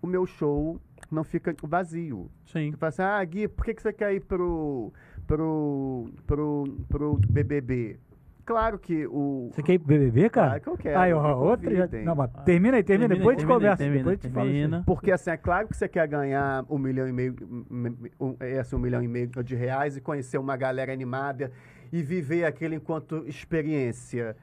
[0.00, 2.30] o meu show não fica vazio.
[2.46, 2.70] Sim.
[2.70, 4.92] Você fala assim, ah, Gui, por que, que você quer ir pro,
[5.26, 7.98] pro, pro, pro BBB?
[8.44, 9.50] Claro que o...
[9.52, 10.60] Você quer ir pro BBB, cara?
[10.60, 11.74] Claro que eu quero, Aí, me ó, outra.
[11.74, 11.88] Já...
[12.04, 13.14] Não, mas termina aí, termina.
[13.14, 13.76] Depois a gente conversa.
[13.78, 14.82] termina, depois a gente fala termina.
[14.86, 17.34] Porque, assim, é claro que você quer ganhar um milhão e meio,
[17.70, 21.50] um, um, esse um milhão e meio de reais e conhecer uma galera animada
[21.90, 24.36] e viver aquilo enquanto experiência.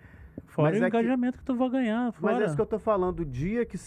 [0.47, 2.11] Fora Mas o é que- engajamento que tu vai ganhar.
[2.13, 2.33] Fora.
[2.33, 3.19] Mas é isso que eu tô falando.
[3.19, 3.77] O dia que,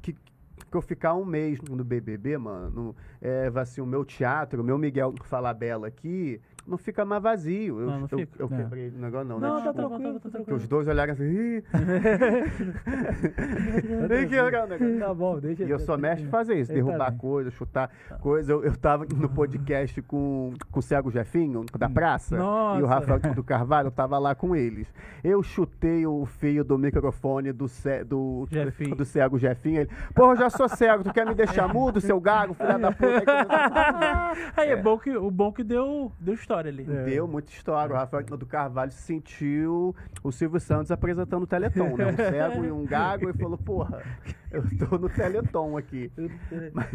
[0.00, 4.62] que, que eu ficar um mês no BBB, mano, é, vai assim, o meu teatro,
[4.62, 7.80] o meu Miguel Falabella aqui, não fica mais vazio.
[7.80, 8.42] Eu, Não, não eu, fica.
[8.42, 9.62] eu quebrei o negócio, não, Não, né?
[9.64, 9.88] tá Desculpa.
[9.96, 10.56] tranquilo, tá tranquilo.
[10.56, 11.62] os dois olharam assim, "Ih,
[14.08, 14.98] tem que quebrar o negócio.
[14.98, 17.90] Tá bom, deixa E eu sou mestre de fazer isso, tá derrubar coisa, chutar
[18.20, 18.52] coisa.
[18.52, 22.86] Eu, eu tava no podcast com, com o Cego Jefinho, da praça, e o Nossa.
[22.86, 24.86] Rafael do Carvalho, eu tava lá com eles.
[25.24, 28.94] Eu chutei o fio do microfone do, ce, do, Jefinho.
[28.94, 29.80] do Cego Jefinho.
[29.80, 32.92] Ele, porra, eu já sou cego, tu quer me deixar mudo, seu gago, filha da
[32.92, 33.24] puta?
[34.56, 36.86] Aí é, bom que o bom que deu, deu história ali.
[36.88, 37.04] É.
[37.04, 37.94] Deu muita história.
[37.94, 42.06] O Rafael do Carvalho sentiu o Silvio Santos apresentando o Teleton, né?
[42.06, 44.02] Um cego e um gago, e falou, porra,
[44.50, 46.10] eu tô no Teleton aqui.
[46.72, 46.88] Mas,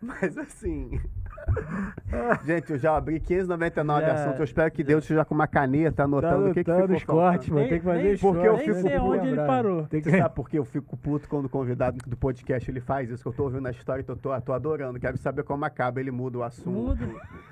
[0.00, 1.00] mas assim.
[2.44, 4.38] Gente, eu já abri 599 Já- assuntos.
[4.38, 7.04] Eu espero que Deus esteja com uma caneta Tá anotando o que, que ficou os
[7.04, 7.68] cortes, mano.
[7.68, 9.82] Tem que fazer Nem- porque eu fico tem que onde ele parou.
[9.86, 12.80] Tem que Você sabe por que eu fico puto quando o convidado do podcast ele
[12.80, 13.22] faz isso?
[13.22, 14.98] Que eu tô ouvindo a história e tô, tô, tô adorando.
[15.00, 16.00] Quero saber como acaba.
[16.00, 16.70] Ele muda o assunto.
[16.70, 17.06] Muda.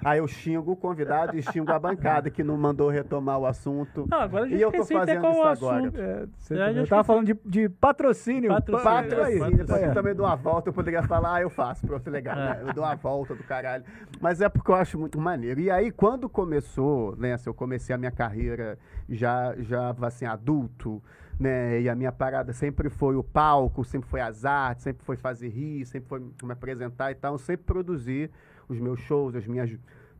[0.04, 4.06] Aí eu xingo o convidado e xingo a bancada que não mandou retomar o assunto.
[4.10, 5.92] Não, agora a gente E eu tô fazendo isso o agora.
[5.94, 7.04] É, você- É, já eu tava esqueci.
[7.04, 8.48] falando de, de patrocínio.
[8.50, 9.90] Patrocínio, Pa- Patrocínio, se patrocínio.
[9.90, 12.38] eu também dou uma volta, eu poderia falar, ah, eu faço, pronto, legal, É.
[12.38, 12.58] né?
[12.66, 13.81] Eu dou uma volta do caralho.
[14.20, 15.60] Mas é porque eu acho muito maneiro.
[15.60, 18.78] E aí, quando começou, né, assim, eu comecei a minha carreira
[19.08, 21.02] já, já assim, adulto,
[21.38, 25.16] né, e a minha parada sempre foi o palco, sempre foi as artes, sempre foi
[25.16, 28.30] fazer rir, sempre foi me apresentar e tal, sempre produzi
[28.68, 29.70] os meus shows, as minhas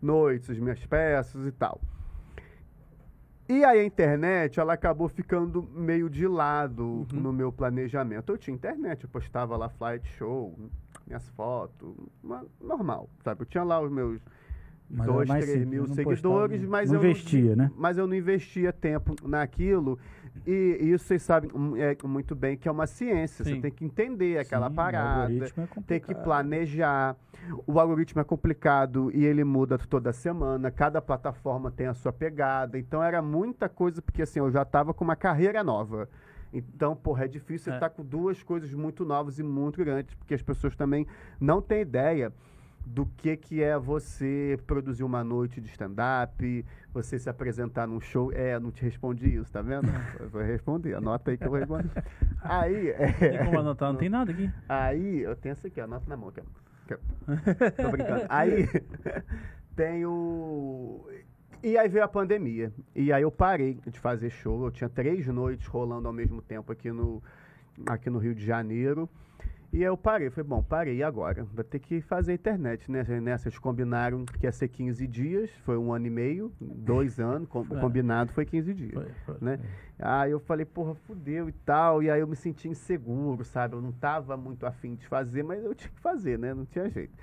[0.01, 1.81] noites, as minhas peças e tal.
[3.49, 7.21] E aí a internet, ela acabou ficando meio de lado Uhum.
[7.21, 8.33] no meu planejamento.
[8.33, 10.57] Eu tinha internet, eu postava lá flight show,
[11.07, 13.43] minhas fotos, uma- normal, sabe?
[13.43, 14.21] Eu tinha lá os meus
[14.91, 17.71] Mas dois, três mil não seguidores, postava, mas não eu investia, né?
[17.77, 19.99] Mas eu não investia tempo naquilo.
[20.47, 23.45] E isso vocês sabem é, muito bem que é uma ciência.
[23.45, 23.61] Você Sim.
[23.61, 26.25] tem que entender aquela Sim, o parada algoritmo é tem que complicado.
[26.25, 27.17] planejar.
[27.67, 30.71] O algoritmo é complicado e ele muda toda semana.
[30.71, 32.79] Cada plataforma tem a sua pegada.
[32.79, 36.09] Então era muita coisa, porque assim, eu já estava com uma carreira nova.
[36.53, 37.75] Então, porra, é difícil você É.
[37.75, 41.07] estar com duas coisas muito novas e muito grandes, porque as pessoas também
[41.41, 42.33] não têm ideia
[42.85, 48.33] do que, que é você produzir uma noite de stand-up, você se apresentar num show.
[48.33, 49.89] É, não te respondi isso, tá vendo?
[50.19, 51.91] Eu vou responder, anota aí que eu vou responder.
[52.43, 53.93] Aí, é, Tem como anotar?
[53.93, 54.51] Não tem nada aqui.
[54.69, 56.33] Aí, eu tenho essa aqui, anota na mão.
[56.37, 56.97] Ó.
[57.83, 58.25] Tô brincando.
[58.29, 58.67] Aí,
[59.77, 61.07] tem o...
[61.63, 62.73] E aí veio a pandemia.
[62.95, 64.65] E aí eu parei de fazer show.
[64.65, 67.23] Eu tinha três noites rolando ao mesmo tempo aqui no,
[67.87, 69.09] aqui no Rio de Janeiro.
[69.73, 70.29] E aí eu parei.
[70.29, 71.45] Falei, bom, parei agora?
[71.45, 73.03] Vou ter que fazer internet, né?
[73.23, 75.51] Nessa eles combinaram que ia ser 15 dias.
[75.65, 77.49] Foi um ano e meio, dois anos.
[77.49, 77.81] com- É.
[77.81, 79.37] Combinado foi 15 dias Foi, foi.
[79.41, 79.59] né?
[79.99, 82.03] Aí eu falei, porra, fudeu e tal.
[82.03, 83.75] E aí eu me senti inseguro, sabe?
[83.77, 86.53] Eu não tava muito afim de fazer, mas eu tinha que fazer, né?
[86.53, 87.15] Não tinha jeito.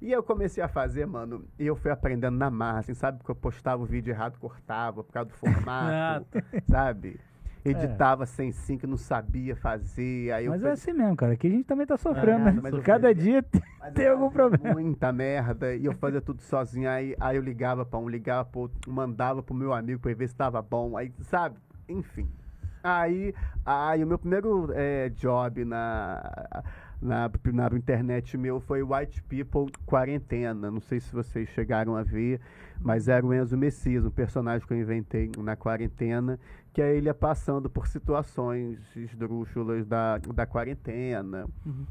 [0.00, 3.18] E eu comecei a fazer, mano, e eu fui aprendendo na marra, assim, sabe?
[3.18, 6.38] Porque eu postava o vídeo errado, cortava por causa do formato,
[6.70, 7.18] sabe?
[7.64, 10.32] Editava sem sync, não sabia fazer.
[10.32, 11.32] Aí eu Mas é falei, assim mesmo, cara.
[11.32, 12.60] Aqui a gente também tá sofrendo, É, né?
[12.62, 14.80] mas eu Cada falei, dia tem, eu algum problema.
[14.80, 15.74] Muita merda.
[15.74, 16.88] E eu fazia tudo sozinho.
[16.88, 20.28] Aí, aí eu ligava pra um, ligava pro outro, mandava pro meu amigo pra ver
[20.28, 20.96] se tava bom.
[20.96, 21.56] Aí, sabe?
[21.88, 22.30] Enfim.
[22.82, 23.34] Aí,
[23.66, 26.62] aí o meu primeiro eh, job na,
[27.00, 30.70] na, na internet meu foi White People Quarentena.
[30.70, 32.40] Não sei se vocês chegaram a ver,
[32.80, 36.38] mas era o Enzo Messias, um personagem que eu inventei na quarentena,
[36.72, 41.46] que é ele ia passando por situações esdrúxulas da, da quarentena.
[41.64, 41.86] Uhum.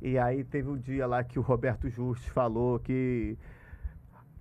[0.00, 3.38] E aí teve um dia lá que o Roberto Justus falou que,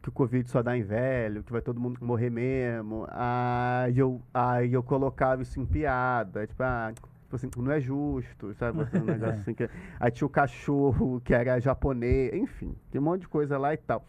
[0.02, 3.08] que o Covid só dá em velho, que vai todo mundo morrer mesmo.
[3.10, 6.92] Aí eu, aí eu colocava isso em piada, tipo, ah,
[7.34, 8.80] tipo assim, não é justo, sabe?
[8.80, 9.70] Um negócio assim que-
[10.00, 13.78] Aí tinha o cachorro que era japonês, enfim, tem um monte de coisa lá e
[13.78, 14.06] tal.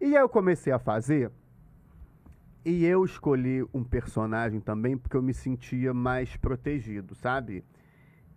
[0.00, 1.30] E aí eu comecei a fazer,
[2.64, 7.64] e eu escolhi um personagem também porque eu me sentia mais protegido, sabe?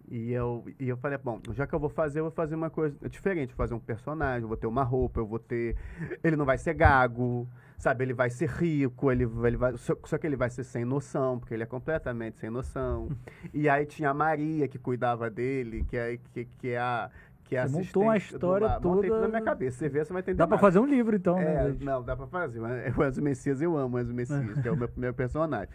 [0.09, 2.69] E eu, e eu falei, bom, já que eu vou fazer, eu vou fazer uma
[2.69, 5.77] coisa diferente, vou fazer um personagem, eu vou ter uma roupa, eu vou ter.
[6.23, 7.47] Ele não vai ser gago,
[7.81, 8.03] sabe?
[8.05, 9.75] Ele vai ser rico, ele, ele vai.
[9.77, 13.09] Só, só que ele vai ser sem noção, porque ele é completamente sem noção.
[13.53, 17.09] e aí tinha a Maria que cuidava dele, que é, que, que é a.
[17.43, 18.67] Que é Você montou uma do história.
[18.69, 19.77] Montei tudo toda- na minha cabeça.
[19.79, 20.37] Você vê, você vai entender.
[20.37, 20.61] Dá mais.
[20.61, 21.77] fazer um livro, então, É, né?
[21.81, 22.61] não, dá pra fazer.
[22.97, 25.67] O Enzo Messias, eu amo o Enzo Messias, que é o meu primeiro personagem.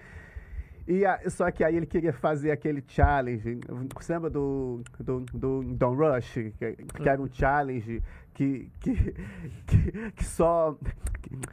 [0.89, 3.59] E a- só que aí ele queria fazer aquele challenge.
[3.95, 6.33] Você lembra do, do, do Don Rush?
[6.57, 8.01] Que, que era um challenge
[8.37, 9.15] que, que,
[9.67, 10.77] que, que só,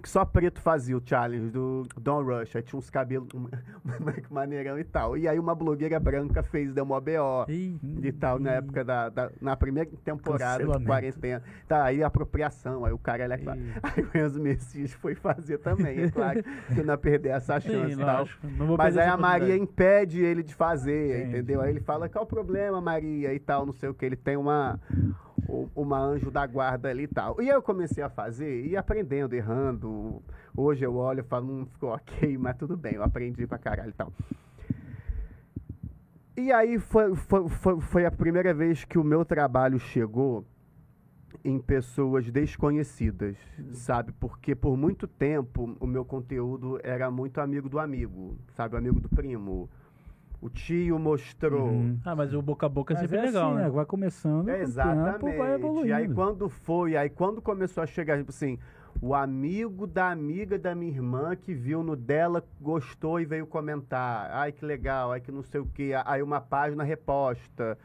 [0.01, 2.57] que só preto fazia o challenge do Don Rush.
[2.57, 3.45] Aí tinha uns cabelos um,
[3.87, 5.17] um maneirão e tal.
[5.17, 9.31] E aí uma blogueira branca fez, deu uma BO e tal, na época da, da-
[9.39, 10.85] na primeira temporada Cancelamento.
[10.85, 11.43] quarentena.
[11.69, 13.61] Tá, aí apropriação, aí o cara ele é claro.
[13.81, 17.93] Aí o Enzo Messias foi fazer também, é claro, que não ia perder essa chance
[17.93, 18.27] e tal.
[18.77, 21.29] Mas aí a Maria impede ele de fazer, Entendi.
[21.37, 21.61] entendeu?
[21.61, 24.05] Aí ele fala, qual o problema, Maria, e tal, não sei o que.
[24.05, 24.77] Ele tem uma,
[25.75, 27.41] uma anjo da guarda ali e tal.
[27.41, 30.21] E eu comecei a fazer, e aprendendo, errando.
[30.55, 33.89] Hoje eu olho e falo, não ficou ok, mas tudo bem, eu aprendi pra caralho
[33.89, 34.11] e tal.
[36.35, 40.45] E aí foi, foi, foi, foi a primeira vez que o meu trabalho chegou
[41.43, 43.37] em pessoas desconhecidas,
[43.73, 44.11] sabe?
[44.13, 48.75] Porque por muito tempo o meu conteúdo era muito amigo do amigo, sabe?
[48.75, 49.69] O amigo do primo.
[50.43, 51.69] O tio mostrou.
[51.69, 51.97] Uhum.
[52.03, 53.63] Ah, mas o boca a boca é sempre é legal, assim, né?
[53.63, 53.69] né?
[53.69, 55.37] Vai começando, É, com o tempo exatamente.
[55.37, 55.87] vai evoluindo.
[55.87, 58.59] E aí quando foi, aí quando começou a chegar, tipo assim,
[59.01, 64.29] o amigo da amiga da minha irmã que viu no dela, gostou e veio comentar.
[64.31, 65.93] Ai, que legal, ai que não sei o quê.
[66.03, 67.77] Aí uma página reposta.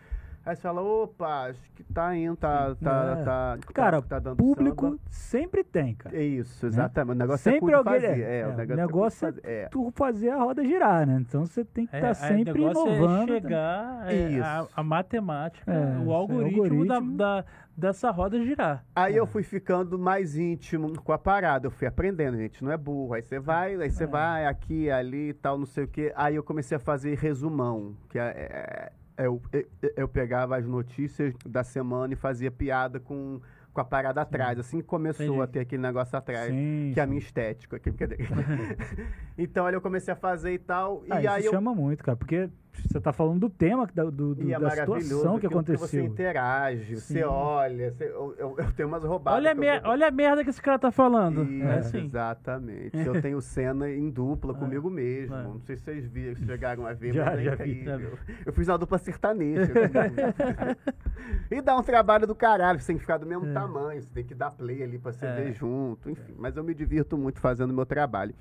[0.48, 3.22] Aí você fala, opa, acho que tá indo, tá, tá, É.
[3.22, 4.98] tá, Cara, tá, tá dando Público samba.
[5.10, 6.16] sempre tem, cara.
[6.16, 7.16] É isso, exatamente.
[7.16, 8.06] O negócio Sempre é cool de alguém- fazer.
[8.06, 9.54] é, É, é, o o negócio, negócio é, cool de fazer.
[9.64, 9.68] é.
[9.68, 11.18] Tu fazer a roda girar, né?
[11.20, 13.32] Então você tem que É, estar aí sempre o negócio inovando.
[13.34, 14.42] é chegar é, Isso.
[14.44, 16.86] a, a matemática, É, o algoritmo, algoritmo.
[17.16, 17.44] Da, da-
[17.76, 18.84] dessa roda girar.
[18.96, 19.20] Aí É.
[19.20, 23.12] eu fui ficando mais íntimo com a parada, eu fui aprendendo, gente, não é burro.
[23.14, 24.06] Aí você vai, aí você É.
[24.06, 26.10] vai aqui, ali e tal, não sei o quê.
[26.16, 29.64] Aí eu comecei a fazer resumão, que é, é- é- eu, eu,
[29.96, 33.40] eu pegava as notícias da semana e fazia piada com,
[33.72, 34.58] com a parada atrás.
[34.58, 35.42] Assim que começou Entendi.
[35.42, 37.10] a ter aquele negócio atrás, Sim, que é a sim.
[37.10, 37.76] minha estética.
[37.76, 38.24] aqui, brincadeira.
[39.36, 41.50] então aí eu comecei a fazer e tal, Ah, e isso aí eu...
[41.50, 42.48] chama muito, cara, porque
[42.86, 46.04] você tá falando do tema, da, do, do- é da situação que aquilo Você aconteceu.
[46.04, 47.14] interage, Sim.
[47.14, 49.38] você olha, você- eu, eu- eu tenho umas roubadas.
[49.40, 51.42] Olha que mer- olha a merda que esse cara tá falando.
[51.62, 52.04] É assim.
[52.04, 52.92] Exatamente.
[53.08, 55.34] Eu tenho cena em dupla comigo mesmo.
[55.34, 55.42] É.
[55.42, 57.70] Não sei se vocês viram, se chegaram a ver, Já, mas é já vi.
[57.80, 58.18] incrível.
[58.44, 59.72] Eu fiz uma dupla sertaneja.
[61.50, 63.52] e dá um trabalho do caralho, você tem que ficar do mesmo É.
[63.52, 65.34] tamanho, você tem que dar play ali pra você É.
[65.34, 66.34] ver junto, enfim.
[66.38, 68.34] Mas eu me divirto muito fazendo o meu trabalho.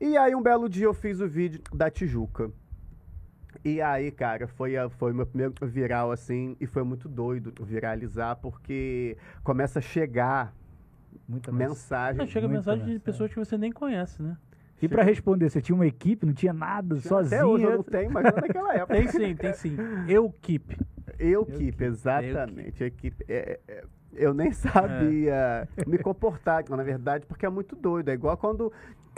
[0.00, 2.50] E aí um belo dia eu fiz o vídeo da Tijuca.
[3.64, 8.36] E aí, cara, foi, a- foi meu primeiro viral, assim, e foi muito doido viralizar,
[8.36, 10.54] porque começa a chegar
[11.28, 12.18] Muita mensagem.
[12.18, 13.00] Não, chega Muita mensagem de mensagem.
[13.00, 14.36] pessoas que você nem conhece, né?
[14.80, 17.40] E pra responder, você tinha uma equipe, não tinha nada, sozinho.
[17.40, 18.94] Até hoje eu não tenho, mas naquela época.
[18.94, 19.76] Tem sim, tem sim.
[20.08, 20.76] Eu keep.
[21.18, 21.84] Eu Eu keep, keep.
[21.84, 22.82] exatamente.
[22.82, 23.84] Equipe, é, é,
[24.14, 28.08] eu nem sabia me comportar, na verdade, porque é muito doido.
[28.08, 28.72] É igual quando,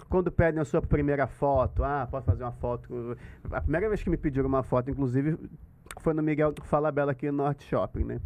[0.09, 1.83] quando pedem a sua primeira foto.
[1.85, 3.17] Ah, pode fazer uma foto.
[3.51, 5.39] A primeira vez que me pediram uma foto, inclusive,
[6.01, 8.21] foi no Miguel Falabella aqui no Norte Shopping, né?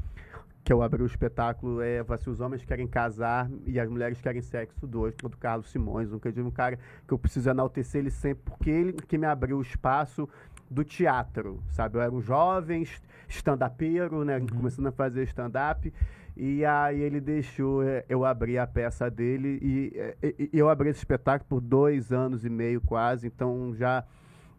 [0.64, 4.42] Que eu abri o espetáculo, é, se os homens querem casar e as mulheres querem
[4.42, 8.00] sexo dois, do Carlos Simões, um, que eu digo, um cara que eu preciso enaltecer
[8.00, 10.28] ele sempre, porque ele que me abriu o espaço
[10.70, 11.96] do teatro, sabe?
[11.96, 12.86] Eu era um jovem
[13.28, 14.40] stand-upero, né?
[14.40, 15.92] Começando a fazer stand-up.
[16.40, 20.88] E aí ele deixou eh, eu abrir a peça dele e, eh, e- eu abri
[20.88, 24.04] esse espetáculo por dois anos e meio quase, então já,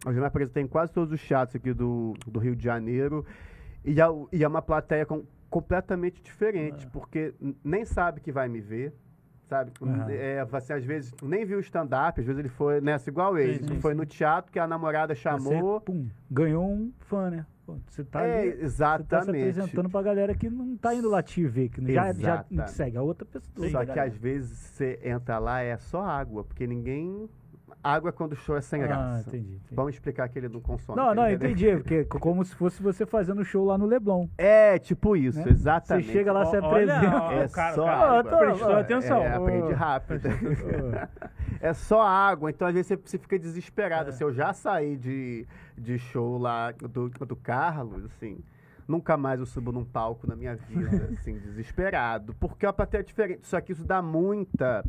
[0.06, 3.26] eu já me apresentei em quase todos os teatros aqui do, do Rio de Janeiro.
[3.86, 4.04] E é,
[4.34, 8.94] e é uma plateia com- completamente diferente, porque n- nem sabe que vai me ver,
[9.48, 9.72] sabe?
[9.82, 10.12] Aham.
[10.12, 13.60] É, você às vezes nem viu o stand-up, às vezes ele foi nessa igual ele,
[13.60, 15.80] Sim, sim, foi no teatro que a namorada chamou.
[15.80, 17.46] Você, pum, ganhou um fã, né?
[17.70, 19.30] Pô, Você tá É, ali, você tá se exatamente.
[19.50, 22.72] apresentando pra galera que não tá indo lá te ver, que já, já Exatamente.
[22.72, 23.70] segue a outra pessoa.
[23.70, 27.30] Só da que às vezes você entra lá é só água, porque ninguém.
[27.82, 29.30] Água quando o show é sem Ah, graça.
[29.30, 29.54] entendi.
[29.56, 29.76] entendi.
[29.76, 30.98] Vamos explicar que ele não consome.
[30.98, 31.50] Não, não, entendeu?
[31.72, 31.76] entendi.
[31.78, 34.28] Porque co- como se fosse você fazendo show lá no Leblon.
[34.38, 35.50] É, tipo isso, Né?
[35.50, 36.08] exatamente.
[36.08, 37.08] Você chega lá, você apresenta.
[37.26, 38.38] olha, É o cara, só cara água.
[38.38, 39.18] prestou É, atenção.
[39.24, 40.28] É, rápido.
[41.62, 44.10] é só água, então às vezes você, você fica desesperado.
[44.10, 44.14] É.
[44.14, 45.48] Assim, eu já saí de,
[45.78, 48.38] de show lá do, do Carlos, assim.
[48.88, 52.34] Nunca mais eu subo num palco na minha vida, assim, desesperado.
[52.40, 53.46] Porque a plateia é diferente.
[53.48, 54.84] Só que isso dá muita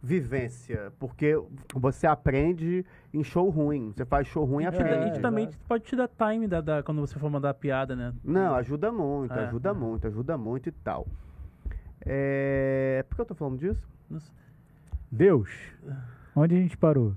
[0.00, 0.92] vivência.
[0.98, 1.34] Porque
[1.74, 3.92] você aprende em show ruim.
[3.94, 5.10] Você faz show ruim e E aprende.
[5.12, 7.96] da- e também pode te dar time da, da- quando você for mandar a piada,
[7.96, 8.12] né?
[8.22, 9.72] Não, ajuda muito, É, ajuda é.
[9.72, 11.06] muito, ajuda muito e tal.
[12.00, 13.04] É...
[13.08, 13.82] Por que eu tô falando disso?
[15.10, 15.50] Deus,
[16.34, 17.14] onde a gente parou?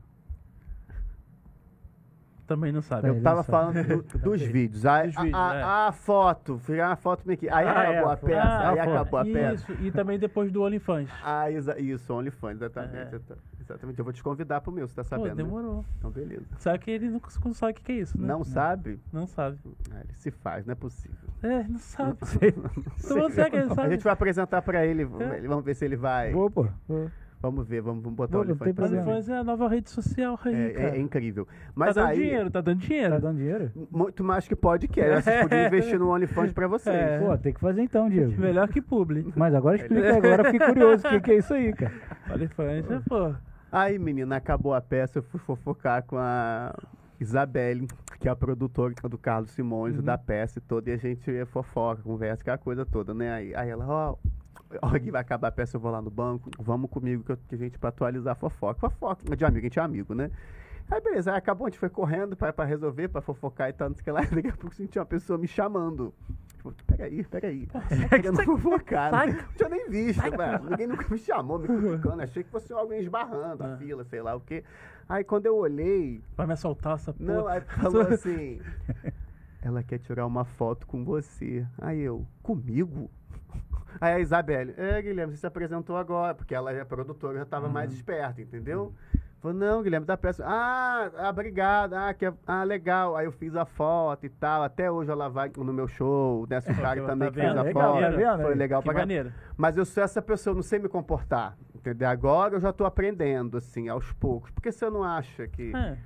[2.47, 3.07] Também não sabe.
[3.07, 4.85] Eu ele tava falando do- dos vídeos.
[4.85, 5.63] A, Dos a- vídeos, a- é.
[5.63, 7.49] a foto, ficar uma foto meio que.
[7.49, 8.26] Aí Ah, acabou é, a a foto.
[8.27, 8.95] peça, Ah, aí a foto.
[8.95, 9.72] acabou a peça.
[9.72, 11.09] Isso, e também depois do OnlyFans.
[11.23, 12.95] Ah, exa isso, OnlyFans, exatamente.
[12.97, 13.01] É.
[13.15, 13.97] exata- Exatamente.
[13.97, 15.30] Eu vou te convidar pro meu, você tá Pô, sabendo.
[15.38, 15.43] né?
[15.43, 15.84] demorou.
[15.97, 16.45] Então, beleza.
[16.59, 18.27] Só que ele não, não sabe o que que é isso, né?
[18.27, 18.99] Não sabe?
[19.11, 19.57] Não sabe.
[19.91, 21.17] Ah, ele se faz, não é possível.
[21.41, 22.17] É, não sabe.
[23.49, 23.89] Que ele A sabe.
[23.89, 25.41] gente vai apresentar pra ele, É.
[25.47, 26.31] vamos ver se ele vai.
[26.31, 26.67] Vou, pô.
[26.88, 27.09] vou.
[27.41, 28.95] Vamos ver, vamos, vamos botar Vou, o OnlyFans pra ele.
[28.97, 30.87] OnlyFans é a nova rede social aí, É, cara.
[30.89, 31.45] é- é incrível.
[31.45, 33.09] tá Mas dando aí, dinheiro, tá dando dinheiro.
[33.13, 33.71] Tá dando dinheiro?
[33.91, 35.23] muito mais que podcast.
[35.23, 36.95] Vocês podiam investir no OnlyFans pra vocês.
[36.95, 37.19] É.
[37.19, 38.33] Pô, tem que fazer então, Diego.
[38.41, 39.31] Melhor que publi.
[39.35, 41.93] Mas agora explica, agora fiquei curioso o que, que é isso aí, cara.
[42.33, 43.33] OnlyFans é, pô.
[43.71, 46.73] Aí, menina, acabou a peça, eu fui fofocar com a
[47.19, 47.87] Isabelle,
[48.19, 50.03] que é a produtora do Carlos Simões, Uhum.
[50.03, 53.31] da peça e toda, e a gente fofoca, conversa, aquela coisa toda, né?
[53.33, 54.15] Aí, aí ela, ó, ó,
[55.03, 57.55] que vai acabar a peça, eu vou lá no banco, vamos comigo que, eu, que
[57.55, 58.79] a gente pra atualizar a fofoca.
[58.89, 60.31] Fofoca, de amigo, a gente é amigo, né?
[60.89, 63.89] Aí beleza, aí acabou, a gente foi correndo pra, pra resolver, pra fofocar e tal,
[63.89, 66.13] não sei o que lá, daqui a pouco senti uma pessoa me chamando.
[66.57, 67.67] Tipo, peraí, peraí.
[68.09, 69.33] Querendo fofocar, né?
[69.33, 70.63] Não tinha nem visto, velho.
[70.69, 72.21] Ninguém nunca me chamou, me cutucando.
[72.21, 73.77] Achei que fosse alguém esbarrando a Ah.
[73.77, 74.63] fila, sei lá o quê.
[75.09, 77.33] Aí quando eu olhei, Vai me assaltar essa porra.
[77.33, 78.59] não, aí falou assim:
[79.61, 81.65] ela quer tirar uma foto com você.
[81.79, 83.09] Aí eu, comigo?
[84.01, 87.67] Aí a Isabelle, é, Guilherme, você se apresentou agora, porque ela é produtora, já estava
[87.69, 88.93] mais esperta, entendeu?
[89.39, 90.43] Falou, não, Guilherme, da peça.
[90.45, 93.15] Ah, ah, obrigado, ah, que, ah, legal.
[93.15, 94.63] Aí eu fiz a foto e tal.
[94.63, 96.57] Até hoje ela vai no meu show, né?
[96.59, 97.45] O cara Tá também que vendo?
[97.45, 98.01] fez a Legal, foto.
[98.01, 98.41] tá vendo?
[98.41, 99.31] Foi legal Que pra maneiro.
[99.55, 101.55] Mas eu sou essa pessoa, eu não sei me comportar.
[101.76, 102.09] Entendeu?
[102.09, 104.49] Agora eu já tô aprendendo, assim, aos poucos.
[104.49, 105.72] Porque você não acha que.
[105.76, 105.97] É.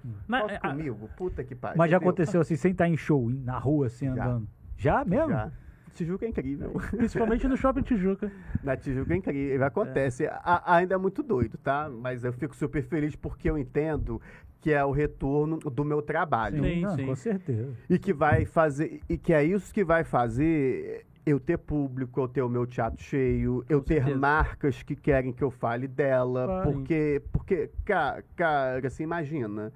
[0.49, 1.09] É, a- comigo?
[1.15, 1.77] Puta que pariu.
[1.77, 2.09] Mas já entendeu?
[2.09, 4.25] aconteceu assim, sem estar em show, na rua, assim, Já.
[4.25, 4.47] andando.
[4.75, 5.29] Já mesmo?
[5.29, 5.51] Já.
[5.99, 6.71] Tijuca é incrível.
[6.91, 8.31] Principalmente no Shopping Tijuca.
[8.63, 9.63] Na Tijuca é incrível.
[9.65, 10.25] Acontece.
[10.27, 11.89] A- ainda é muito doido, tá?
[11.89, 14.21] Mas eu fico super feliz porque eu entendo
[14.61, 16.63] que é o retorno do meu trabalho.
[16.63, 17.05] Sim, não, sim.
[17.05, 17.73] com certeza.
[17.89, 19.01] E que vai fazer.
[19.09, 23.01] E que é isso que vai fazer eu ter público, eu ter o meu teatro
[23.03, 24.17] cheio, eu Com ter certeza.
[24.17, 26.45] marcas que querem que eu fale dela.
[26.45, 26.71] Claro.
[26.71, 29.71] Porque, porque, ca- cara, assim, imagina.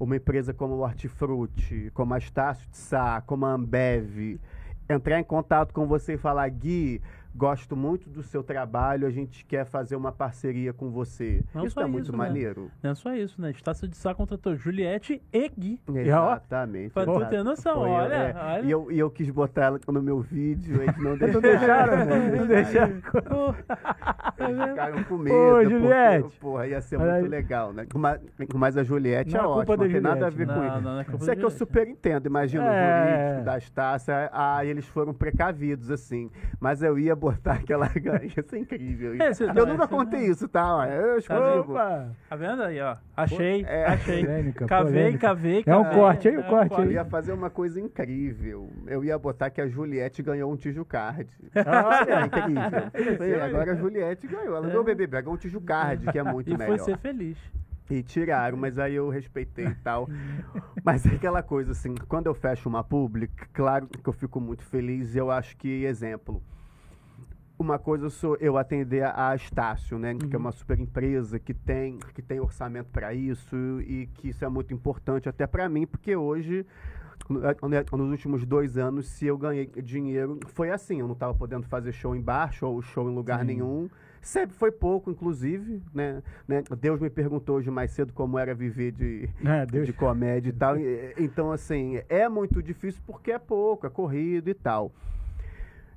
[0.00, 4.40] Uma empresa como o Hortifruti, como a Estácio de Sá, como a Ambev,
[4.88, 7.00] entrar em contato com você e falar, Gui,
[7.34, 11.42] gosto muito do seu trabalho, a gente quer fazer uma parceria com você.
[11.54, 12.18] Não isso é muito isso, né?
[12.18, 12.70] maneiro.
[12.82, 13.50] Não é só isso, né?
[13.50, 15.80] Estácio de Sá contratou Juliette e Gui.
[15.94, 16.92] Exatamente.
[16.92, 18.62] Pra tu ter noção, Foi, olha, é, olha.
[18.66, 21.40] E eu, e eu quis botar ela no meu vídeo, eles não Não deixaram.
[21.40, 22.36] deixaram, né?
[22.38, 22.94] não deixaram.
[24.36, 25.36] Eles ficaram com medo.
[25.36, 26.38] Ô, porque, Juliette.
[26.40, 27.86] porra, ia ser muito legal, né?
[27.94, 28.20] Mas,
[28.54, 30.54] mas a Juliette Não é é ótima, da não tem nada a ver né?
[30.54, 30.74] com Não, isso.
[30.80, 32.26] não, não é Isso é da que eu super entendo.
[32.26, 32.68] Imagina É.
[32.68, 36.30] o jurídico das taças, ah, eles foram precavidos, assim.
[36.60, 39.14] Mas eu ia botar aquela gancha, isso é incrível.
[39.22, 40.76] É, você- eu não, nunca contei isso, tá?
[40.76, 41.72] Ó, Eu escrevo.
[41.72, 42.08] Opa!
[42.28, 42.96] Tá vendo aí, ó?
[43.16, 43.86] Achei, É.
[43.86, 44.24] achei.
[44.24, 45.18] Polêmica, Cavei, polêmica.
[45.28, 45.98] cavei, É um cavei.
[45.98, 46.86] corte aí, É um corte aí.
[46.86, 48.70] Eu ia fazer uma coisa incrível.
[48.86, 51.28] Eu ia botar que a Juliette ganhou um Tijucard.
[51.54, 52.14] Olha.
[52.14, 53.16] É incrível.
[53.16, 54.56] Foi, agora a Juliette ganhou.
[54.56, 54.68] Ela É.
[54.68, 56.66] ganhou o bebê, ganhou um Tijucard, que é muito E melhor.
[56.76, 57.36] foi ser feliz.
[57.90, 60.08] E tiraram, mas aí eu respeitei e tal.
[60.82, 64.64] Mas é aquela coisa assim, quando eu fecho uma public, claro que eu fico muito
[64.64, 66.42] feliz e eu acho que, exemplo,
[67.58, 70.14] uma coisa eu sou eu atender a Estácio, né?
[70.14, 74.44] Que é uma super empresa que tem, que tem orçamento para isso e que isso
[74.44, 76.66] é muito importante até para mim, porque hoje
[77.30, 81.66] né, nos últimos dois anos, se eu ganhei dinheiro, foi assim, eu não estava podendo
[81.66, 83.46] fazer show embaixo ou show em lugar Sim.
[83.46, 83.88] nenhum.
[84.24, 86.22] Sempre foi pouco, inclusive, né?
[86.48, 86.64] né?
[86.80, 90.76] Deus me perguntou hoje mais cedo como era viver de, É, de comédia e tal.
[91.18, 94.90] Então, assim, é muito difícil porque é pouco, é corrido e tal.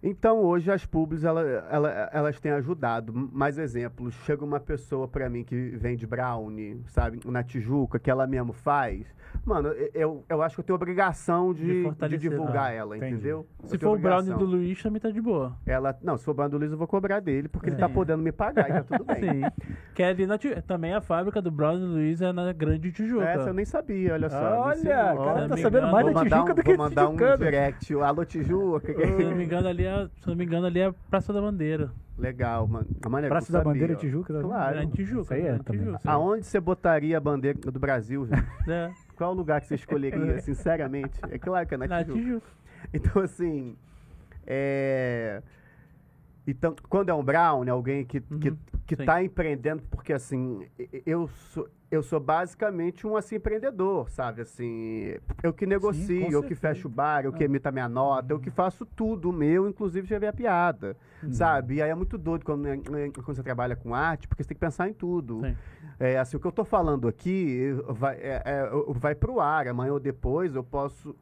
[0.01, 3.11] Então, hoje as pubs, ela, ela- elas têm ajudado.
[3.31, 8.27] Mais exemplos, chega uma pessoa pra mim que vende brownie, sabe, na Tijuca, que ela
[8.27, 9.05] mesmo faz.
[9.45, 13.13] Mano, eu, eu acho que eu tenho obrigação De de, de, divulgar Ah, ela, entendi.
[13.15, 13.45] entendeu?
[13.61, 15.55] Eu Se for o brownie do Luiz, também tá de boa.
[15.65, 17.87] Ela, não, se for o brownie do Luiz, eu vou cobrar dele, porque ele tá
[17.87, 17.93] Sim.
[17.93, 19.19] podendo me pagar, e tá tudo bem.
[19.19, 19.41] Sim.
[19.93, 23.25] Que é ali na também a fábrica do brownie do Luiz é na Grande Tijuca.
[23.25, 24.59] Essa eu nem sabia, olha só.
[24.61, 25.25] Olha, ensinou.
[25.25, 27.93] cara, tá sabendo mais da Tijuca um, do que vou mandar um direct.
[27.95, 28.93] Alô, Tijuca.
[28.93, 31.41] Se não me engano, ali é, se não me engano, ali é a Praça da
[31.41, 31.91] Bandeira.
[32.17, 32.87] Legal, mano.
[33.29, 33.97] Praça da sabia, Bandeira ó.
[33.97, 34.33] Tijuca.
[34.33, 34.41] tá?
[34.41, 34.75] Claro.
[34.75, 35.21] Grande Tijuca.
[35.21, 35.85] Isso aí é Grande também.
[35.85, 36.11] Tijuca.
[36.11, 38.69] Aonde você botaria a bandeira do Brasil, gente?
[38.69, 41.19] É, Qual lugar que você escolheria, sinceramente?
[41.29, 42.19] É claro que é na na Tijuca.
[42.19, 42.47] Tijuca.
[42.93, 43.75] Então, assim,
[44.45, 45.41] é...
[46.47, 48.53] Então, quando é um brown, né, alguém que, Uhum, que
[48.95, 49.05] sim.
[49.05, 50.65] tá empreendendo, porque, assim,
[51.05, 54.41] eu sou, eu sou basicamente um, assim, empreendedor, sabe?
[54.41, 58.33] Assim, eu que negocio, eu que fecho o bar, eu que emito a minha nota,
[58.33, 60.97] eu que faço tudo meu, inclusive já vi a piada,
[61.31, 61.75] sabe?
[61.75, 62.77] E aí é muito doido quando, né,
[63.23, 65.41] quando você trabalha com arte, porque você tem que pensar em tudo.
[65.41, 65.55] Sim.
[65.99, 69.93] É, assim, o que eu tô falando aqui vai, é, é, vai pro ar, amanhã
[69.93, 71.15] ou depois eu posso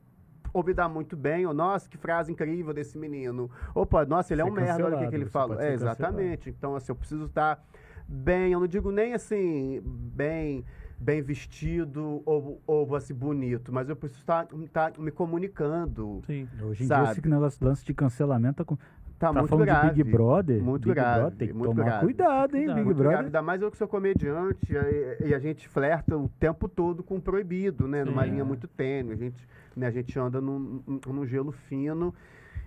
[0.58, 3.50] obidar muito bem, ou nossa, que frase incrível desse menino.
[3.74, 5.56] Opa, nossa, ele é Ser um merda, olha o que, que ele falou.
[5.58, 6.02] pode É, ser cancelado.
[6.02, 6.50] exatamente.
[6.50, 7.64] Então, assim, eu preciso estar
[8.08, 10.64] bem, eu não digo nem assim, bem
[10.98, 16.22] bem vestido ou, ou assim, bonito, mas eu preciso estar, estar me comunicando.
[16.26, 16.48] Sim.
[16.64, 17.04] Hoje em Sabe?
[17.04, 18.66] dia, esse negócio lance de cancelamento
[19.20, 19.90] tá, Tá, muito falando grave.
[19.94, 20.62] de Big Brother.
[20.64, 22.04] Muito Big grave, Brother, tem que muito tomar grave.
[22.06, 22.76] cuidado, hein, Cuidado.
[22.76, 23.10] Big Brother.
[23.12, 24.74] grave, ainda mais eu que sou comediante
[25.22, 28.04] e, e a gente flerta o tempo todo com o proibido, né?
[28.04, 29.14] Numa linha muito tênue.
[29.14, 32.14] A gente, né, a gente anda num, num- gelo fino.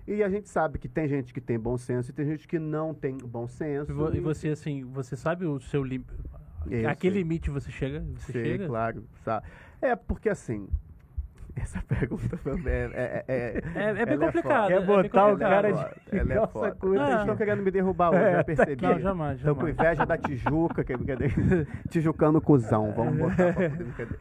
[0.06, 2.58] E a gente sabe que tem gente que tem bom senso e tem gente que
[2.58, 3.92] não tem bom senso.
[3.92, 6.10] E, e você, assim, você sabe o seu limite.
[6.70, 7.18] Eu A que sei.
[7.18, 8.02] limite você chega?
[8.16, 8.66] Você Sei, chega?
[8.66, 9.04] claro.
[9.22, 9.46] Sabe?
[9.82, 10.66] É porque assim.
[11.60, 14.68] Essa pergunta foi- é, é, é, É, é bem ela complicado.
[14.68, 15.78] Quer é botar o cara de
[16.12, 16.70] ela é calça foda.
[16.72, 17.04] curta.
[17.06, 18.82] Vocês estão querendo me derrubar hoje, É, já percebi.
[18.82, 21.34] Não, jamais, Estão com inveja da Tijuca, que é brincadeira.
[21.88, 24.18] Tijucano cuzão, vamos botar pra poder brincadeira.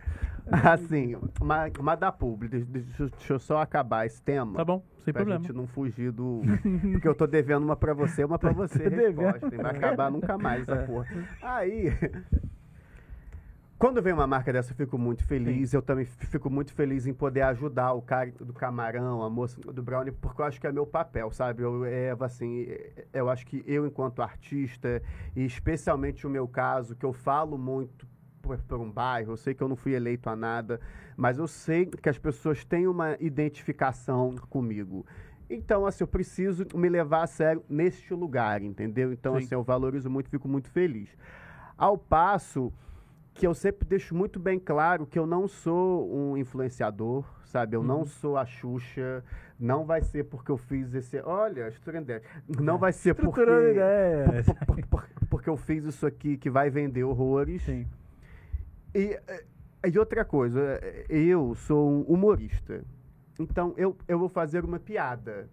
[0.50, 4.54] Assim, mas, mas da publi, deixa, deixa- eu só acabar esse tema.
[4.56, 5.44] Tá bom, sem pra problema.
[5.44, 6.42] gente não fugir do.
[6.94, 8.88] Porque eu tô devendo uma pra você, uma pra você.
[8.88, 11.06] Resposta, e vai acabar nunca mais essa porra.
[11.42, 11.92] Aí.
[13.78, 15.72] Quando vem uma marca dessa, eu fico muito feliz.
[15.72, 19.84] Eu também fico muito feliz em poder ajudar o cara do camarão, a moça do
[19.84, 21.62] brownie, porque eu acho que é meu papel, sabe?
[21.62, 22.68] Eu, é, assim,
[23.14, 25.02] eu acho que eu, enquanto artista,
[25.36, 28.08] e especialmente o meu caso, que eu falo muito
[28.42, 30.82] por, por um bairro, eu sei que eu não fui eleito a nada,
[31.16, 35.06] mas eu sei que as pessoas têm uma identificação comigo.
[35.48, 39.14] Então, assim, eu preciso me levar a sério neste lugar, entendeu?
[39.14, 39.46] Então, Sim.
[39.46, 41.16] assim, eu valorizo muito, fico muito feliz.
[41.78, 42.74] Ao passo
[43.38, 47.76] que eu sempre deixo muito bem claro que eu não sou um influenciador, sabe?
[47.76, 49.24] Eu não sou a Xuxa,
[49.60, 51.20] não vai ser porque eu fiz esse...
[51.22, 52.22] Olha, estruturando ideia.
[52.60, 53.42] Não vai ser porque...
[53.42, 54.46] Ideias.
[54.66, 57.62] por- por- por- porque eu fiz isso aqui que vai vender horrores.
[57.64, 57.86] Sim.
[58.96, 59.46] E, eh,
[59.88, 62.84] e outra coisa, eh, eu sou um humorista.
[63.40, 65.48] Então, eu, eu vou fazer uma piada.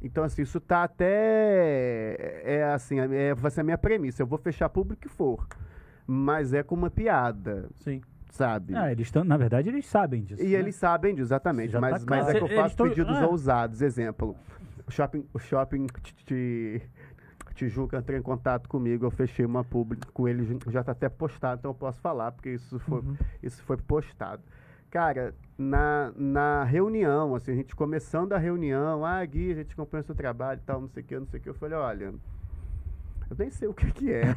[0.00, 2.40] Então, assim, isso tá até.
[2.44, 4.22] É assim, é, vai ser a minha premissa.
[4.22, 5.46] Eu vou fechar público que for.
[6.10, 8.00] Mas é com uma piada, Sim.
[8.30, 8.74] sabe?
[8.74, 10.42] Ah, eles estão, na verdade, eles sabem disso.
[10.42, 10.58] E né?
[10.58, 11.70] eles sabem disso, exatamente.
[11.72, 12.24] Já tá mas, claro.
[12.24, 13.26] mas é que eu faço tão- pedidos ah.
[13.26, 13.82] ousados.
[13.82, 14.34] Exemplo,
[14.86, 15.86] o shopping, o shopping
[17.54, 21.58] Tijuca entrou em contato comigo, eu fechei uma publi com ele, já tá até postado,
[21.58, 23.16] então eu posso falar, porque isso foi, Uhum.
[23.42, 24.42] isso foi postado.
[24.90, 30.00] Cara, na, na reunião, assim, a gente começando a reunião, ah, Gui, a gente acompanha
[30.02, 31.48] o seu trabalho e tal, não sei o que, não sei o que.
[31.50, 32.14] Eu falei, olha,
[33.28, 34.34] eu nem sei o que que é,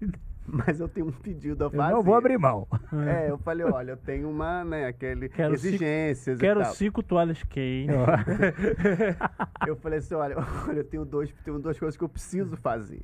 [0.66, 1.92] mas eu tenho um pedido a Eu fazer.
[1.94, 2.66] não vou abrir mão.
[3.06, 7.42] É, eu falei, olha, eu tenho uma, né, aquele Quero cinco- exigências Quero cinco toalhas
[7.44, 7.92] quente.
[9.66, 10.36] Eu falei assim, olha,
[10.68, 13.02] olha, eu tenho, dois, tenho duas coisas que eu preciso fazer.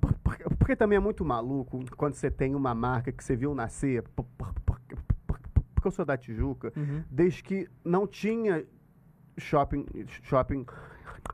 [0.00, 3.54] Por- Porque, porque também é muito maluco quando você tem uma marca que você viu
[3.54, 4.80] nascer, por- por- por-
[5.26, 5.38] por-
[5.74, 7.02] porque eu sou da Tijuca, Uhum.
[7.10, 8.64] desde que não tinha
[9.36, 9.84] shopping,
[10.22, 10.64] shopping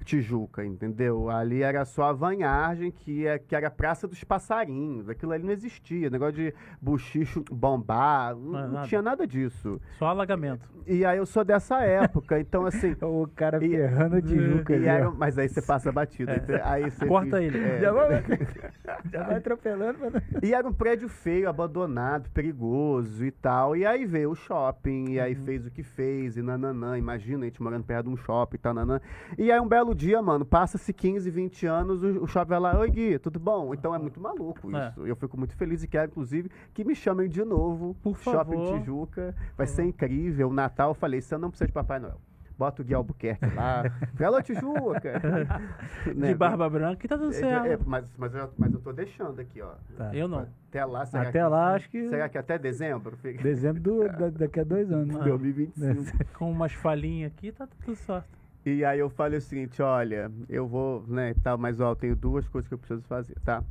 [0.04, 1.28] Tijuca, entendeu?
[1.30, 5.08] Ali era só a vanhagem, que, é, que era a Praça dos Passarinhos.
[5.08, 6.08] Aquilo ali não existia.
[6.10, 8.86] Negócio de buchicho bombar, não, Não é não nada.
[8.88, 9.80] tinha nada disso.
[9.98, 10.68] Só alagamento.
[10.86, 12.94] E aí eu sou dessa época, então assim.
[13.06, 14.76] O cara E- ferrando a Tijuca.
[14.76, 16.30] E era- mas aí você passa batido.
[16.32, 17.58] aí você- Aí você Corta fica- ele.
[17.58, 17.80] é.
[17.80, 18.08] Já vai,
[19.12, 19.98] já vai atropelando.
[20.00, 20.42] Mas...
[20.42, 23.76] E era um prédio feio, abandonado, perigoso e tal.
[23.76, 25.44] E aí veio o shopping, e aí Uhum.
[25.44, 26.98] fez o que fez, e nananã.
[26.98, 29.00] Imagina a gente morando perto de um shopping e tal, nanã.
[29.38, 32.78] E aí um belo dia, mano, passa-se 15, 20 anos, o, o shopping vai lá,
[32.78, 33.72] oi Gui, tudo bom?
[33.74, 34.88] Então é muito maluco É.
[34.88, 35.06] isso.
[35.06, 37.94] Eu fico muito feliz e quero, inclusive, que me chamem de novo.
[38.02, 38.78] Por Shopping favor.
[38.78, 39.34] Tijuca.
[39.56, 40.52] Vai ser incrível.
[40.52, 42.20] Natal, eu falei, você não precisa de Papai Noel.
[42.58, 43.82] Bota o Gui Albuquerque lá.
[44.26, 45.20] Alô, Tijuca.
[46.14, 46.28] Né?
[46.28, 47.66] De barba branca e tá tudo É, certo.
[47.66, 49.72] é, mas, mas, eu, mas eu tô deixando aqui, ó.
[49.96, 50.14] Tá.
[50.14, 50.46] Eu não.
[50.68, 53.16] Até lá, será Até que, lá, acho que Será que até dezembro?
[53.16, 53.42] Fica...
[53.42, 55.14] dezembro do, da- daqui a dois anos.
[55.16, 55.20] né?
[55.24, 56.24] 2025.
[56.34, 58.28] Com umas falhinhas aqui, tá tudo certo.
[58.66, 62.16] E aí eu falei o seguinte, olha, eu vou, né, tal, mas ó, eu tenho
[62.16, 63.62] duas coisas que eu preciso fazer, tá?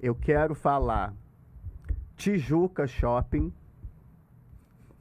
[0.00, 1.12] Eu quero falar
[2.16, 3.52] Tijuca Shopping.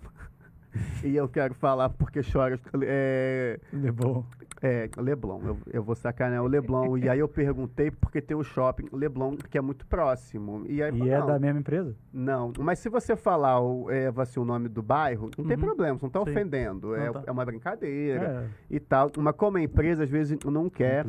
[1.05, 4.25] e eu quero falar porque chora é, É bom.
[4.61, 6.97] É, Leblon, eu, eu vou sacanear o Leblon.
[6.97, 10.63] e aí eu perguntei porque tem o shopping Leblon, que é muito próximo.
[10.67, 11.95] E, aí, E é da mesma empresa?
[12.11, 15.63] Não, mas se você falar o, é, assim, o nome do bairro, não tem Uhum.
[15.63, 16.95] problema, você não está ofendendo.
[16.95, 17.23] É, Não tá.
[17.27, 18.75] é uma brincadeira É.
[18.75, 19.11] e tal.
[19.17, 21.05] Mas como a empresa às vezes não quer.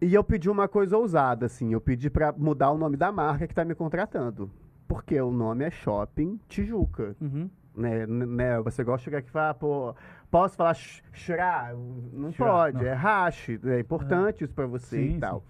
[0.00, 1.72] E eu pedi uma coisa ousada, assim.
[1.72, 4.50] Eu pedi para mudar o nome da marca que está me contratando.
[4.88, 7.16] Porque o nome é Shopping Tijuca.
[7.20, 7.48] Uhum.
[7.74, 8.60] Né, né?
[8.62, 9.94] Você gosta de chegar aqui e falar, pô,
[10.32, 11.72] posso falar Shra?
[12.12, 12.84] Não pode, não.
[12.86, 13.50] é hash.
[13.64, 15.44] É importante isso para você Sim, e tal.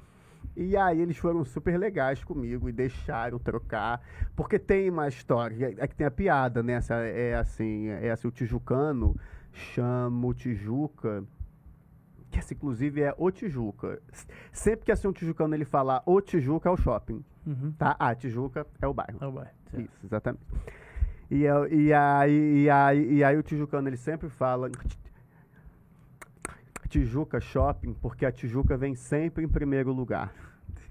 [0.54, 4.02] E aí eles foram super legais comigo e deixaram trocar,
[4.36, 6.74] porque tem uma história, é que tem a piada, né?
[6.74, 9.16] Essa, é assim, é assim, o tijucano
[9.50, 11.24] chama o Tijuca,
[12.30, 14.02] que essa inclusive é o Tijuca.
[14.52, 17.72] Sempre que assim um tijucano ele falar o Tijuca é o shopping, Uhum.
[17.78, 17.96] tá?
[17.98, 19.18] Ah, Tijuca é o bairro.
[19.18, 19.42] Tá bom.
[19.70, 19.80] certo.
[19.80, 20.44] Isso, exatamente.
[21.30, 24.70] E, e, aí, e, aí, e aí o tijucano ele sempre fala
[26.92, 30.30] Tijuca Shopping, porque a Tijuca vem sempre em primeiro lugar.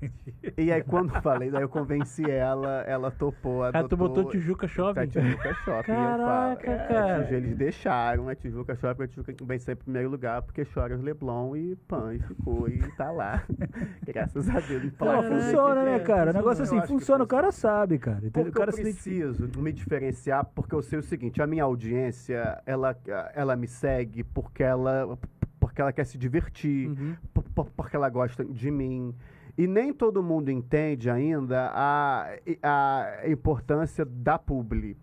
[0.57, 4.67] E aí quando eu falei, daí eu convenci ela, ela topou, Ah, tu botou Tijuca
[4.67, 5.07] Tá, Shopping?
[5.07, 5.91] Tijuca Shopping.
[5.93, 7.33] Caraca, é, cara.
[7.33, 11.01] Eles deixaram a Tijuca Shopping, a Tijuca vem sempre em primeiro lugar, porque chora os
[11.01, 13.43] Leblon e pan, e ficou, e tá lá.
[14.05, 14.83] Graças a Deus.
[14.83, 15.23] Não, Caraca.
[15.29, 16.31] funciona, né, cara?
[16.31, 18.17] O negócio assim, funciona, o cara sabe, cara.
[18.17, 18.31] Entendeu?
[18.45, 21.63] Porque O cara eu se preciso me diferenciar, porque eu sei o seguinte, a minha
[21.63, 22.95] audiência, ela,
[23.33, 25.17] ela me segue porque ela,
[25.59, 27.15] porque ela quer se divertir, Uhum.
[27.33, 29.15] por- por- porque ela gosta de mim.
[29.57, 32.27] E nem todo mundo entende ainda a,
[32.63, 34.97] a importância da publi.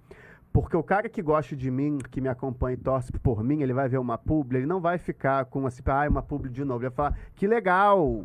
[0.52, 3.72] Porque o cara que gosta de mim, que me acompanha e torce por mim, ele
[3.72, 6.82] vai ver uma publi, ele não vai ficar com assim, ah, uma publi de novo.
[6.82, 8.24] Ele vai falar, que legal,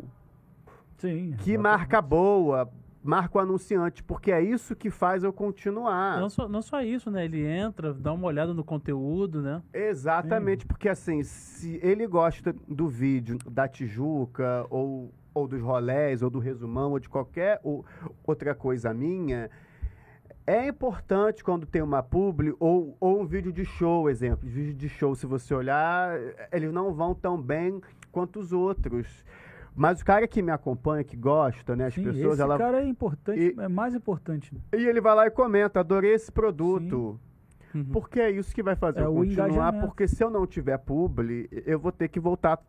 [0.96, 1.34] Sim.
[1.38, 1.58] que exatamente.
[1.58, 2.70] marca boa,
[3.04, 6.18] marca o anunciante, porque é isso que faz eu continuar.
[6.18, 7.26] Não, só, não só isso, né?
[7.26, 9.62] Ele entra, dá uma olhada no conteúdo, né?
[9.72, 16.30] Exatamente, porque assim, se ele gosta do vídeo da Tijuca, ou, ou dos rolés, ou
[16.30, 17.84] do resumão, ou de qualquer ou,
[18.24, 19.50] outra coisa minha,
[20.46, 24.48] é importante quando tem uma publi ou, ou um vídeo de show, exemplo.
[24.48, 26.16] Vídeo de show, se você olhar,
[26.52, 27.80] eles não vão tão bem
[28.12, 29.24] quanto os outros.
[29.76, 31.86] Mas o cara que me acompanha, que gosta, né?
[31.86, 34.56] As Sim, pessoas, esse ela cara é importante, E- é mais importante.
[34.72, 37.18] E ele vai lá e comenta, adorei esse produto.
[37.74, 37.84] Uhum.
[37.86, 41.48] Porque é isso que vai fazer É eu continuar, porque se eu não tiver publi,
[41.66, 42.62] eu vou ter que voltar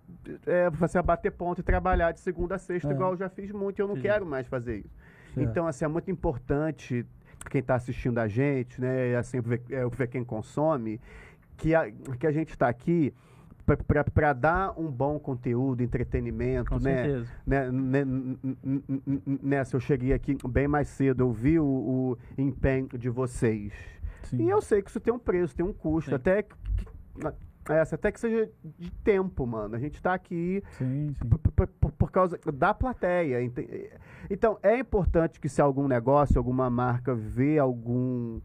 [0.47, 2.93] é, você a bater ponto e trabalhar de segunda a sexta, É.
[2.93, 4.01] igual eu já fiz muito, e eu não Sim.
[4.01, 4.95] quero mais fazer isso.
[5.35, 5.49] Certo.
[5.49, 7.05] Então, assim, é muito importante
[7.49, 10.99] quem está assistindo a gente, né, assim, ver, é, ver quem consome,
[11.57, 13.13] que a, que a gente está aqui
[14.13, 17.25] para dar um bom conteúdo, entretenimento, Com né?
[17.45, 18.05] né, né,
[19.41, 23.73] nessa eu cheguei aqui bem mais cedo, eu vi o, o empenho de vocês.
[24.25, 24.43] Sim.
[24.43, 26.15] E eu sei que isso tem um preço, tem um custo, Sim.
[26.15, 26.55] até que,
[27.69, 29.75] essa, até que seja de tempo, mano.
[29.75, 31.27] A gente tá aqui Sim, sim.
[31.29, 33.41] por, por- causa da plateia.
[33.43, 33.89] ente-
[34.29, 38.39] Então, é importante que se algum negócio, alguma marca vê algum,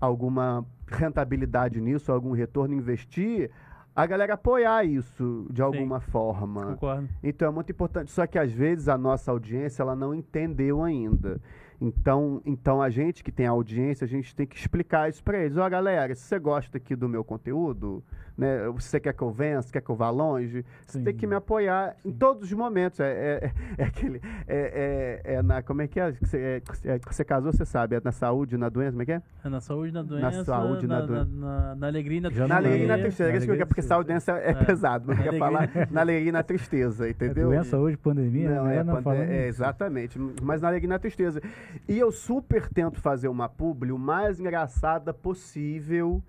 [0.00, 3.50] alguma rentabilidade nisso, algum retorno, investir,
[3.94, 6.66] a galera apoiar isso de alguma forma.
[6.74, 7.08] Concordo.
[7.22, 8.10] Então é muito importante.
[8.10, 11.40] Só que às vezes a nossa audiência ela não entendeu ainda.
[11.80, 15.56] Então, então a gente que tem audiência, a gente tem que explicar isso para eles.
[15.56, 18.02] Ó, galera, se você gosta aqui do meu conteúdo,
[18.36, 18.68] né?
[18.74, 21.18] Você quer que eu vença, quer que eu vá longe, você tem Sim.
[21.18, 22.98] que me apoiar em todos os momentos.
[23.00, 24.20] É, é, é aquele.
[24.46, 26.10] É, é, é na, como é que é?
[26.12, 27.94] Você, é, é, você casou, você sabe.
[27.96, 29.22] É na saúde, na doença, como é que é?
[29.44, 32.48] É na saúde, na doença, saúde, na na, doen- na, na alegria e na tristeza.
[32.48, 33.28] Na alegria e na é, tristeza.
[33.30, 34.54] na É alegria porque saúde doença é, É.
[34.64, 35.04] pesado.
[35.08, 37.48] Mas Na quer falar na alegria e na tristeza, É entendeu?
[37.48, 38.76] doença hoje, pandemia, Não, né?
[38.78, 40.18] é, não pande- falando é, exatamente.
[40.42, 41.40] Mas na alegria e na tristeza.
[41.88, 46.22] E eu super tento fazer uma publi o mais engraçada possível.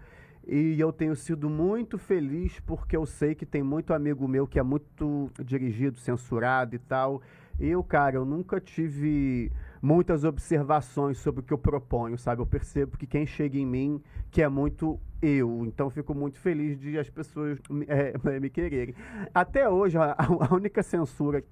[0.48, 4.58] E eu tenho sido muito feliz porque eu sei que tem muito amigo meu que
[4.58, 7.22] é muito dirigido, censurado e tal.
[7.60, 9.52] Eu, cara, eu nunca tive
[9.82, 12.42] muitas observações sobre o que eu proponho, sabe?
[12.42, 14.02] Eu percebo que quem chega em mim
[14.32, 15.64] que é muito eu.
[15.66, 18.96] Então fico muito feliz de as pessoas me- é, me quererem.
[19.34, 21.44] Até hoje, a, a única censura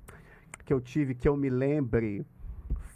[0.66, 2.26] que eu tive que eu me lembre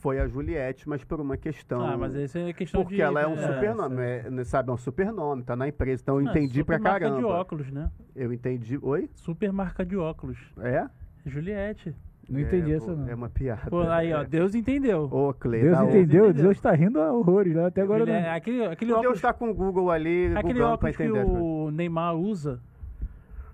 [0.02, 1.86] foi a Juliette, mas por uma questão.
[1.86, 3.02] Ah, mas essa é questão porque de...
[3.02, 4.70] ela é um é, supernome, é, né, sabe?
[4.70, 6.02] É um supernome, tá na empresa.
[6.02, 7.20] Então eu Ah, entendi pra super marca caramba.
[7.20, 7.90] de óculos, né?
[8.16, 8.80] Eu entendi.
[8.82, 9.10] Oi?
[9.14, 10.38] Super marca de óculos.
[10.60, 10.88] É?
[11.26, 11.96] Juliette.
[12.28, 13.10] Não entendi é, essa, pô, não.
[13.10, 13.70] É uma piada.
[13.70, 15.04] Pô, aí, ó, Deus entendeu.
[15.12, 16.26] Ô, Clê, Deus entendeu?
[16.28, 16.34] entendeu.
[16.34, 17.66] Deus tá rindo a horrores, né?
[17.66, 18.34] Até agora Juliette- não.
[18.36, 21.12] aquele aquele O Deus óculos, tá com o Google ali, aquele Google pra óculos que
[21.12, 22.60] o Neymar usa,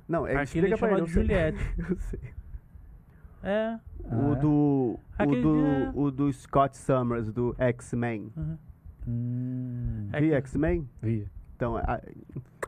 [0.07, 1.06] Não, é, aquele explica é pra chamado ele.
[1.06, 1.24] de eu sei.
[1.24, 1.76] Juliette.
[1.90, 2.19] Eu sei.
[3.49, 3.80] É.
[4.10, 4.36] Ah, O é?
[4.40, 4.49] do.
[4.49, 8.32] O Aquele do, dia- o do Scott Summers, do X-Men.
[8.36, 8.57] uhum.
[9.07, 10.88] Hum, É Vi X-Men?
[11.02, 11.28] vi.
[11.56, 12.02] Então, a-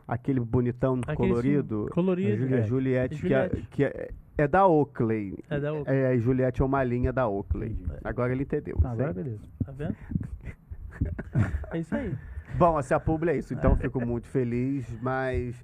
[0.08, 1.84] aquele bonitão Aquele colorido.
[1.88, 2.54] sim, Colorido.
[2.54, 5.38] É É Juliette, que, é, que é, é da Oakley.
[5.48, 5.96] É da Oakley.
[5.96, 7.70] É, Juliette é uma linha da Oakley.
[7.72, 8.00] Entendi.
[8.02, 8.76] Agora ele entendeu.
[8.82, 9.42] Ah, agora beleza.
[9.64, 9.94] Tá vendo?
[11.72, 12.14] É isso aí.
[12.58, 15.62] Bom, essa publi é isso, então eu fico muito feliz, mas.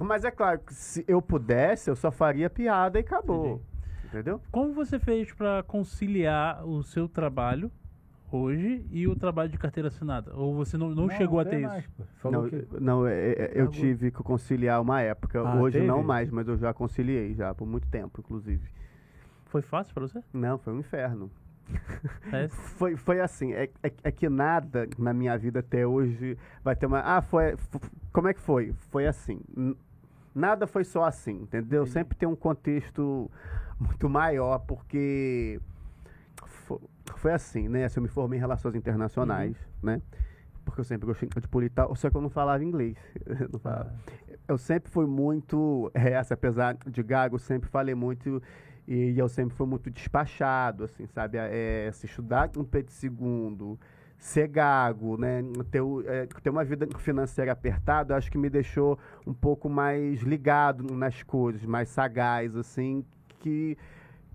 [0.00, 3.62] Mas é claro que se eu pudesse, eu só faria piada e acabou.
[4.12, 4.40] Entendeu?
[4.50, 7.70] Como você fez pra conciliar o seu trabalho
[8.30, 10.34] hoje e o trabalho de carteira assinada?
[10.36, 12.06] Ou você não, não, chegou a ter mais, isso?
[12.16, 12.66] Falou não, que...
[12.78, 13.72] não é- é- eu Largou.
[13.80, 15.40] tive que conciliar uma época.
[15.40, 16.06] Ah, Hoje não teve?
[16.06, 18.68] mais, mas eu já conciliei já, por muito tempo, inclusive.
[19.46, 20.22] Foi fácil pra você?
[20.32, 21.30] Não, foi um inferno.
[22.32, 22.48] É.
[22.76, 26.84] Foi, foi assim, é, é, é que nada na minha vida até hoje vai ter
[26.86, 27.00] uma.
[27.00, 27.56] Ah, foi.
[28.12, 28.74] Como é que foi?
[28.90, 29.40] Foi assim.
[30.34, 31.82] Nada foi só assim, entendeu?
[31.82, 31.92] Entendi.
[31.92, 33.30] Sempre tem um contexto
[33.82, 35.60] muito maior, porque
[36.46, 36.80] fo-
[37.16, 37.84] foi assim, né?
[37.84, 39.90] Assim, eu me formei em relações internacionais, Uhum.
[39.90, 40.02] né?
[40.64, 42.96] Porque eu sempre gostei de politar, só que eu não falava inglês.
[43.26, 43.92] Eu não falava.
[44.06, 44.12] Ah,
[44.48, 48.40] Eu sempre fui muito, essa, apesar de gago, eu sempre falei muito
[48.86, 51.38] e eu sempre fui muito despachado, assim, sabe?
[51.38, 53.78] É, se estudar um Pedro II,
[54.18, 55.42] ser gago, né?
[55.70, 60.94] Ter, é, ter uma vida financeira apertada, acho que me deixou um pouco mais ligado
[60.94, 63.04] nas coisas, mais sagaz, assim,
[63.42, 63.76] que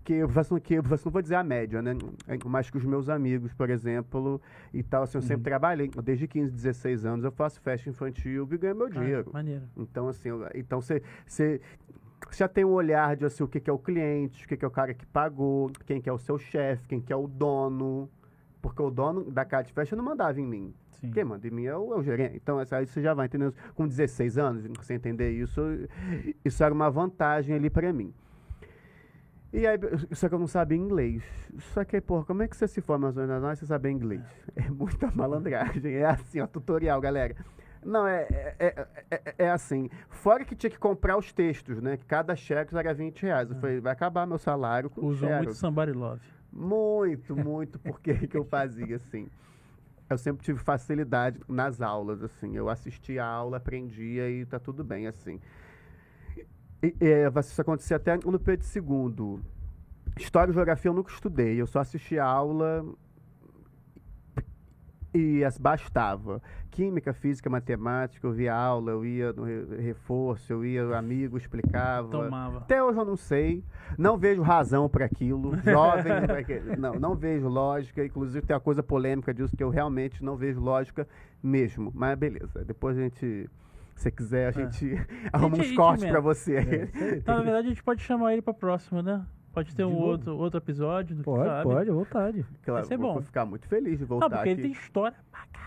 [0.04, 1.92] que eu faço que faço- não vou dizer a média, né?
[2.46, 4.40] Mas que os meus amigos, por exemplo,
[4.74, 8.58] e tal, assim, eu sempre trabalhei, desde 15, 16 anos eu faço festa infantil e
[8.58, 9.26] ganho meu dinheiro.
[9.28, 9.64] Ah, maneiro.
[9.76, 11.60] Então, assim, então você você
[12.32, 14.64] já tem um olhar de assim, o que, que é o cliente, o que, que
[14.64, 17.28] é o cara que pagou, quem que é o seu chefe, quem que é o
[17.28, 18.10] dono.
[18.62, 20.74] Porque o dono da casa de festa não mandava em mim.
[20.92, 21.12] sim.
[21.12, 22.38] Quem manda em mim é o, é o gerente.
[22.38, 23.54] Então, essa- aí você já vai entendendo.
[23.76, 25.62] Com 16 anos, você entender isso,
[26.46, 28.14] isso era uma vantagem ali pra mim.
[29.58, 29.80] E aí,
[30.12, 31.24] só que eu não sabia inglês.
[31.74, 34.22] Só que, pô, como é que você se forma nas jornais e você sabe inglês?
[34.56, 35.96] É muita malandragem.
[35.96, 37.36] É assim, ó, tutorial, galera.
[37.84, 39.90] Não, é, é, é, é- é assim.
[40.10, 41.98] Fora que tinha que comprar os textos, né?
[42.08, 43.50] Cada xerox era 20 reais.
[43.50, 45.54] Eu falei, vai acabar meu salário com Usou muito.
[45.56, 46.22] Somebody Love.
[46.54, 49.28] Muito, muito, porque que eu fazia assim.
[50.08, 52.56] Eu sempre tive facilidade nas aulas, assim.
[52.56, 55.40] Eu assistia a aula, aprendia e tá tudo bem, assim.
[56.82, 59.40] E, é, isso acontecia até no Pedro II.
[60.18, 62.86] História e Geografia eu nunca estudei, eu só assistia a aula
[65.14, 66.42] e as bastava.
[66.70, 72.10] Química, Física, Matemática, eu via aula, eu ia no re- reforço, eu ia, amigo explicava.
[72.10, 72.58] Tomava.
[72.60, 73.64] Até hoje eu não sei,
[73.98, 75.56] não vejo razão para aquilo.
[75.66, 76.14] Jovem,
[76.46, 76.62] quê?
[76.78, 78.06] não, não vejo lógica.
[78.06, 81.08] Inclusive tem uma coisa polêmica disso que eu realmente não vejo lógica
[81.42, 81.92] mesmo.
[81.96, 83.50] Mas beleza, depois a gente,
[83.98, 84.96] se você quiser, a gente
[85.34, 85.62] arruma É.
[85.62, 86.56] Uns cortes a gente para você.
[86.58, 87.16] É.
[87.18, 89.26] Então, na verdade, a gente pode chamar ele pra próxima, né?
[89.58, 90.06] Pode ter De um novo?
[90.06, 91.64] outro, outro episódio do que Pode, sabe.
[91.64, 92.46] pode, à vontade.
[92.64, 93.22] Claro, Vai ser vou bom.
[93.22, 94.62] ficar muito feliz de voltar Não, porque aqui.
[94.62, 95.18] ele tem história.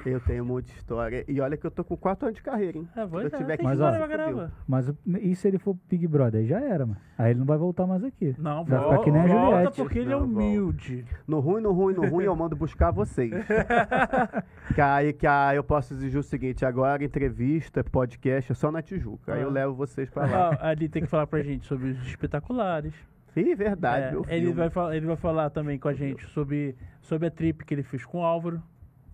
[0.07, 1.25] Eu tenho um monte de história.
[1.29, 2.89] E olha que eu tô com quatro anos de carreira, hein?
[2.97, 4.37] É, vai, eu tiver tem que Mas, ó, história pra fudeu.
[4.37, 4.53] caramba.
[4.67, 6.41] Mas e se ele for Big Brother?
[6.41, 6.99] Aí já era, mano.
[7.19, 8.35] Aí ele não vai voltar mais aqui.
[8.39, 9.77] Não, Vai volta, ficar que nem a volta Juliette.
[9.83, 10.33] porque ele é Não, volta.
[10.33, 11.05] humilde.
[11.27, 13.31] No ruim, no ruim, no ruim, eu mando buscar vocês.
[14.75, 18.81] que, aí, que aí eu posso exigir o seguinte: agora entrevista, podcast é só na
[18.83, 19.35] Tijuca.
[19.35, 19.53] Aí eu Ah.
[19.53, 20.57] levo vocês pra lá.
[20.61, 22.95] Ah, ali tem que falar pra gente sobre os espetaculares.
[23.37, 26.77] Ih, verdade, É, meu ele, vai falar, ele vai falar também com a gente sobre,
[27.01, 28.63] sobre a trip que ele fez com o Álvaro.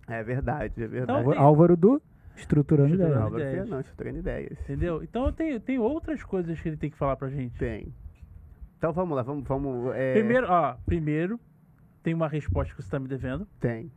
[0.07, 1.17] É verdade, é Então, verdade.
[1.19, 2.01] Álvaro, tem- Álvaro do
[2.35, 3.53] Estruturando Estruturando ideias.
[3.67, 4.59] Fernandes, treinando ideias.
[4.61, 5.03] Entendeu?
[5.03, 7.57] Então tem, tem outras coisas que ele tem que falar pra gente.
[7.57, 7.91] Tem.
[8.77, 9.43] Então vamos lá, vamos.
[9.47, 11.39] vamos é, Primeiro, ó, primeiro,
[12.03, 13.47] tem uma resposta que você tá me devendo.
[13.59, 13.91] Tem.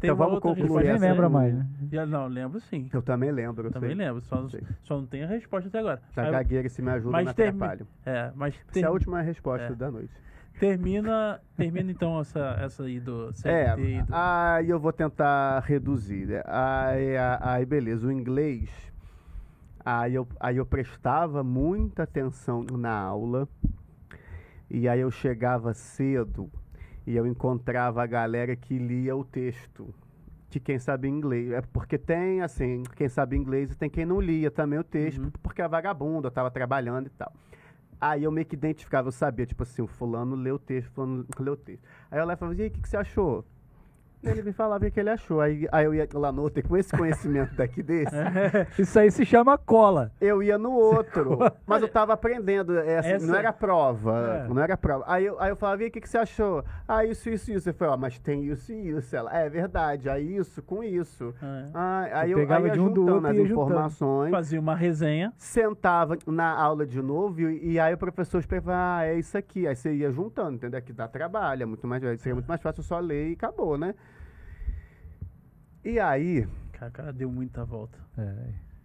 [0.00, 1.66] Tem Então vamos outra concluir Você essa lembra do- mais, né?
[1.90, 2.88] Já, não, lembro sim.
[2.92, 3.66] Eu também lembro.
[3.66, 3.98] Eu Também sei.
[4.06, 4.46] lembro, só,
[4.84, 6.00] só não tem a resposta até agora.
[6.16, 7.86] Aí eu- gagueira, se me ajuda, mas termi- atrapalho.
[8.06, 9.74] É, mas Essa ter- é a última resposta é.
[9.74, 10.12] da noite.
[10.60, 16.26] termina, termina então essa, essa aí do É, e do- aí eu vou tentar reduzir.
[16.26, 16.42] né?
[16.46, 18.70] Aí, aí, aí, beleza, o inglês.
[19.84, 23.48] Aí eu, aí eu prestava muita atenção na aula.
[24.70, 26.50] E aí eu chegava cedo
[27.08, 29.94] e eu encontrava a galera que lia o texto.
[30.50, 31.50] Que quem sabe inglês.
[31.52, 35.22] É porque tem, assim, quem sabe inglês e tem quem não lia também o texto,
[35.22, 35.30] Uhum.
[35.42, 37.32] porque é vagabundo, eu tava trabalhando e tal.
[37.98, 40.92] Aí eu meio que identificava, eu sabia, tipo assim, o fulano leu o texto, o
[40.92, 41.82] fulano leu o texto.
[42.10, 43.42] Aí eu lá falava, e aí, o que, que você achou?
[44.22, 45.40] Ele me falava o que ele achou.
[45.40, 48.14] Aí, aí eu ia lá no outro, e com esse conhecimento daqui desse,
[48.78, 50.10] Isso aí se chama cola.
[50.20, 51.38] eu ia no outro.
[51.66, 54.44] Mas eu tava aprendendo, é assim, Essa- não era prova.
[54.46, 54.52] É.
[54.52, 55.04] Não era prova.
[55.06, 56.64] Aí eu, aí eu falava, e aí, o que, que você achou?
[56.86, 57.68] Ah, isso, isso, isso.
[57.68, 59.14] Eu falei, ó, mas tem isso e isso.
[59.14, 61.34] Ela, é verdade, aí isso com isso.
[61.42, 61.64] É.
[61.74, 63.70] Ah, aí eu pegava aí ia de um do juntando outro as e ia juntando.
[63.70, 65.32] informações Fazia uma resenha.
[65.36, 69.66] sentava na aula de novo e, e aí o professor explicava, ah, é isso aqui.
[69.66, 70.80] Aí você ia juntando, entendeu?
[70.82, 73.94] Que dá trabalho, é muito mais, seria muito mais fácil só ler e acabou, né?
[75.84, 77.98] E aí, Cara, cara, deu muita volta.
[78.16, 78.34] É.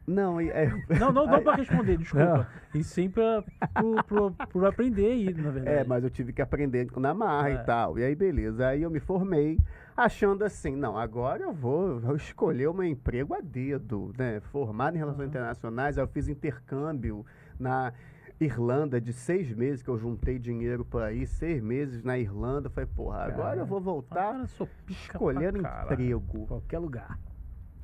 [0.08, 0.66] não, e- é,
[1.00, 2.48] Não, não, não Aí- pra responder, desculpa.
[2.74, 5.78] E sim pro aprender aí, na verdade.
[5.78, 7.54] é, mas eu tive que aprender na marra É.
[7.54, 7.98] e tal.
[8.00, 8.68] E aí, beleza.
[8.68, 9.60] Aí eu me formei
[9.96, 14.40] achando assim, não, agora eu vou, vou escolher o meu emprego a dedo, né?
[14.52, 17.24] Formado em relações internacionais, aí eu fiz intercâmbio
[17.60, 17.94] na
[18.40, 22.70] Irlanda de seis meses, que eu juntei dinheiro para ir, seis meses na Irlanda.
[22.70, 24.44] Falei, porra, agora eu vou voltar
[24.88, 26.46] escolhendo emprego.
[26.48, 27.20] Qualquer lugar.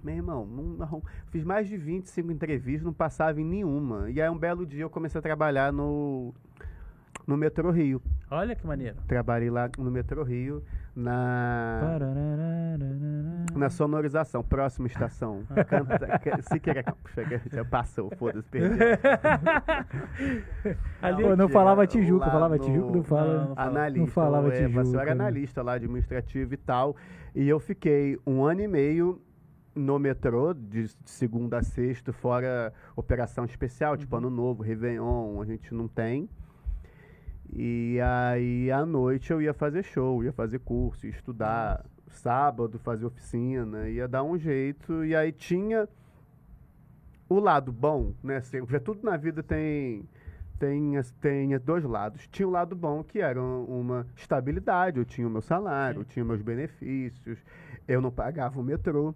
[0.03, 4.09] Meu irmão, não, não- fiz mais de 25 entrevistas, não passava em nenhuma.
[4.09, 6.33] E aí um belo dia eu comecei a trabalhar no,
[7.27, 8.01] no Metrô Rio.
[8.31, 8.97] Olha que maneiro.
[9.07, 10.63] Trabalhei lá no Metrô Rio,
[10.99, 11.97] na,
[13.55, 15.43] na sonorização, próxima estação.
[15.67, 16.39] Canta, quer,
[17.13, 18.77] chega, já passou, foda-se, perdi.
[21.01, 23.33] Ali, não que falava é Tijuca, falava no- Tijuca, não fala.
[23.39, 23.99] Não, não analista.
[23.99, 26.95] Não falava é, mas eu Tijuca, era analista lá, administrativo e tal.
[27.35, 29.21] E eu fiquei um ano e meio
[29.75, 34.27] no metrô, de segunda a sexta, fora operação especial, tipo Uhum.
[34.27, 36.27] Ano Novo, Réveillon, a gente não tem.
[37.51, 41.85] E aí, à noite, eu ia fazer show, ia fazer curso, ia estudar.
[42.11, 45.03] Sábado, fazer oficina, ia dar um jeito.
[45.05, 45.87] E aí tinha
[47.27, 48.37] o lado bom, né?
[48.37, 50.03] Assim, porque tudo na vida tem,
[50.57, 52.27] tem, tem dois lados.
[52.27, 54.97] Tinha o lado bom, que era um- uma estabilidade.
[54.97, 57.37] Eu tinha o meu salário, eu tinha meus benefícios.
[57.87, 59.13] Eu não pagava o metrô.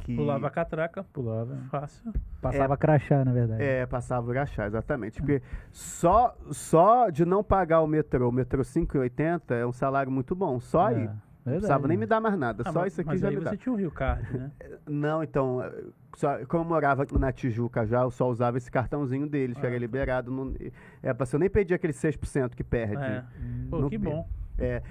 [0.00, 1.04] Que, Pulava a catraca.
[1.12, 1.56] Pulava.
[1.70, 2.12] Fácil.
[2.40, 3.62] Passava crachá, na verdade.
[3.62, 5.20] É, passava o Urachá, exatamente.
[5.20, 10.34] Porque só, só de não pagar o metrô, o metrô 5,80 é um salário muito
[10.34, 10.58] bom.
[10.60, 10.94] Só aí.
[10.94, 11.60] É, Não verdade.
[11.60, 12.62] precisava nem me dar mais nada.
[12.66, 13.50] Ah, só mas- isso aqui mas já aí me dá.
[13.50, 14.50] você tinha o Rio Card, né?
[14.88, 15.60] Não, então,
[16.16, 19.68] só, como eu morava na Tijuca já, eu só usava esse cartãozinho deles, que Ah,
[19.68, 19.80] era tá.
[19.80, 20.30] liberado.
[20.30, 20.54] Não,
[21.02, 23.02] é, pra você nem pedir aquele 6% que perde.
[23.02, 23.24] É.
[23.70, 24.28] Pô, No que bom.
[24.60, 24.82] É,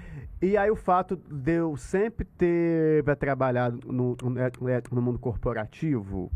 [0.42, 4.34] e aí o fato de eu sempre ter trabalhado no, no-
[4.90, 6.30] no mundo corporativo,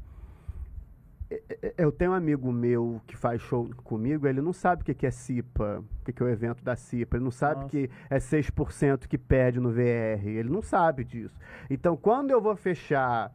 [1.30, 4.84] eh, eh, eu tenho um amigo meu que faz show comigo, ele não sabe o
[4.84, 7.70] que é CIPA, o que é o evento da CIPA, ele não sabe Nossa.
[7.70, 11.36] que é 6% que perde no VR, ele não sabe disso.
[11.68, 13.32] Então, quando eu vou fechar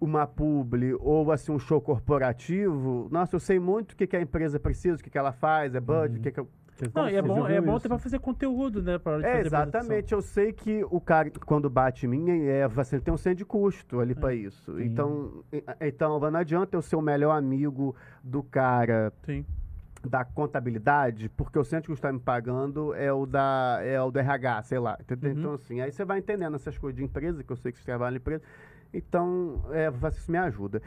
[0.00, 4.20] uma publi ou assim um show corporativo, nossa, eu sei muito o que, que a
[4.20, 6.40] empresa precisa, o que, que ela faz, é budget, o que, que
[6.92, 7.82] Não, e é bom, é bom isso?
[7.82, 8.98] ter pra fazer conteúdo, né?
[8.98, 10.12] Pra É, exatamente.
[10.12, 13.44] Eu sei que o cara, quando bate em mim, é, você tem um centro de
[13.44, 14.74] custo ali pra isso.
[14.74, 14.84] Sim.
[14.84, 15.44] Então,
[15.80, 19.44] então, não adianta eu ser o melhor amigo do cara Sim.
[20.04, 24.18] da contabilidade, porque o centro custo está me pagando é o, da, é o do
[24.18, 24.98] RH, sei lá.
[25.00, 25.30] entendeu?
[25.32, 25.38] Uhum.
[25.38, 27.84] Então, assim, aí você vai entendendo essas coisas de empresa, que eu sei que você
[27.84, 28.42] trabalha em empresa.
[28.92, 30.82] Então, é, isso me ajuda.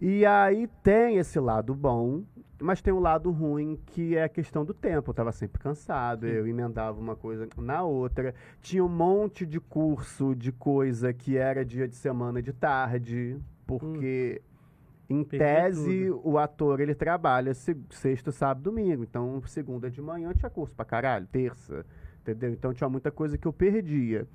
[0.00, 2.22] E aí tem esse lado bom,
[2.60, 5.10] mas tem um lado ruim que é a questão do tempo.
[5.10, 8.34] Eu estava sempre cansado, eu emendava uma coisa na outra.
[8.60, 14.42] Tinha um monte de curso de coisa que era dia de semana de tarde, porque
[15.08, 19.02] em Perdeu tese o ator ele trabalha se- sexta, sábado, domingo.
[19.02, 21.84] Então segunda de manhã tinha curso pra caralho, terça,
[22.22, 22.50] entendeu?
[22.52, 24.26] Então tinha muita coisa que eu perdia.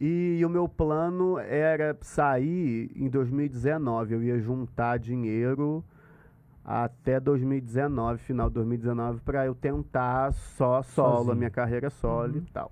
[0.00, 4.14] E o meu plano era sair em 2019.
[4.14, 5.84] Eu ia juntar dinheiro
[6.70, 12.40] até 2019, final de 2019, para eu tentar só solo, a minha carreira solo e
[12.42, 12.70] tal.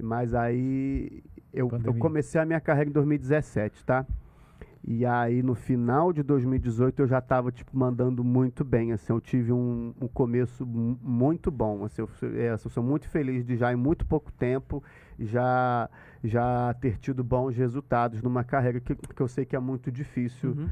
[0.00, 1.20] Mas aí
[1.52, 4.06] eu, eu comecei a minha carreira em 2017, tá?
[4.86, 9.20] E aí no final de 2018 eu já estava tipo mandando muito bem, assim, eu
[9.20, 13.44] tive um, um começo mu- muito bom, assim, eu, sou- é, eu sou muito feliz
[13.44, 14.80] de já em muito pouco tempo
[15.18, 15.88] já
[16.22, 20.50] já ter tido bons resultados numa carreira que, que eu sei que é muito difícil
[20.50, 20.68] Uhum.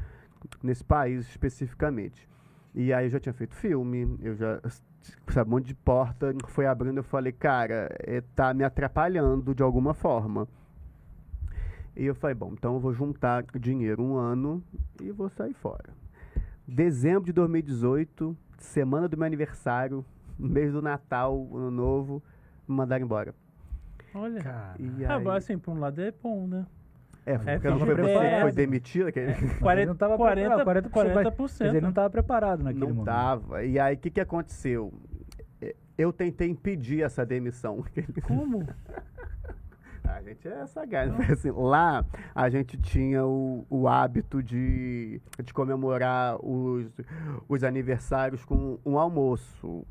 [0.61, 2.31] nesse país especificamente.
[2.75, 4.59] E aí eu já tinha feito filme, eu já
[5.27, 9.61] sabe, um monte de porta foi abrindo, eu falei, cara, é, tá me atrapalhando de
[9.61, 10.47] alguma forma.
[11.95, 14.63] E eu falei, bom, então eu vou juntar dinheiro um ano
[14.99, 15.93] e vou sair fora.
[16.67, 20.03] Dezembro de 2018, semana do meu aniversário,
[20.39, 22.23] mês do Natal, Ano Novo,
[22.67, 23.35] me mandaram embora.
[24.15, 24.41] Olha.
[24.41, 26.65] Cara, E Ah, aí, mas assim, por um lado é bom, né?
[27.25, 29.95] É, é, porque não fica foi você que foi demitido, que Mas ele 40, não
[29.95, 31.37] tava 40, preparado, 40%, 40%.
[31.37, 33.05] Mas ele não estava preparado naquele não momento.
[33.05, 33.63] tava.
[33.63, 34.93] E aí, o que, que aconteceu?
[35.61, 37.83] É, Eu tentei impedir essa demissão.
[38.27, 38.67] Como?
[40.03, 41.11] A gente é sagaz.
[41.17, 41.27] né?
[41.31, 42.05] Assim, lá
[42.35, 46.87] a gente tinha o, o hábito de, de comemorar os,
[47.47, 49.85] os aniversários com um almoço.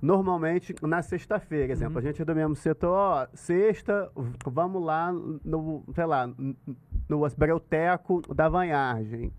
[0.00, 1.98] Normalmente na sexta-feira, exemplo, Uhum.
[1.98, 4.10] a gente é do mesmo setor, ó, sexta,
[4.46, 6.26] vamos lá no, sei lá,
[7.08, 9.32] no Breuteco da Vanhagem,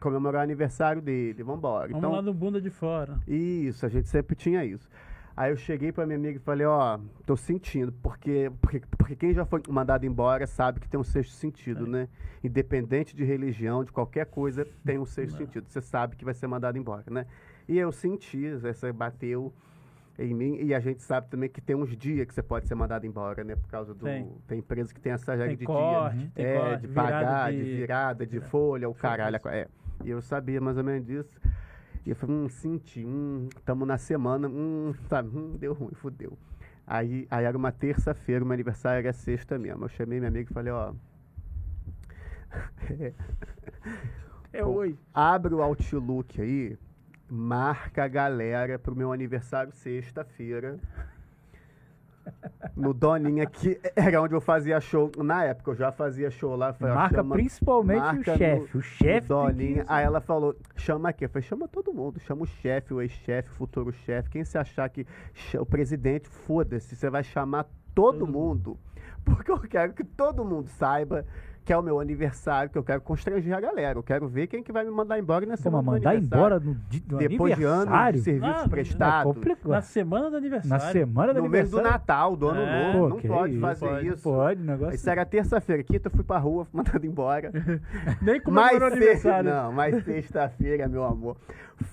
[0.00, 1.88] comemorar o aniversário dele, vamos embora.
[1.92, 3.18] Vamos lá no bunda de fora.
[3.26, 4.88] Isso, a gente sempre tinha isso.
[5.36, 6.96] Aí eu cheguei pra minha amiga e falei, ó,
[7.26, 11.32] tô sentindo, porque, porque, porque quem já foi mandado embora sabe que tem um sexto
[11.32, 11.88] sentido, É.
[11.88, 12.08] né?
[12.44, 15.38] Independente de religião, de qualquer coisa, tem um sexto É.
[15.38, 15.66] sentido.
[15.68, 17.26] Você sabe que vai ser mandado embora, né?
[17.68, 19.52] E eu senti, essa bateu
[20.18, 22.74] em mim, e a gente sabe também que tem uns dias que você pode ser
[22.74, 23.56] mandado embora, né?
[23.56, 24.04] Por causa do.
[24.04, 24.30] Tem.
[24.46, 26.30] Tem, empresa que tem essa regra Tem de corte, dia.
[26.34, 29.38] tem é, corte, de pagar, de, de- virada, de folha, o caralho.
[29.48, 29.66] É.
[30.04, 31.40] E eu sabia mais ou menos disso.
[32.06, 36.36] E eu falei, hum, senti, hum, tamo na semana, hum, sabe, hum, deu ruim, fudeu.
[36.86, 39.84] Aí, aí era uma terça-feira, meu aniversário era sexta mesmo.
[39.84, 40.92] Eu chamei minha amiga e falei, ó,
[44.52, 44.96] É hoje.
[45.12, 46.76] abre o Outlook aí,
[47.28, 50.78] marca a galera pro meu aniversário sexta-feira.
[52.74, 55.10] No Doninha, que era onde eu fazia show.
[55.18, 56.72] Na época, eu já fazia show lá.
[56.72, 58.78] falei, Marca chama- principalmente marca o chefe.
[58.78, 59.28] O chefe.
[59.28, 59.84] Doninha.
[59.86, 61.26] Aí ela falou, chama aqui.
[61.26, 62.18] Eu falei, chama todo mundo.
[62.20, 64.30] Chama o chefe, o ex-chefe, o futuro chefe.
[64.30, 65.06] Quem você achar que...
[65.58, 66.96] O presidente, foda-se.
[66.96, 67.64] Você vai chamar
[67.94, 68.78] todo, Todo mundo.
[69.24, 71.24] Porque eu quero que todo mundo saiba
[71.64, 73.98] que é o meu aniversário, que eu quero constranger a galera.
[73.98, 77.02] Eu quero ver quem que vai me mandar embora nessa mas mandar embora no, di-
[77.10, 78.22] no Depois de anos de aniversário?
[78.22, 79.36] serviços Ah, prestados.
[79.64, 79.68] É.
[79.68, 80.92] Na semana do Na aniversário.
[80.92, 81.90] semana do No mês do aniversário?
[81.90, 82.92] Natal, do ano É.
[82.92, 82.98] novo.
[83.08, 84.22] Pô, não pode isso, fazer pode, isso.
[84.22, 84.94] Pode, negócio.
[84.94, 85.82] Isso era terça-feira.
[85.82, 87.50] Quinta eu fui pra rua, fui mandado embora.
[88.20, 89.50] Nem comemorou o aniversário.
[89.50, 91.36] Não, mas sexta-feira, meu amor,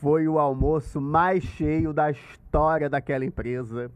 [0.02, 3.90] foi o almoço mais cheio da história daquela empresa.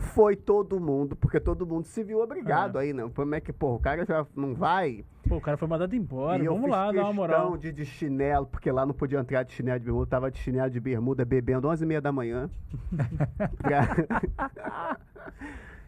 [0.00, 3.10] Foi todo mundo, porque todo mundo se viu obrigado aí, não.
[3.10, 5.04] Como é que, pô, o cara já não vai?
[5.28, 6.42] Pô, o cara foi mandado embora.
[6.42, 7.56] e Vamos lá, dar uma moral.
[7.56, 10.70] de, de chinelo, porque lá não podia entrar de chinelo de bermuda, tava de chinelo
[10.70, 12.48] de bermuda bebendo 11 e meia da manhã.
[13.62, 14.98] Pra-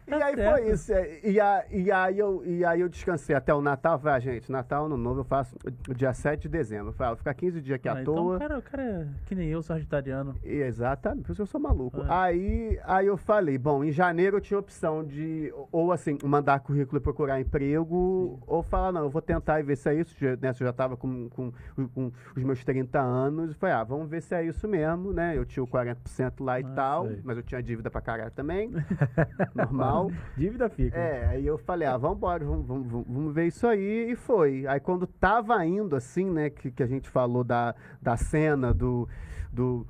[0.07, 0.55] E Tá aí certo.
[0.57, 0.93] foi isso.
[0.93, 3.97] é, E, a- e aí eu, e aí eu descansei até o Natal.
[3.99, 5.55] Falei, ah, gente, Natal, Ano Novo eu faço
[5.95, 6.89] dia 7 de dezembro.
[6.89, 8.39] Eu falei, ah, vou ficar 15 dias aqui Ah, à então toa.
[8.39, 10.35] cara, o cara é que nem eu, sagitariano.
[10.43, 12.01] E Exatamente, por isso eu sou maluco.
[12.01, 12.05] É.
[12.09, 16.59] Aí, aí eu falei, bom, em janeiro eu tinha a opção de, ou assim, mandar
[16.59, 20.15] currículo e procurar emprego, ou falar, não, eu vou tentar e ver se é isso.
[20.41, 21.51] Né, se eu já estava com, com,
[21.93, 25.37] com os meus 30 anos, e falei, ah, vamos ver se é isso mesmo, né?
[25.37, 27.21] Eu tinha o 40% lá e Ah, tal, sei.
[27.23, 28.69] mas eu tinha dívida pra caralho também,
[29.55, 29.92] normal.
[30.37, 30.97] Dívida fica.
[30.97, 34.65] É, aí eu falei, ah, vambora, vamos, vamos, vamos- ver isso aí, e foi.
[34.67, 39.07] Aí quando tava indo, assim, né, que, que a gente falou da, da cena do,
[39.51, 39.85] do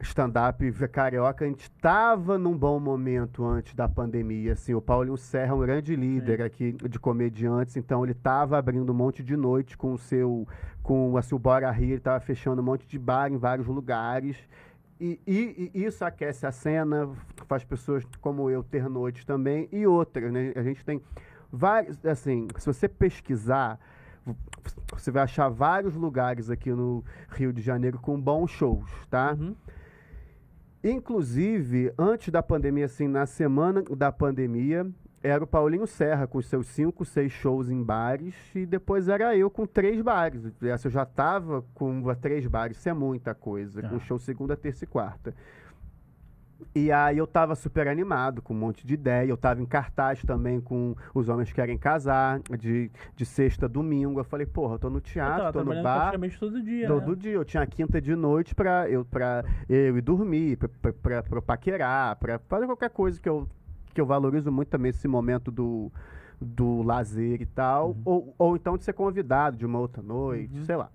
[0.00, 5.52] stand-up carioca, a gente tava num bom momento antes da pandemia, assim, o Paulinho Serra
[5.52, 9.76] é um grande líder aqui de comediantes, então ele tava abrindo um monte de noite
[9.76, 10.46] com o seu,
[10.82, 14.36] com assim, o Bora Rir, ele tava fechando um monte de bar em vários lugares,
[15.04, 17.10] e, e- e isso aquece a cena,
[17.48, 20.52] faz pessoas como eu ter noites também, e outras, né?
[20.54, 21.00] A gente tem
[21.50, 23.80] vários, assim, se você pesquisar,
[24.92, 29.36] você vai achar vários lugares aqui no Rio de Janeiro com bons shows, tá?
[29.38, 29.54] Uhum.
[30.84, 34.88] Inclusive, antes da pandemia, assim, na semana da pandemia,
[35.22, 39.48] era o Paulinho Serra com seus cinco, seis shows em bares, e depois era eu
[39.50, 40.42] com três bares.
[40.62, 43.88] Essa eu já tava com três bares, isso é muita coisa, Tá.
[43.88, 45.34] com show segunda, terça e quarta.
[46.74, 49.28] E aí eu tava super animado, com um monte de ideia.
[49.28, 54.20] Eu tava em cartaz também com Os Homens Querem Casar, de, de sexta a domingo.
[54.20, 56.12] Eu falei, porra, eu tô no Eu teatro, tava tô no bar.
[56.38, 57.16] todo dia, Todo né?
[57.16, 57.32] dia.
[57.32, 61.38] Eu tinha quinta de noite pra eu, pra eu ir dormir, pra, pra, pra, pra
[61.38, 63.48] eu paquerar, pra fazer qualquer coisa que eu,
[63.92, 65.90] que eu valorizo muito também esse momento do,
[66.40, 67.90] do lazer e tal.
[67.90, 68.02] Uhum.
[68.04, 70.64] Ou, ou então de ser convidado de uma outra noite, Uhum.
[70.64, 70.90] sei lá.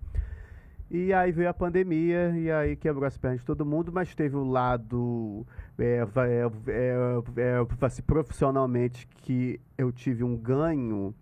[0.89, 4.37] E aí veio a pandemia e aí quebrou as pernas de todo mundo, mas teve
[4.37, 5.45] o lado
[5.77, 11.13] é, é, é, é, assim, profissionalmente que eu tive um ganho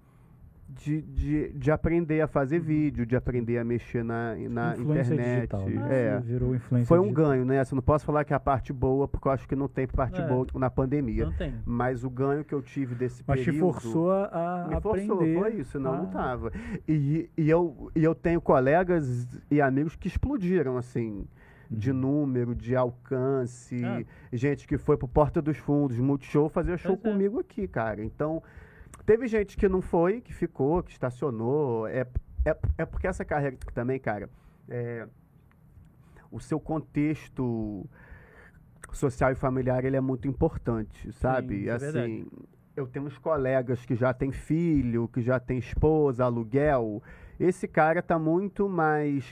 [0.78, 5.36] de, de, de aprender a fazer vídeo, de aprender a mexer na, na Influência internet.
[5.56, 5.88] digital, né?
[6.08, 6.20] É.
[6.20, 7.26] Virou influência Foi um digital.
[7.30, 7.60] ganho, né?
[7.60, 9.88] Assim, não posso falar que é a parte boa, porque eu acho que não tem
[9.88, 10.28] parte É.
[10.28, 11.26] boa na pandemia.
[11.26, 11.54] Não tem.
[11.66, 13.72] Mas o ganho que eu tive desse Mas te período...
[13.74, 15.40] forçou a, Me forçou, aprender.
[15.40, 16.52] foi isso, senão a- não tava.
[16.88, 21.26] E, e, eu, e eu tenho colegas e amigos que explodiram, assim,
[21.72, 21.98] de Uhum.
[21.98, 23.82] número, de alcance.
[23.84, 24.04] Ah.
[24.32, 27.14] Gente que foi pro Porta dos Fundos, Multishow, fazer show Pois é.
[27.18, 28.04] comigo aqui, cara.
[28.04, 28.44] Então,
[29.06, 31.88] teve gente que não foi, que ficou, que estacionou.
[31.88, 32.06] É,
[32.46, 34.30] é, é porque essa carreira também, cara,
[34.70, 35.08] é,
[36.32, 37.88] o seu contexto
[38.92, 41.62] social e familiar ele é muito importante, sabe?
[41.62, 42.28] isso é assim, verdade.
[42.76, 47.04] eu tenho uns colegas que já têm filho, que já tem esposa, aluguel.
[47.40, 49.26] Esse cara tá muito mais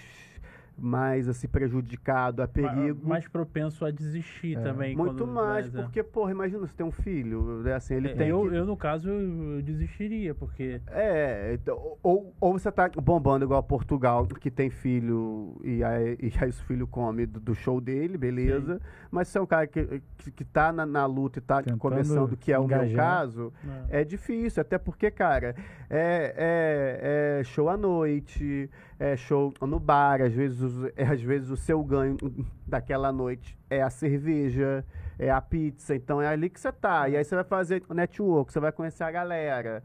[0.78, 3.08] mais assim prejudicado a Ma- perigo.
[3.08, 4.95] Mais propenso a desistir também.
[4.95, 5.82] muito quando- mais, é.
[5.82, 8.66] porque, porra, imagina você tem um filho, né, assim, ele É, tem eu, que- eu,
[8.66, 10.82] no caso, eu, desistiria, porque.
[10.88, 16.32] É, então, ou, ou você tá bombando igual Portugal, que tem filho e aí, e
[16.40, 18.82] aí o filho come do, do show dele, beleza.
[19.12, 21.78] Mas se é um cara que, que, que tá na, na luta e tá Tentando
[21.80, 22.95] começando, que é o meu engajar.
[23.20, 25.56] caso, né, é difícil, até porque, cara,
[25.90, 28.70] é, é, é show à noite,
[29.03, 32.15] é show no bar, às vezes, é, às vezes o seu ganho
[32.65, 34.85] daquela noite é a cerveja,
[35.19, 37.09] é a pizza, então é ali que você tá.
[37.09, 39.84] E aí você vai fazer network, você vai conhecer a galera.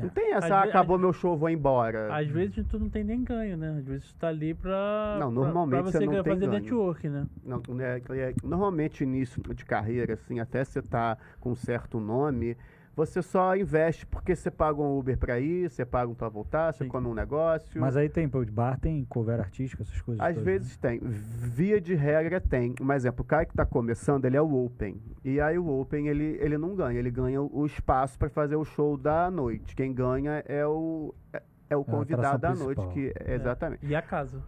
[0.00, 2.12] Não tem essa, Às acabou meu show, vou embora.
[2.12, 3.76] Às vezes tu não tem nem ganho, né?
[3.78, 5.18] Às vezes tu tá ali pra.
[5.20, 6.52] Não, pra- normalmente pra você você não fazer ganho.
[6.62, 7.26] network, né?
[7.44, 12.56] Não, né, é, normalmente início de carreira, assim, até você tá com um certo nome,
[12.94, 16.72] você só investe porque você paga um Uber pra ir, você paga um pra voltar,
[16.72, 16.90] você Sim.
[16.90, 17.80] come um negócio.
[17.80, 20.20] Mas aí tem, de bar tem cover artístico, essas coisas.
[20.20, 20.52] Às todas, né?
[20.52, 21.00] vezes tem.
[21.00, 22.74] Via de regra tem.
[22.80, 25.00] Um exemplo, o cara que está começando, ele é o Open.
[25.24, 26.98] E aí o Open, ele, ele não ganha.
[26.98, 29.74] Ele ganha o espaço para fazer o show da noite.
[29.74, 32.80] Quem ganha é o, é, é o atração convidado da noite.
[32.80, 32.92] principal.
[32.92, 33.86] Que, exatamente.
[33.86, 34.42] E a casa.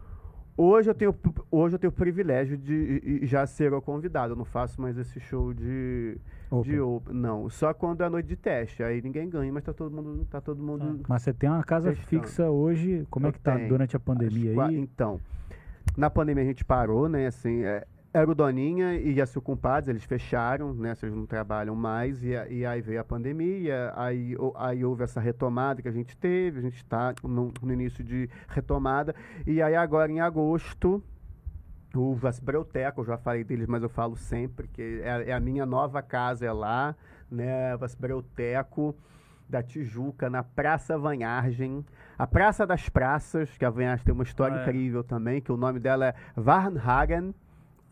[0.57, 1.15] Hoje eu tenho,
[1.51, 4.33] hoje eu tenho o privilégio de já ser o convidado.
[4.33, 6.17] Eu não faço mais esse show de,
[6.51, 6.73] Open.
[6.73, 7.15] de open.
[7.15, 8.83] Não, só quando é noite de teste.
[8.83, 11.91] Aí ninguém ganha, mas tá todo mundo, tá todo mundo Mas você tem uma casa
[11.91, 12.09] Testando.
[12.09, 13.69] fixa hoje, como é Eu que tá tenho.
[13.69, 14.79] durante a pandemia qua- aí?
[14.79, 15.21] Então,
[15.95, 17.27] na pandemia a gente parou, né?
[17.27, 17.85] Assim, é,
[18.17, 20.95] era o Doninha e a Seu Compadres, eles fecharam, né?
[20.95, 22.23] Vocês não trabalham mais.
[22.23, 26.59] E, e aí veio a pandemia, aí, aí houve essa retomada que a gente teve,
[26.59, 29.15] a gente está no, no início de retomada.
[29.47, 31.03] E aí agora em agosto.
[31.95, 35.65] O Vasbreuteco, eu já falei deles, mas eu falo sempre, que é, é a minha
[35.65, 36.95] nova casa, é lá,
[37.31, 37.77] né?
[37.77, 38.95] Vasbreuteco
[39.49, 41.85] da Tijuca, na Praça Vanhargem.
[42.19, 44.63] A Praça das Praças, que a Vanhargem tem uma história Ah, é.
[44.63, 47.35] incrível também, que o nome dela é Varnhagen.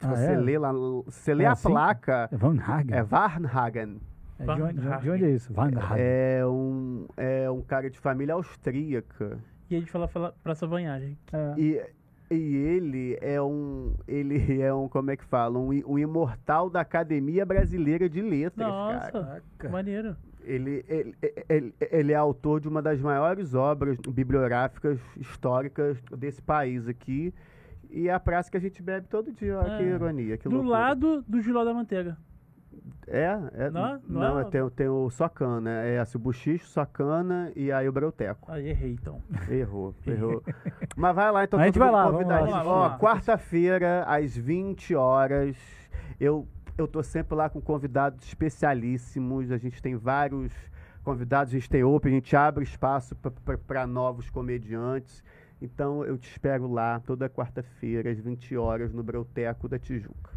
[0.04, 0.36] Se Ah, você é?
[0.36, 1.68] lê lá, você lê É a assim?
[1.68, 2.94] placa, É Van Hagen?
[2.94, 4.00] é Varnhagen.
[4.38, 5.52] É, de, onde, de onde- é isso?
[5.52, 5.96] Van Hagen.
[5.98, 9.38] É um, é um cara de família austríaca.
[9.70, 11.16] E a gente fala, fala Praça Vanhagem.
[11.32, 11.54] É.
[11.56, 11.82] E,
[12.30, 13.94] e ele é um.
[14.06, 15.58] Ele é um, como é que fala?
[15.58, 18.92] Um, um imortal da Academia Brasileira de Letras, cara.
[19.22, 20.16] Nossa, que maneiro.
[20.42, 21.14] Ele, ele,
[21.48, 27.32] ele, ele é autor de uma das maiores obras bibliográficas históricas desse país aqui.
[27.94, 29.56] E é a praça que a gente bebe todo dia.
[29.56, 29.86] Olha que É.
[29.86, 30.36] ironia.
[30.36, 30.78] Que Do loucura.
[30.78, 32.16] lado do Giló da Manteiga.
[33.06, 35.70] É, é Não, não, não é é, tem, tem o Socana.
[35.70, 38.50] É assim, o Buchicho, Socana e aí o Breuteco.
[38.50, 39.22] Aí errei, então.
[39.48, 40.42] Errou, errou.
[40.96, 41.60] Mas vai lá, então.
[41.60, 45.56] A gente vai lá, vamos lá, vamos Ó, quarta-feira, às 20 horas,
[46.18, 49.52] eu, eu tô sempre lá com convidados especialíssimos.
[49.52, 50.52] A gente tem vários
[51.04, 53.14] convidados, a gente tem open, a gente abre espaço
[53.68, 55.22] para novos comediantes.
[55.62, 60.32] Então eu te espero lá toda quarta-feira, às 20 horas, no Breuteco da Tijuca.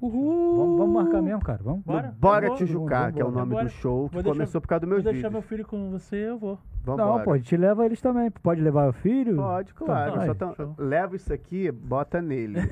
[0.00, 0.56] Uhul!
[0.56, 1.60] Vamos, vamos marcar mesmo, cara.
[1.62, 1.82] Vamos?
[1.84, 2.06] Bora.
[2.08, 2.56] no Bora vou.
[2.56, 3.64] Tijucar, que é o nome bora.
[3.64, 5.90] do show, que Vou deixar- começou por causa dos Vou meus deixar meu filho com
[5.90, 6.58] você, eu vou.
[6.84, 7.18] Vambora.
[7.18, 8.30] Não, pô, a gente leva eles também.
[8.30, 9.36] Pode levar o filho?
[9.36, 10.16] Pode, claro.
[10.16, 12.58] vai, Só tão- leva isso aqui, bota nele.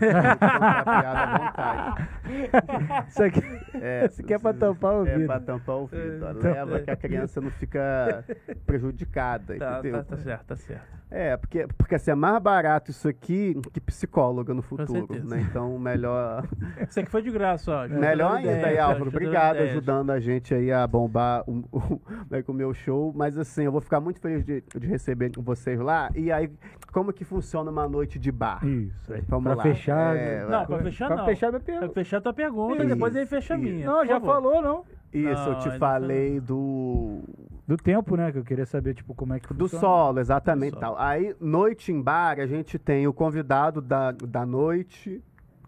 [3.08, 3.40] Isso aqui,
[3.74, 5.26] É, isso aqui é pra tampar o É ouvido.
[5.26, 6.24] pra tampar o ouvido.
[6.26, 6.30] ó.
[6.32, 8.24] Então- Leva que a criança não fica
[8.66, 9.98] prejudicada, Tá, entendeu?
[10.04, 10.96] tá, tá certo, tá certo.
[11.08, 15.40] É, porque, porque assim, é mais barato isso aqui que psicóloga no futuro, né?
[15.48, 16.44] Então, melhor,
[16.88, 17.80] Isso aqui foi de graça, ó.
[17.82, 19.08] Ajudando melhor ainda, ideia, aí, Álvaro.
[19.08, 23.12] Obrigado ajudando a gente aí a bombar o, o, né, com o meu show.
[23.14, 26.10] Mas assim, eu vou ficar muito feliz de, de receber vocês lá.
[26.14, 26.50] E aí,
[26.92, 28.64] como que funciona uma noite de bar?
[28.66, 29.12] Isso.
[29.12, 29.22] aí.
[29.28, 29.62] Vamos pra lá.
[29.62, 30.16] fechar.
[30.16, 31.24] É, Não, pra fechar pra não.
[31.24, 31.92] fechar minha pergunta.
[31.92, 33.86] fechar a tua pergunta, Isso, depois aí fecha a minha.
[33.86, 34.26] Não, já favor.
[34.34, 34.84] falou, não.
[35.12, 37.20] Isso, Não, eu te falei do,
[37.66, 38.30] Do tempo, né?
[38.32, 39.80] Que eu queria saber, tipo, como é que Do funciona.
[39.80, 40.74] solo, exatamente.
[40.74, 40.94] Do solo.
[40.96, 41.02] Tal.
[41.06, 45.22] Aí, noite em bar, a gente tem o convidado da, da noite,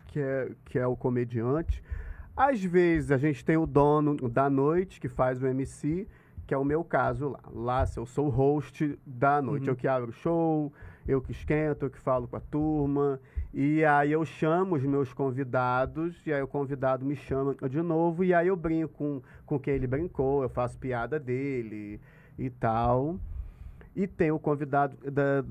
[0.09, 1.83] que é, que é o comediante.
[2.37, 6.07] Às vezes, a gente tem o dono da noite, que faz o MC,
[6.49, 7.41] que é o meu caso lá.
[7.53, 9.65] Lá, se eu sou o host da noite.
[9.65, 9.73] Uhum.
[9.73, 10.73] Eu que abro o show,
[11.07, 13.21] eu que esquento, eu que falo com a turma.
[13.53, 18.25] E aí eu chamo os meus convidados, e aí o convidado me chama de novo,
[18.25, 22.01] e aí eu brinco com, com quem ele brincou, eu faço piada dele
[22.39, 23.19] e tal.
[23.95, 25.45] E tem o convidado da,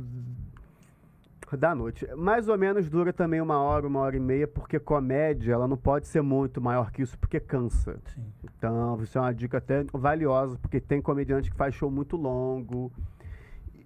[1.55, 2.05] da noite.
[2.15, 5.77] Mais ou menos dura também uma hora, uma hora e meia, porque comédia ela não
[5.77, 7.97] pode ser muito maior que isso, porque cansa.
[8.13, 8.25] Sim.
[8.57, 12.91] Então, isso é uma dica até valiosa, porque tem comediante que faz show muito longo.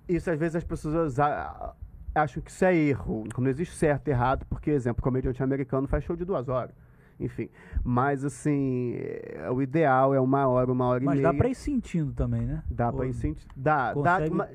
[0.08, 1.18] Isso às vezes as pessoas
[2.16, 3.26] acham que isso é erro.
[3.38, 6.74] Não existe certo e errado, porque, exemplo, comediante americano faz show de duas horas.
[7.20, 7.50] Enfim.
[7.84, 11.38] Mas assim, é, o ideal é uma hora, uma hora Mas e dá meia.
[11.40, 12.64] pra ir sentindo também, né?
[12.72, 13.94] Dá pra Ou- ir senti- Dá, dá.
[13.94, 14.48] consegue- ma-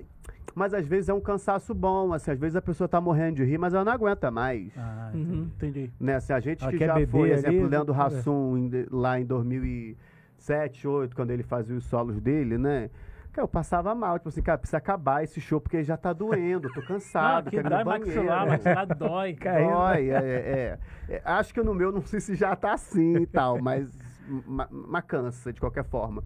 [0.56, 3.44] Mas às vezes é um cansaço bom, assim, às vezes a pessoa tá morrendo de
[3.44, 4.72] rir, mas ela não aguenta mais.
[4.78, 5.20] Ah, Uhum,
[5.54, 5.80] entendi.
[5.82, 5.92] entendi.
[6.00, 6.14] Né?
[6.14, 7.98] Assim, a gente Ela que já foi, ali, exemplo, Leandro é.
[7.98, 12.88] Hassum, em lá em 2007, 2008, quando ele fazia os solos dele, né?
[13.34, 16.70] Cara, eu passava mal, tipo assim, cara, precisa acabar esse show porque já tá doendo,
[16.70, 18.06] tô Ah, cansado, que quero ir dói no banheiro.
[18.24, 19.34] maxilar, maxilar dói.
[19.34, 19.68] Caindo.
[19.76, 20.78] Dói, é, é,
[21.16, 21.22] é.
[21.22, 23.94] Acho que no meu, não sei se já tá assim e tal, mas,
[24.46, 26.24] ma- mas cansa de qualquer forma.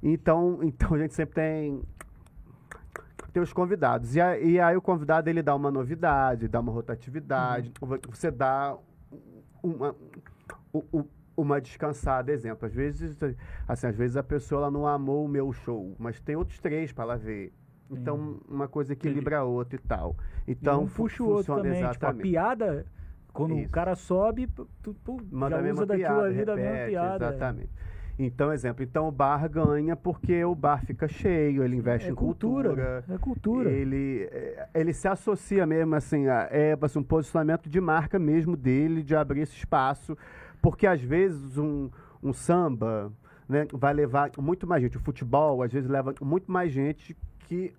[0.00, 1.82] Então, então a gente sempre tem,
[3.32, 4.14] tem os convidados.
[4.14, 7.72] E, a- e aí o convidado ele dá uma novidade, dá uma rotatividade,
[8.10, 8.76] você dá
[9.62, 9.94] uma,
[11.36, 12.66] uma descansada, exemplo.
[12.66, 13.16] Às vezes,
[13.66, 16.92] assim, às vezes a pessoa ela não amou o meu show, mas tem outros três
[16.92, 17.52] para ela ver.
[17.90, 20.16] Então, uma coisa equilibra a outra e tal.
[20.48, 21.74] Então, um fu- puxa o outro funciona também.
[21.74, 22.22] Tipo, a exatamente.
[22.22, 22.86] piada,
[23.34, 23.66] quando Isso.
[23.66, 26.86] o cara sobe, tu, tu Manda já a mesma usa daquilo piada, ali da mesma
[26.86, 27.24] piada.
[27.26, 27.66] é.
[28.26, 32.14] Então, exemplo, então o bar ganha porque o bar fica cheio, ele investe É em
[32.14, 32.68] cultura.
[32.68, 33.04] cultura.
[33.08, 33.70] É cultura.
[33.70, 38.56] Ele, é, ele se associa mesmo, assim, a, é assim, um posicionamento de marca mesmo
[38.56, 40.16] dele, de abrir esse espaço.
[40.60, 41.90] Porque às vezes um,
[42.22, 43.12] um samba
[43.48, 44.96] né, vai levar muito mais gente.
[44.96, 47.72] O futebol, às vezes, leva muito mais gente que,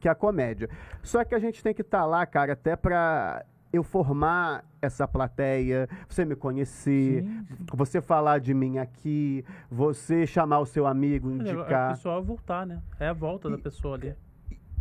[0.00, 0.68] que a comédia.
[1.02, 5.88] Só que a gente tem que estar lá, cara, até para eu formar essa plateia,
[6.08, 11.46] você me conhecer, Sim, você falar de mim aqui, você chamar o seu amigo, Mas
[11.48, 11.90] é- o indicar.
[11.90, 12.80] pessoal voltar, né?
[12.98, 14.14] É a volta da pessoa ali.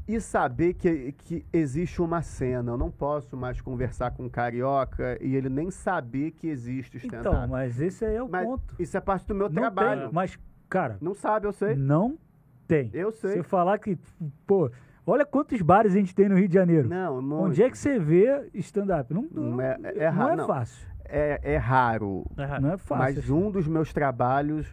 [0.07, 2.71] E saber que, que existe uma cena.
[2.71, 7.27] Eu não posso mais conversar com um carioca e ele nem saber que existe stand-up.
[7.27, 8.73] Então, mas esse aí é o Mas ponto.
[8.79, 10.03] isso é parte do meu Não trabalho.
[10.03, 10.39] tem, mas,
[10.69, 11.75] cara, Não sabe, eu sei.
[11.75, 12.17] não
[12.65, 12.89] tem.
[12.93, 13.31] Eu sei.
[13.33, 13.97] Você falar que,
[14.45, 14.71] pô,
[15.07, 16.87] olha quantos bares a gente tem no Rio de Janeiro.
[16.87, 19.11] Não, Onde é que você vê stand-up?
[19.13, 20.47] Não, não, Não é- é não raro, é não.
[20.47, 20.87] fácil.
[21.09, 22.25] é, é raro.
[22.37, 23.15] É, Não é fácil.
[23.21, 24.67] Mas um dos meus trabalhos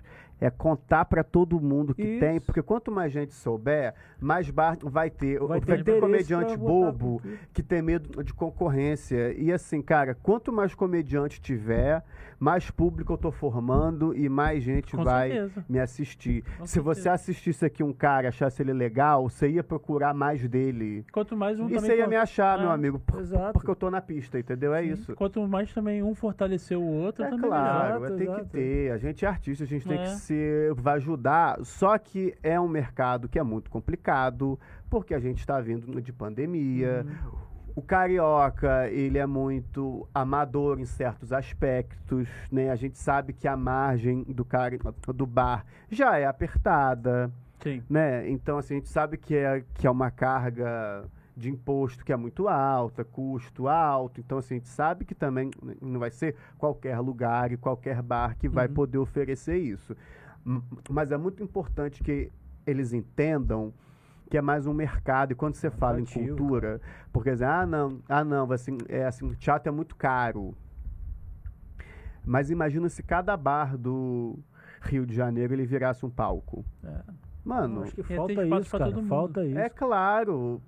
[0.45, 2.21] é contar para todo mundo que Isso.
[2.21, 5.39] tem, porque quanto mais gente souber, mais bar vai ter.
[5.39, 7.23] Vai Vai, ter ter interesse comediante bobo
[7.53, 9.33] que tem medo de concorrência.
[9.39, 12.03] E assim, cara, quanto mais comediante tiver,
[12.39, 15.65] mais público eu tô formando e mais gente Com vai certeza.
[15.69, 16.45] me assistir.
[16.59, 17.15] Com Se você certeza.
[17.15, 21.05] assistisse aqui um cara, achasse ele legal, você ia procurar mais dele.
[21.13, 23.53] Quanto mais um E você ia me achar, meu É, amigo, exato.
[23.55, 24.75] porque eu tô na pista, entendeu?
[24.75, 25.15] É isso.
[25.15, 27.97] Quanto mais também um fortalecer o outro, É também claro, melhor.
[28.05, 28.45] Exato, tem exato.
[28.45, 28.93] que ter.
[28.93, 30.03] A gente é artista, a gente tem É.
[30.03, 30.34] que ser,
[30.77, 31.59] vai ajudar.
[31.65, 34.59] Só que é um mercado que é muito complicado,
[34.91, 37.05] porque a gente está vindo de pandemia.
[37.07, 37.45] Uhum.
[37.77, 42.71] O carioca, ele é muito amador em certos aspectos, né?
[42.71, 44.79] A gente sabe que a margem do cari
[45.13, 47.83] do bar já é apertada, Sim.
[47.91, 48.31] né?
[48.31, 51.05] Então, assim, a gente sabe que é, que é uma carga
[51.37, 54.21] de imposto que é muito alta, custo alto.
[54.21, 55.51] Então, assim, a gente sabe que também
[55.83, 58.75] não vai ser qualquer lugar e qualquer bar que vai Uhum.
[58.75, 59.97] poder oferecer isso.
[60.91, 62.31] Mas é muito importante que
[62.67, 63.73] eles entendam
[64.31, 65.33] que é mais um mercado.
[65.33, 66.81] E quando você fala em cultura,
[67.13, 70.55] porque dizem, ah, não, ah, não, assim, é assim, o teatro é muito caro.
[72.25, 74.39] Mas imagina se cada bar do
[74.81, 76.65] Rio de Janeiro ele virasse um palco.
[76.83, 77.01] É.
[77.45, 78.85] Mano, Acho que falta isso, cara.
[78.87, 79.09] todo mundo.
[79.09, 79.59] Falta isso.
[79.59, 80.61] É claro.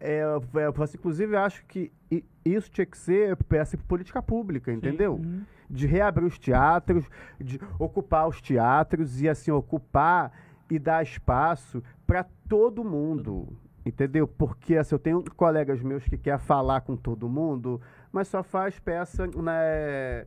[0.00, 5.14] É, é, inclusive, acho que i- isso tinha que ser peça de política pública, entendeu?
[5.16, 5.42] Uhum.
[5.72, 7.08] De reabrir os teatros,
[7.40, 10.30] de ocupar os teatros e, assim, ocupar
[10.70, 13.48] e dar espaço para todo mundo,
[13.84, 14.28] entendeu?
[14.28, 17.80] Porque, assim, eu tenho colegas meus que querem falar com todo mundo,
[18.12, 20.26] mas só faz peça, né?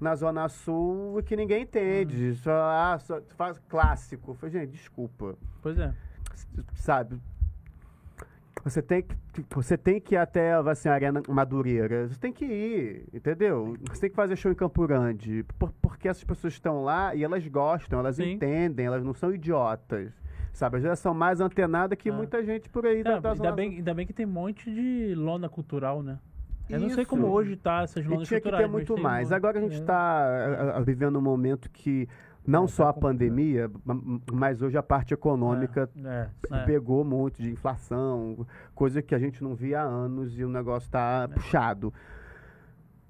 [0.00, 2.34] Na Zona Sul que ninguém entende.
[2.36, 4.32] Só, ah, só faz clássico.
[4.32, 5.94] Eu falei, gente, desculpa Pois é.
[6.74, 7.18] sabe?
[8.64, 9.14] Você tem que,
[9.54, 12.08] você tem que ir até assim, a Arena Madureira.
[12.08, 13.76] Você tem que ir, entendeu?
[13.88, 15.44] Você tem que fazer show em Campo Grande.
[15.58, 18.32] por- porque essas pessoas estão lá e elas gostam, elas Sim.
[18.32, 20.12] entendem, elas não são idiotas.
[20.52, 20.78] Sabe?
[20.78, 22.12] Às vezes são mais antenadas que Ah.
[22.12, 23.00] muita gente por aí.
[23.00, 26.18] É, da, da ainda, bem, ainda bem que tem um monte de lona cultural, né?
[26.68, 27.10] Eu não sei Isso.
[27.10, 29.28] como hoje tá essas E lonas tinha que ter muito mais.
[29.30, 29.78] uma- Agora a gente É.
[29.78, 32.08] está vivendo um momento que
[32.46, 36.64] não É, só tá a pandemia, ma- mas hoje a parte econômica É, É.
[36.64, 40.90] pegou muito de inflação, coisa que a gente não via há anos e o negócio
[40.90, 41.92] tá puxado.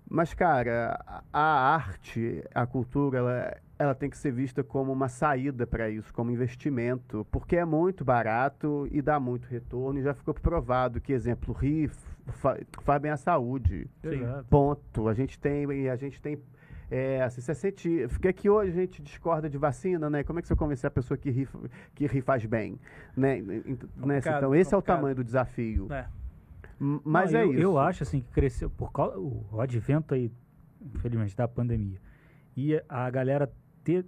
[0.08, 1.00] Mas, cara,
[1.32, 6.14] a arte, a cultura, ela, ela tem que ser vista como uma saída para isso,
[6.14, 9.98] como investimento, porque é muito barato e dá muito retorno.
[9.98, 11.90] E já ficou provado que, exemplo, rir
[12.28, 13.88] fa- faz bem à saúde.
[14.00, 14.20] Sim.
[14.48, 15.08] Ponto.
[15.08, 16.38] A gente tem, a gente tem
[16.90, 20.22] é, assim, você sente, porque que hoje a gente discorda de vacina, né?
[20.22, 21.48] Como é que você convencer a pessoa que ri,
[21.94, 22.78] que ri faz bem,
[23.16, 23.40] né?
[23.42, 23.62] Né?
[24.00, 24.96] Complicado, Então esse é o complicado.
[24.96, 25.92] tamanho do desafio.
[25.92, 26.06] É.
[26.78, 27.62] Mas Não, é eu, isso.
[27.62, 30.30] Eu acho assim que cresceu por causa o, advento aí,
[30.94, 31.98] infelizmente, da pandemia.
[32.56, 33.50] E a galera
[33.82, 34.06] ter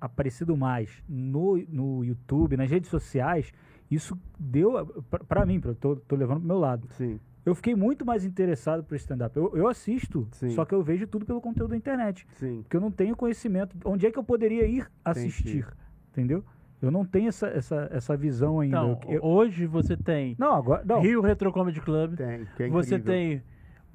[0.00, 3.52] aparecido mais no, no YouTube, nas redes sociais,
[3.90, 4.86] isso deu
[5.28, 6.88] pra mim, eu tô, tô levando pro meu lado.
[6.92, 9.36] Sim, Eu fiquei muito mais interessado por stand-up.
[9.36, 10.50] Eu, eu assisto, Sim.
[10.50, 12.26] só que eu vejo tudo pelo conteúdo da internet.
[12.34, 12.62] sim.
[12.62, 13.76] Porque eu não tenho conhecimento.
[13.84, 15.64] Onde é que eu poderia ir assistir?
[16.10, 16.44] Entendeu?
[16.82, 18.76] Eu não tenho essa, essa, essa visão ainda.
[18.78, 20.82] Então, Eu- eu- hoje você tem não, agora.
[20.84, 21.00] Não.
[21.00, 22.16] Rio Retro Comedy Club.
[22.16, 23.42] Tem, que é você tem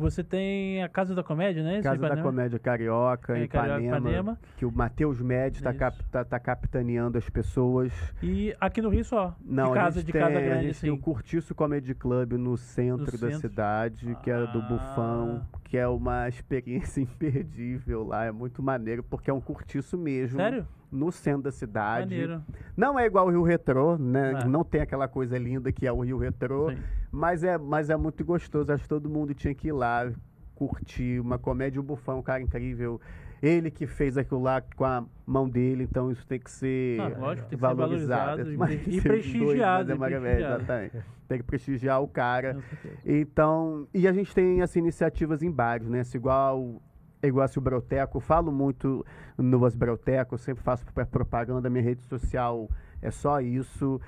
[0.01, 1.81] você tem a Casa da Comédia, né?
[1.81, 2.21] Casa da?
[2.21, 4.39] Comédia Carioca, É, Ipanema, Ipanema.
[4.57, 7.93] que o Matheus Médio está cap, tá- tá capitaneando as pessoas.
[8.21, 9.35] E aqui no Rio só.
[9.45, 11.01] Não, de a casa, gente de tem, casa a grande, gente tem o assim.
[11.01, 13.39] Curtiço Comedy Club no centro da centro.
[13.39, 14.61] cidade, que é do Ah.
[14.61, 20.37] Bufão, que é uma experiência imperdível lá, é muito maneiro, porque é um curtiço mesmo.
[20.37, 20.67] Sério?
[20.91, 22.09] No centro da cidade.
[22.15, 22.43] Maneiro.
[22.75, 24.41] Não é igual o Rio Retrô, né?
[24.41, 24.45] É.
[24.45, 26.77] Não tem aquela coisa linda que é o Rio Retrô, Sim.
[27.11, 28.71] mas é, mas é muito gostoso.
[28.73, 30.11] Acho que todo mundo tinha que ir lá
[30.55, 31.79] curtir uma comédia.
[31.79, 32.99] O Bufão, um cara incrível.
[33.41, 37.07] Ele que fez aquilo lá com a mão dele, então isso tem que ser Ah,
[37.17, 38.43] lógico, tem que ser valorizado.
[38.43, 40.61] valorizado e Mas e doido, prestigiado, mas é e maravilhoso, prestigiado.
[40.61, 41.05] exatamente.
[41.27, 42.57] Tem que prestigiar o cara.
[43.03, 46.03] Então, e a gente tem assim, iniciativas em bares, né?
[46.03, 46.79] Se igual
[47.27, 49.05] igual se o Broteco, falo muito
[49.37, 52.69] no As Broteco, sempre faço pro- propaganda, minha rede social
[53.01, 53.99] é só isso,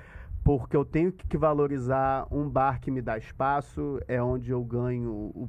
[0.42, 5.10] porque eu tenho que valorizar um bar que me dá espaço, é onde eu ganho
[5.10, 5.48] o,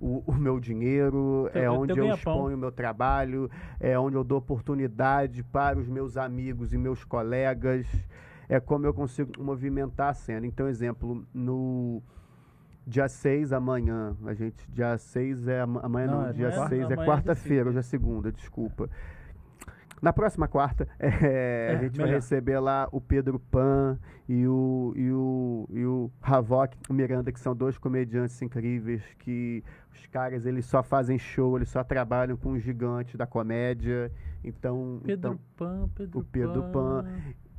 [0.00, 3.50] o, o meu dinheiro, Teu- é teu onde eu exponho o meu trabalho,
[3.80, 7.86] é onde eu dou oportunidade para os meus amigos e meus colegas,
[8.48, 10.46] é como eu consigo movimentar a cena.
[10.46, 12.02] Então, exemplo, no
[12.86, 16.68] dia 6 amanhã, a gente, dia 6 é ama- amanhã Não, não, é dia quarta-
[16.68, 18.88] 6 é é quarta-feira, hoje é segunda, desculpa.
[20.00, 22.16] Na próxima quarta, é, a É, gente vai melhor.
[22.20, 23.98] receber lá o Pedro Pan
[24.28, 30.06] e o, e o, e o Havok Miranda, que são dois comediantes incríveis, que os
[30.06, 34.12] caras eles só fazem show, eles só trabalham com os gigantes da comédia.
[34.44, 37.02] Então, Pedro então Pan, Pedro o Pedro Pan.
[37.02, 37.04] Pan.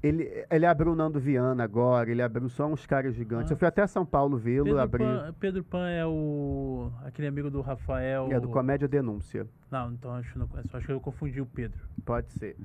[0.02, 3.52] Ele, ele abriu o Nando Viana agora, ele abriu só uns caras gigantes.
[3.52, 3.54] Ah.
[3.54, 5.04] Eu fui até São Paulo vê-lo, Pedro abri.
[5.04, 6.92] Pan, Pedro Pan é o.
[7.04, 8.28] aquele amigo do Rafael.
[8.32, 11.80] É do Comédia Denúncia, Não, então acho, que não acho que eu confundi o Pedro.
[12.06, 12.56] pode ser.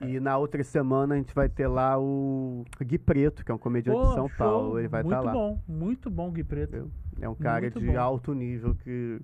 [0.00, 3.58] E na outra semana a gente vai ter lá o Gui Preto, que é um
[3.58, 4.78] comediante de São show, Paulo.
[4.78, 5.32] Ele vai Muito estar lá.
[5.32, 6.90] bom, muito bom, Gui Preto.
[7.20, 7.98] É um cara Muito de bom.
[8.00, 9.20] alto nível que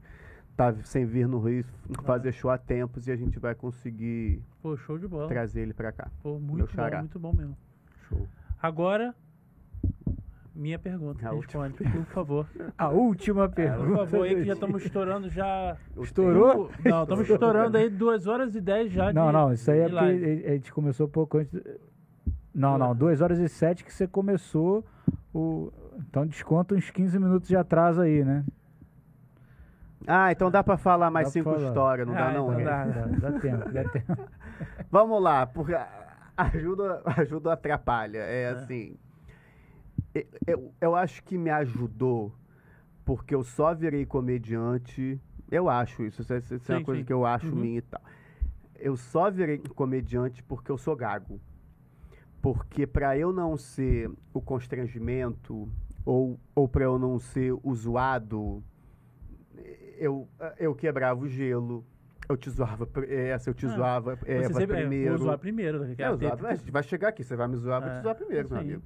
[0.59, 1.64] tá sem vir no Rio
[2.02, 5.28] fazer show há tempos e a gente vai conseguir Pô, show de bola.
[5.28, 6.10] trazer ele pra cá.
[6.20, 7.56] Pô, muito bom, muito bom mesmo.
[8.09, 8.26] Show.
[8.60, 9.14] Agora,
[10.55, 11.28] minha pergunta.
[11.28, 12.47] A Responde, por favor.
[12.76, 13.97] A última É, Por pergunta.
[14.06, 15.76] favor, aí que já estamos estourando já.
[16.01, 16.70] Estourou?
[16.85, 19.12] Não, estamos estourando aí 2 horas e 10 já.
[19.12, 20.47] Não, de- não, isso aí é porque live.
[20.47, 21.55] a gente começou pouco antes.
[22.52, 24.85] Não, não, 2 horas e 7 que você começou
[25.32, 25.70] o.
[26.10, 28.44] Então desconta uns 15 minutos de atraso aí, né?
[30.06, 32.46] Ah, então dá pra falar mais Dá cinco histórias, não dá Ah, não?
[32.48, 32.64] então né?
[32.64, 32.84] dá.
[32.86, 34.28] Dá, dá tempo, dá tempo.
[34.90, 35.74] Vamos lá, porque
[36.36, 38.18] ajuda, ajuda ou atrapalha.
[38.18, 38.96] É, assim.
[40.14, 42.32] e- Eu, eu acho que me ajudou
[43.04, 45.20] porque eu só virei comediante.
[45.50, 47.04] Eu acho isso, isso, é- isso é uma Sim, coisa sim.
[47.06, 47.54] que eu acho Uhum.
[47.60, 48.00] minha e tal.
[48.76, 51.40] Eu só virei comediante porque eu sou gago.
[52.40, 55.68] porque para eu não ser o constrangimento
[56.04, 58.62] ou, ou para eu não ser o zoado,
[59.98, 61.84] eu, eu quebrava o gelo.
[62.28, 65.08] Eu te zoava pr- essa, eu te Ah, zoava Você Eva sempre, é, primeiro.
[65.16, 65.80] vou zoar primeiro.
[65.80, 67.78] né, é É, a eu zoava, a gente vai chegar aqui, você vai me zoar,
[67.78, 68.82] eu vou É, te zoar primeiro, meu amigo.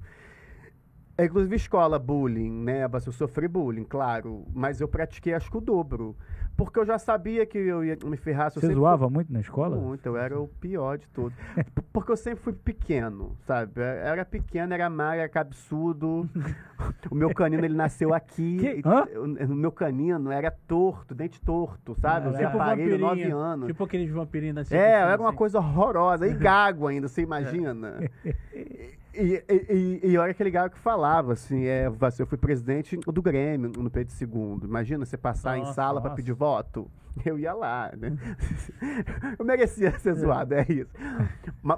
[1.17, 2.87] É, inclusive escola, bullying, né?
[2.87, 4.45] Mas eu sofri bullying, claro.
[4.53, 6.15] Mas eu pratiquei acho que o dobro.
[6.55, 8.47] Porque eu já sabia que eu ia me ferrar.
[8.47, 9.75] eu Você sempre- zoava muito na escola?
[9.75, 11.33] Muito, eu era o pior de todos.
[11.55, 13.71] P- Porque eu sempre fui pequeno, sabe?
[13.79, 16.29] Eu Era pequeno, era magro, era cabeçudo.
[17.09, 18.59] O meu canino, ele nasceu aqui.
[19.49, 22.27] O meu canino era torto, dente torto, sabe?
[22.27, 22.35] Eu Caraca.
[22.35, 23.67] usei aparelho nove anos.
[23.67, 24.75] Tipo aqueles vampirinhos assim.
[24.75, 25.37] É, era uma assim.
[25.37, 26.27] coisa horrorosa.
[26.27, 27.97] E gago ainda, você imagina?
[29.13, 32.97] E, e, e, e olha aquele gago que falava, assim, é, você- eu fui presidente
[32.97, 34.59] do Grêmio no Pedro II.
[34.67, 36.89] Imagina você passar em Nossa, sala para pedir voto.
[37.23, 38.17] Eu ia lá, né?
[39.37, 40.89] eu merecia ser zoado, é isso.
[41.61, 41.77] Ma-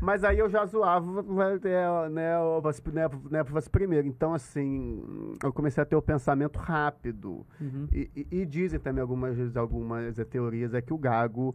[0.00, 1.06] Mas, aí eu já zoava
[1.64, 4.08] é, né, o Vas- né, né, primeiro.
[4.08, 7.46] Então, assim, eu comecei a ter o pensamento rápido.
[7.60, 7.86] Uhum.
[7.92, 11.54] E, e- e dizem também algumas, algumas teorias é que o gago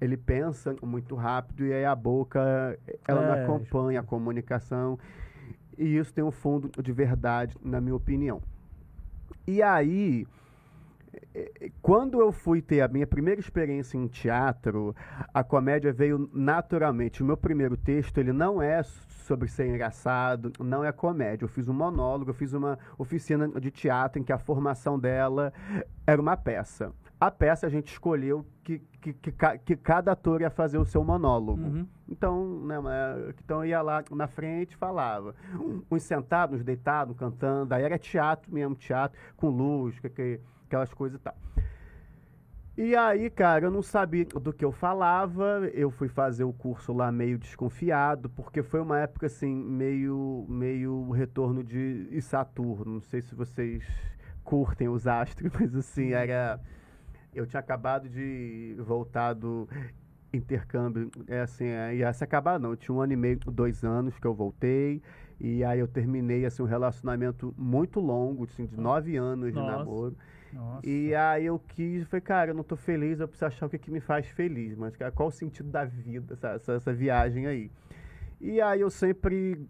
[0.00, 4.98] ele pensa muito rápido e aí a boca ela não É, acompanha a comunicação
[5.76, 8.40] e isso tem um fundo de verdade na minha opinião.
[9.46, 10.26] E aí
[11.34, 14.94] eh, eh, quando eu fui ter a minha primeira experiência em teatro,
[15.32, 17.22] a comédia veio naturalmente.
[17.22, 21.44] O meu primeiro texto, ele não é sobre ser engraçado, não é comédia.
[21.44, 25.52] Eu fiz um monólogo, eu fiz uma oficina de teatro em que a formação dela
[26.06, 26.92] era uma peça.
[27.20, 29.32] A peça a gente escolheu que, que, que,
[29.64, 31.62] que cada ator ia fazer o seu monólogo.
[31.62, 31.86] Uhum.
[32.08, 35.34] Então, né, mas- então eu ia lá na frente e falava.
[35.90, 37.74] Uns sentados, uns deitados, cantando.
[37.74, 41.34] Aí era teatro mesmo, teatro, com luz, que- que- aquelas coisas e tal.
[42.76, 45.68] E aí, cara, eu não sabia do que eu falava.
[45.74, 51.10] Eu fui fazer o curso lá meio desconfiado, porque foi uma época assim, meio, meio
[51.10, 52.94] retorno de Saturno.
[52.94, 53.84] Não sei se vocês
[54.44, 56.60] curtem os astros, mas assim, era.
[57.38, 59.68] Eu tinha acabado de voltar do
[60.32, 63.82] intercâmbio, é assim, é, ia se acabar não, eu tinha um ano e meio, dois
[63.84, 65.00] anos que eu voltei,
[65.40, 69.78] e aí eu terminei, assim, um relacionamento muito longo, assim, de nove anos de Nossa.
[69.78, 70.16] namoro,
[70.52, 70.86] Nossa.
[70.86, 73.78] e aí eu quis, falei, cara, eu não tô feliz, eu preciso achar o que,
[73.78, 77.46] que me faz feliz, mas cara, qual o sentido da vida, essa, essa, essa viagem
[77.46, 77.70] aí?
[78.40, 79.66] E aí eu sempre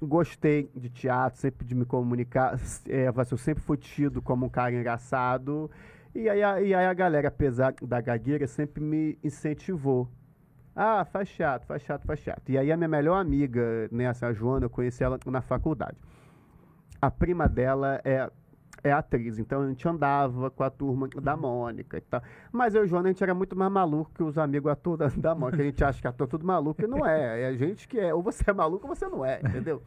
[0.00, 4.74] gostei de teatro, sempre de me comunicar, é, eu sempre fui tido como um cara
[4.74, 5.70] engraçado,
[6.22, 10.08] e aí, a- e aí a galera, apesar da gagueira, sempre me incentivou.
[10.74, 12.42] Ah, faz teatro, faz teatro, faz teatro.
[12.52, 15.96] E aí a minha melhor amiga, né, essa Joana, eu conheci ela na faculdade.
[17.00, 18.30] A prima dela é,
[18.84, 22.22] é atriz, então a gente andava com a turma da Mônica e tal.
[22.52, 25.14] Mas eu e o Joana, a gente era muito mais maluco que os amigos atores
[25.14, 25.62] da, da Mônica.
[25.62, 27.42] A gente acha que ator é tudo maluco e não é.
[27.42, 28.12] É a gente que é.
[28.14, 29.82] Ou você é maluco ou você não é, entendeu?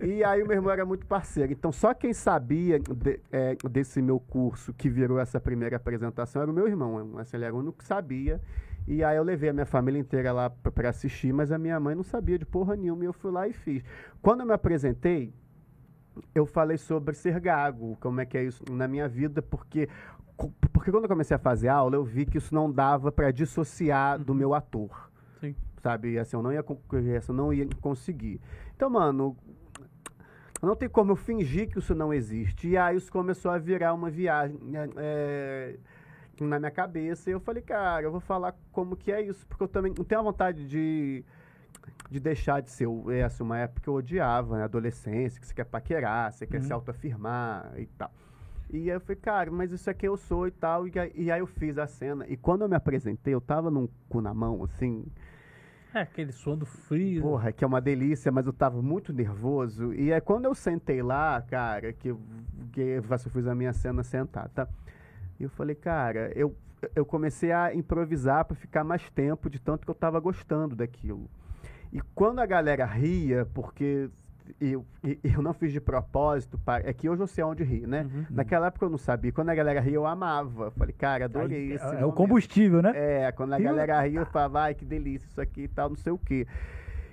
[0.00, 1.52] E aí o meu irmão era muito parceiro.
[1.52, 6.50] Então só quem sabia de- é, desse meu curso que virou essa primeira apresentação era
[6.50, 7.18] o meu irmão.
[7.18, 8.40] Assim, ele era o único que sabia.
[8.86, 11.94] E aí eu levei a minha família inteira lá para assistir, mas a minha mãe
[11.94, 13.82] não sabia de porra nenhuma e eu fui lá e fiz.
[14.20, 15.32] Quando eu me apresentei,
[16.34, 19.88] eu falei sobre ser gago, como é que é isso na minha vida, porque
[20.72, 24.18] porque quando eu comecei a fazer aula, eu vi que isso não dava para dissociar
[24.18, 25.10] do meu ator.
[25.84, 26.18] Sabe?
[26.18, 26.64] Assim, eu não ia,
[27.14, 28.40] essa eu não ia conseguir.
[28.74, 29.36] Então, mano,
[30.62, 32.68] não tem como eu fingir que isso não existe.
[32.68, 35.76] E aí isso começou a virar uma viagem né, é,
[36.40, 37.28] na minha cabeça.
[37.28, 40.04] E eu falei, cara, eu vou falar como que é isso, porque eu também não
[40.04, 41.22] tenho a vontade de
[42.10, 44.64] de deixar de ser essa uma época que eu odiava, né?
[44.64, 48.10] Adolescência, que você quer paquerar, você quer se autoafirmar e tal.
[48.70, 50.86] E aí eu falei, cara, mas isso é quem eu sou e tal.
[50.88, 52.26] E aí, e aí eu fiz a cena.
[52.28, 55.04] E quando eu me apresentei, eu tava num cu na mão, assim,
[55.94, 57.22] É, aquele som do frio.
[57.22, 59.94] Porra, que é uma delícia, mas eu tava muito nervoso.
[59.94, 62.12] E aí quando eu sentei lá, cara, que,
[62.72, 64.66] que eu fiz a minha cena sentar, tá?
[65.38, 66.52] Eu falei, cara, eu,
[66.96, 71.30] eu comecei a improvisar pra ficar mais tempo, de tanto que eu tava gostando daquilo.
[71.92, 74.10] E quando a galera ria, porque
[74.60, 74.84] eu,
[75.22, 78.02] eu não fiz de propósito, pa- é que hoje eu sei onde rir, né?
[78.02, 78.24] Uhum.
[78.30, 79.32] Naquela época eu não sabia.
[79.32, 80.70] Quando a galera ria, eu amava.
[80.72, 82.92] Falei, cara, adorei esse é, é o combustível, né?
[82.94, 83.66] É, quando a Viu?
[83.66, 86.46] galera ria, eu falava, ai, que delícia isso aqui e tal, não sei o quê.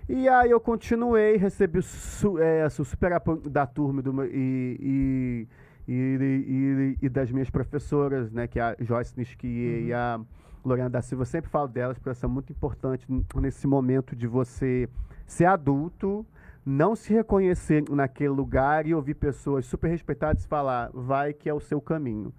[0.09, 5.47] E aí eu continuei, recebi o su, é, super apoio da turma e do e,
[5.87, 9.47] e, e, e- das minhas professoras, né, que é a Joyce Niski
[9.87, 10.19] e a
[10.65, 11.21] Lorena da Silva.
[11.21, 14.89] Eu sempre falo delas, porque elas são muito importantes nesse momento de você
[15.25, 16.25] ser adulto,
[16.65, 21.59] não se reconhecer naquele lugar e ouvir pessoas super respeitadas falar, vai que é o
[21.59, 22.33] seu caminho.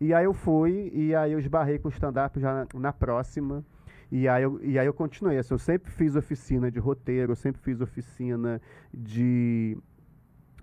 [0.00, 3.64] E aí eu fui, e aí eu esbarrei com o stand-up já na, na próxima.
[4.12, 5.36] E aí, eu, e aí eu continuei.
[5.38, 8.60] Assim, eu sempre fiz oficina de roteiro, eu sempre fiz oficina
[8.94, 9.76] de,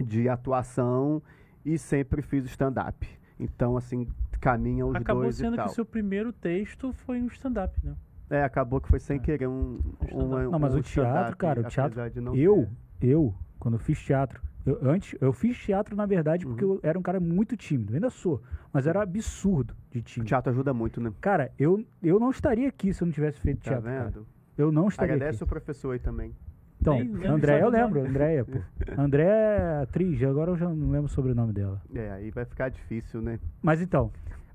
[0.02, 1.22] de atuação
[1.66, 3.06] e sempre fiz stand-up.
[3.40, 4.08] Então, assim,
[4.40, 5.66] caminham os Acabou dois sendo e tal.
[5.66, 7.96] que o seu primeiro texto foi um stand-up, né?
[8.30, 9.20] É, acabou que foi sem É.
[9.20, 10.16] querer um, stand-up.
[10.16, 12.70] uma, Não, mas um o teatro, cara, o teatro- apesar de não Eu, ser.
[13.06, 16.76] Eu, quando eu fiz teatro, eu, antes, eu fiz teatro, na verdade, porque Uhum.
[16.76, 20.28] eu era um cara muito tímido, ainda sou, mas era absurdo de O tímido.
[20.30, 21.12] teatro ajuda muito, né?
[21.20, 23.84] Cara, eu, eu não estaria aqui se eu não tivesse feito Tá teatro.
[23.90, 24.06] cara.
[24.06, 24.26] vendo?
[24.58, 25.44] Eu não estaria Agradece aqui.
[25.44, 26.34] o professor aí também.
[26.80, 28.02] Então, Nem André, eu lembro.
[28.06, 28.60] Andréia, pô.
[28.98, 31.82] André é atriz, agora eu já não lembro sobre o nome dela.
[31.94, 33.40] É, aí vai ficar difícil, né?
[33.62, 34.12] Mas então,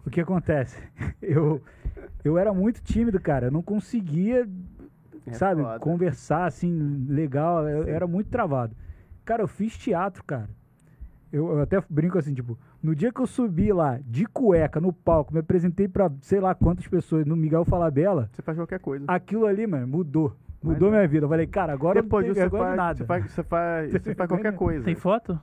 [0.06, 0.80] o que acontece?
[1.22, 1.60] Eu,
[2.24, 3.46] eu era muito tímido, cara.
[3.46, 4.46] Eu não conseguia,
[5.30, 5.78] É sabe, foda.
[5.78, 7.68] conversar assim, legal.
[7.68, 8.74] Eu era muito travado.
[9.24, 10.48] Cara, eu fiz teatro, cara.
[11.32, 14.92] Eu, eu até brinco assim, tipo, no dia que eu subi lá, de cueca, no
[14.92, 19.04] palco, me apresentei pra sei lá quantas pessoas no Miguel Falabella, Você faz qualquer coisa.
[19.06, 20.34] aquilo ali, mano, mudou.
[20.62, 20.92] Mas Mudou é.
[20.92, 21.24] minha vida.
[21.26, 22.98] Eu falei, cara, agora Depois eu não tenho vergonha de nada.
[22.98, 24.84] você faz, você faz, você faz qualquer coisa.
[24.84, 25.38] Tem foto?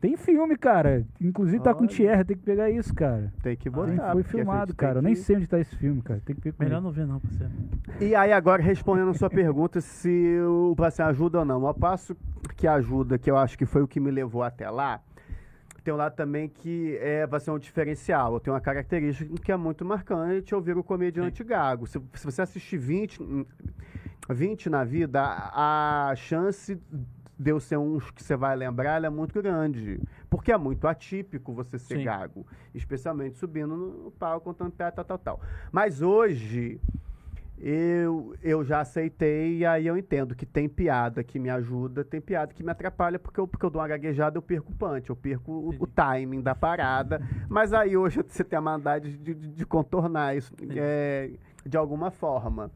[0.00, 1.04] Tem filme, cara.
[1.20, 1.86] Inclusive tá com.
[1.86, 3.32] Thierry, tem que pegar isso, cara.
[3.42, 4.12] Tem que Tem- botar.
[4.12, 4.98] foi porque a filmado, tem cara.
[4.98, 6.20] Eu nem sei onde tá esse filme, cara.
[6.24, 6.54] Tem que ver.
[6.58, 7.52] Melhor não ver, não, parceiro.
[8.00, 11.66] E aí, agora, respondendo a sua pergunta, se o assim, ajuda ou não.
[11.66, 12.16] Ao passo
[12.56, 15.00] que ajuda, que eu acho que foi o que me levou até lá,
[15.82, 18.34] tem um lado também que é, vai ser um diferencial.
[18.34, 21.86] Eu tenho uma característica que é muito marcante, eu viro o comediante gago.
[21.86, 23.44] Se, se você assistir 20, hum,
[24.28, 26.78] 20 na vida, a a chance
[27.38, 30.00] de eu ser um que você vai lembrar ela é muito grande.
[30.28, 32.04] Porque é muito atípico você ser Sim.
[32.04, 32.46] gago.
[32.74, 35.40] Especialmente subindo no palco, contando piada, tal, tal, tal.
[35.70, 36.80] Mas hoje,
[37.60, 42.20] eu, eu já aceitei e aí eu entendo que tem piada que me ajuda, tem
[42.20, 45.08] piada que me atrapalha, porque eu, porque eu dou uma gaguejada, eu perco o punch,
[45.10, 47.20] eu perco o, o timing da parada.
[47.48, 51.30] Mas aí hoje você tem a maldade de, de- de contornar isso é,
[51.64, 52.70] de alguma forma.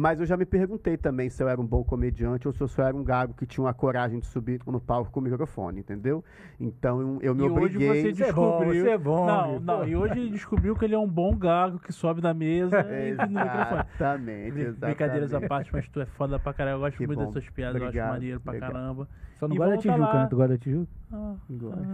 [0.00, 2.66] Mas eu já me perguntei também se eu era um bom comediante ou se eu
[2.66, 5.80] só era um gago que tinha uma coragem de subir no palco com o microfone,
[5.80, 6.24] entendeu?
[6.58, 7.88] Então eu, eu me E hoje obriguei.
[8.02, 8.72] você Isso é bom, descobriu.
[8.80, 9.78] isso é bom, Não, meu, não.
[9.80, 9.84] pô.
[9.84, 13.12] E hoje ele descobriu que ele é um bom gago que sobe na mesa e
[13.12, 13.84] no microfone.
[13.94, 14.78] Exatamente, exatamente.
[14.80, 16.76] Brincadeiras à parte, mas tu é foda pra caralho.
[16.76, 17.24] Eu gosto Que muito bom.
[17.26, 18.72] das suas piadas, eu Obrigado, acho maneiro pra legal.
[18.72, 19.08] caramba.
[19.38, 20.22] Só não E gosta da vamos tá Tijuca, lá.
[20.22, 20.26] né?
[20.30, 20.99] Tu gosta da Tijuca?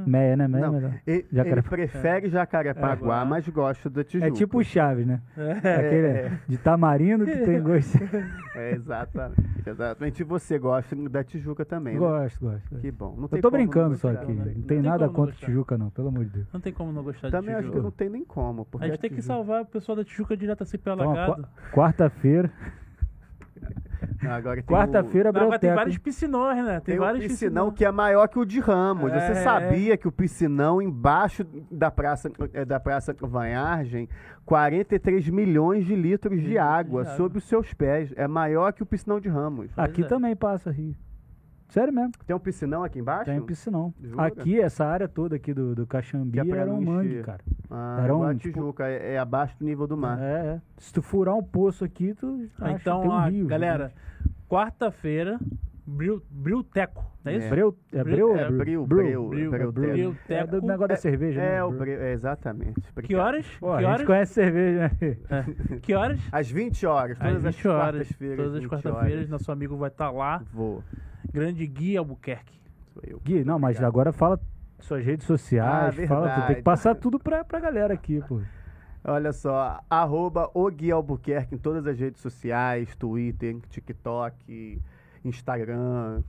[0.07, 0.47] Meia, né?
[0.49, 0.93] Meia é Não, melhor.
[1.07, 4.29] Ele, Jacaré- ele prefere Jacarepaguá, É, mas gosta da Tijuca.
[4.29, 5.21] É tipo o Chaves, né?
[5.37, 5.53] É.
[5.53, 6.39] Aquele é.
[6.47, 7.97] de tamarindo que tem gosto.
[8.57, 9.43] É, exatamente.
[9.67, 10.21] Exatamente.
[10.21, 11.99] E você gosta da Tijuca também, né?
[12.01, 12.77] gosto, gosto.
[12.79, 13.15] Que bom.
[13.19, 14.33] Não Eu tô brincando só aqui.
[14.33, 14.39] né?
[14.39, 15.47] Não Não tem tem nada contra gostar.
[15.47, 16.47] Tijuca, não, pelo amor de Deus.
[16.55, 17.83] Não tem como não gostar Também de acho que Tijuca.
[17.83, 18.67] não tem nem como.
[18.81, 20.97] A gente tem que salvar o pessoal da Tijuca direto a ser Então,
[21.75, 22.51] quarta-feira.
[24.27, 26.81] Não, Agora tem Quarta-feira, Não, agora tem vários piscinões, né?
[26.81, 29.13] Tem, tem vários o piscinão que é maior que o de Ramos.
[29.13, 29.21] É.
[29.21, 34.09] Você sabia que o piscinão embaixo da praça, eh, da praça Vanhagem,
[34.45, 37.17] 43 milhões de litros de Litros água de água.
[37.17, 38.13] sob os seus pés.
[38.17, 39.71] É maior que o piscinão de Ramos.
[39.77, 40.07] Aqui é.
[40.07, 40.95] também passa rio.
[41.69, 43.25] Sério mesmo, Tem um piscinão aqui embaixo?
[43.25, 43.93] tem piscinão.
[44.03, 44.27] Jura?
[44.27, 47.25] Aqui, essa área toda aqui do, do Caxambi Que é era um não mangue, encher.
[47.25, 47.41] cara.
[47.71, 50.19] Ah, Era um, a tipo- Tijuca, é, é abaixo do nível do mar.
[50.23, 50.61] É, é.
[50.79, 53.47] Se tu furar um poço aqui, tu acha que Então, tem um ó, rio.
[53.49, 53.93] galera,
[54.49, 55.39] quarta-feira,
[55.87, 57.47] Bril, Brilteco, não é isso?
[57.47, 57.51] É.
[57.51, 58.51] Breu, é Breu- é?
[58.51, 59.73] Breu, Breu, Breu, Breu.
[59.73, 60.17] Breu.
[60.29, 60.67] É do Teco.
[60.67, 61.65] negócio da cerveja, É, né?
[61.65, 61.81] o Breu.
[61.81, 62.81] Breu, é, exatamente.
[63.05, 63.47] Que horas?
[63.61, 63.99] Pô, que a horas?
[63.99, 65.17] gente conhece cerveja, né?
[65.31, 65.79] É.
[65.79, 66.19] Que horas?
[66.33, 67.83] Às 20 horas, todas as 20 horas.
[67.83, 68.37] quartas-feiras.
[68.37, 69.29] Todas as 20 quarta-feiras, horas.
[69.31, 70.43] nosso amigo vai estar lá.
[70.53, 70.83] Vou.
[71.33, 72.61] Grande Gui Albuquerque.
[72.93, 73.21] Sou eu.
[73.25, 73.89] Gui, não, mas Obrigado.
[73.91, 74.41] agora fala
[74.81, 78.41] suas redes sociais, Ah, fala, tu tem que passar tudo pra, pra galera aqui, pô.
[79.05, 84.81] Olha só, arroba o Gui Albuquerque em todas as redes sociais, Twitter, TikTok,
[85.29, 86.23] Instagram,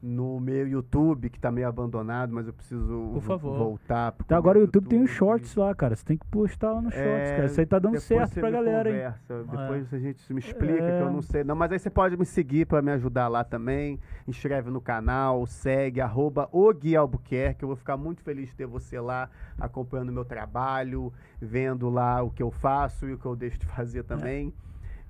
[0.00, 3.58] no meu YouTube, que tá meio abandonado, mas eu preciso Por favor.
[3.58, 4.14] voltar.
[4.16, 5.96] Até agora o meu YouTube tem os shorts lá, cara.
[5.96, 7.46] Você tem que postar lá nos shorts, É, cara.
[7.46, 8.94] Isso aí tá dando certo pra galera, hein?
[9.26, 10.98] conversa, Depois a gente me explica É.
[10.98, 11.42] que eu não sei.
[11.42, 13.98] Não, mas aí você pode me seguir pra me ajudar lá também.
[14.28, 17.64] Inscreve no canal, segue, arroba o Gui Albuquerque.
[17.64, 19.28] Eu vou ficar muito feliz de ter você lá
[19.60, 23.58] acompanhando o meu trabalho, vendo lá o que eu faço e o que eu deixo
[23.58, 24.54] de fazer também.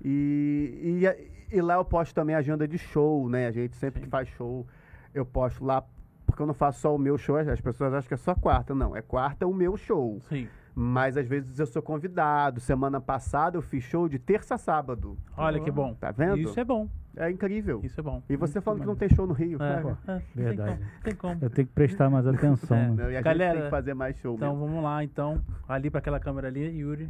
[0.03, 3.47] E, e, e lá eu posto também a agenda de show, né?
[3.47, 4.05] A gente sempre Sim.
[4.05, 4.65] que faz show,
[5.13, 5.83] eu posto lá,
[6.25, 8.73] porque eu não faço só o meu show, as pessoas acham que é só quarta.
[8.75, 10.19] Não, é quarta o meu show.
[10.29, 10.47] Sim.
[10.75, 12.59] Mas às vezes eu sou convidado.
[12.61, 15.17] Semana passada eu fiz show de terça a sábado.
[15.35, 15.93] Olha que bom.
[15.95, 16.37] Tá vendo?
[16.37, 16.87] Isso é bom.
[17.17, 17.81] É incrível.
[17.83, 18.21] Isso é bom.
[18.29, 19.57] E você falando que não tem show no Rio.
[19.61, 19.97] É, né?
[20.07, 20.77] é, tem Verdade.
[20.77, 21.37] como, Tem como.
[21.41, 22.87] Eu tenho que prestar mais atenção, É.
[22.87, 22.87] né?
[22.95, 24.67] Não, e a gente Galera, tem que fazer mais show Então mesmo.
[24.67, 25.41] vamos lá, então.
[25.67, 27.09] Ali para aquela câmera ali, Yuri.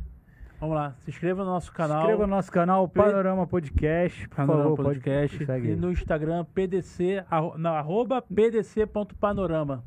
[0.60, 0.94] Vamos lá.
[0.99, 1.99] Se inscreva no nosso Se canal.
[1.99, 4.27] inscreva no nosso canal, Panorama Podcast.
[4.27, 5.45] Por Panorama favor, Podcast.
[5.45, 9.84] segue E no Instagram, PDC, arro, não, arroba pdc.panorama.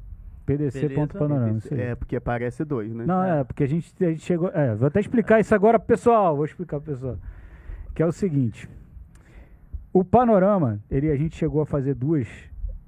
[0.46, 1.58] PDC.panorama.
[1.70, 1.80] aí.
[1.80, 3.04] É, porque parece dois, né?
[3.06, 4.48] Não, é, porque a gente, a gente chegou.
[4.48, 6.34] É, vou até explicar isso agora, pro pessoal.
[6.34, 7.18] Vou explicar pro pessoal.
[7.94, 8.68] Que é o seguinte:
[9.92, 12.26] O Panorama, ele, a gente chegou a fazer duas,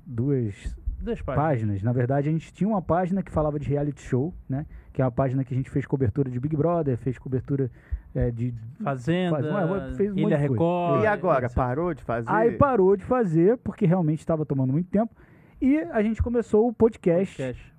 [0.07, 1.45] duas Duas páginas.
[1.47, 1.83] páginas.
[1.83, 4.65] Na verdade, a gente tinha uma página que falava de reality show, né?
[4.95, 7.69] Que é uma página que a gente fez cobertura de Big Brother, fez cobertura
[8.15, 8.55] é, de.
[8.81, 10.37] Fazenda, Faz- fez um Ilha.
[10.37, 11.03] Record.
[11.03, 12.31] E agora, parou de fazer?
[12.31, 15.13] Aí parou de fazer, porque realmente estava tomando muito tempo.
[15.61, 17.37] E a gente começou o podcast.
[17.37, 17.75] Podcast.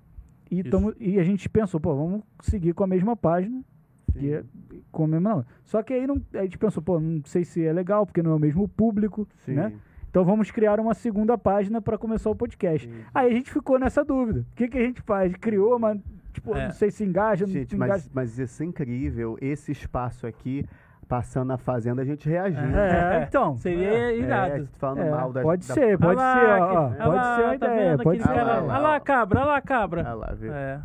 [0.50, 3.64] E, tamo, e a gente pensou, pô, vamos seguir com a mesma página.
[4.12, 4.44] Que é,
[4.92, 5.44] com o mesmo, não.
[5.64, 8.32] Só que aí não, a gente pensou, pô, não sei se é legal, porque não
[8.32, 9.54] é o mesmo público, Sim.
[9.54, 9.72] né?
[10.10, 12.86] Então vamos criar uma segunda página para começar o podcast.
[12.86, 12.94] Sim.
[13.14, 14.46] Aí a gente ficou nessa dúvida.
[14.52, 15.34] O que, que a gente faz?
[15.36, 15.98] Criou, mas,
[16.36, 16.64] tipo, É.
[16.66, 17.92] não sei se engaja, não Gente, se engaja.
[17.92, 19.36] mas, mas isso é incrível.
[19.40, 20.64] Esse espaço aqui,
[21.08, 22.76] passando na fazenda, a gente reagindo.
[22.76, 23.56] É, então.
[23.58, 24.68] Seria É, irado.
[24.78, 27.42] falando É, mal da pode da- ser, pode ser, lá, ó, pode olha lá, ser
[27.42, 28.28] uma tá ideia, pode ser.
[28.30, 30.00] Olha lá, lá, cabra, olha lá, cabra.
[30.02, 30.52] Olha lá, viu?
[30.54, 30.80] É.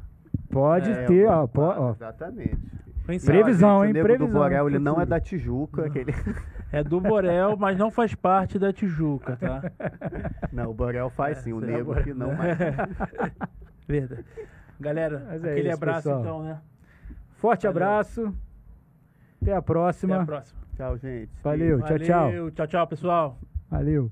[0.50, 1.92] Pode É, ter, ó, ó.
[1.92, 2.58] Exatamente.
[3.26, 3.92] Previsão, gente, hein?
[3.92, 5.86] O nego Previsão, do Borel, ele não é da Tijuca.
[5.88, 6.14] Aquele...
[6.72, 9.62] É do Borel, mas não faz parte da Tijuca, tá?
[10.54, 12.58] Não, o Borel faz sim, o sim, nego o que não faz.
[13.88, 14.24] Verdade.
[14.82, 16.20] Galera, Mas é aquele isso, abraço pessoal.
[16.22, 16.60] então, né?
[17.36, 17.72] Forte Valeu.
[17.84, 18.36] abraço.
[19.42, 20.16] Até a próxima.
[20.16, 20.62] Até a próxima.
[20.76, 21.32] Tchau, gente.
[21.44, 22.26] Valeu, tchau, tchau.
[22.26, 23.38] Valeu, Tchau, tchau, pessoal.
[23.70, 24.12] Valeu.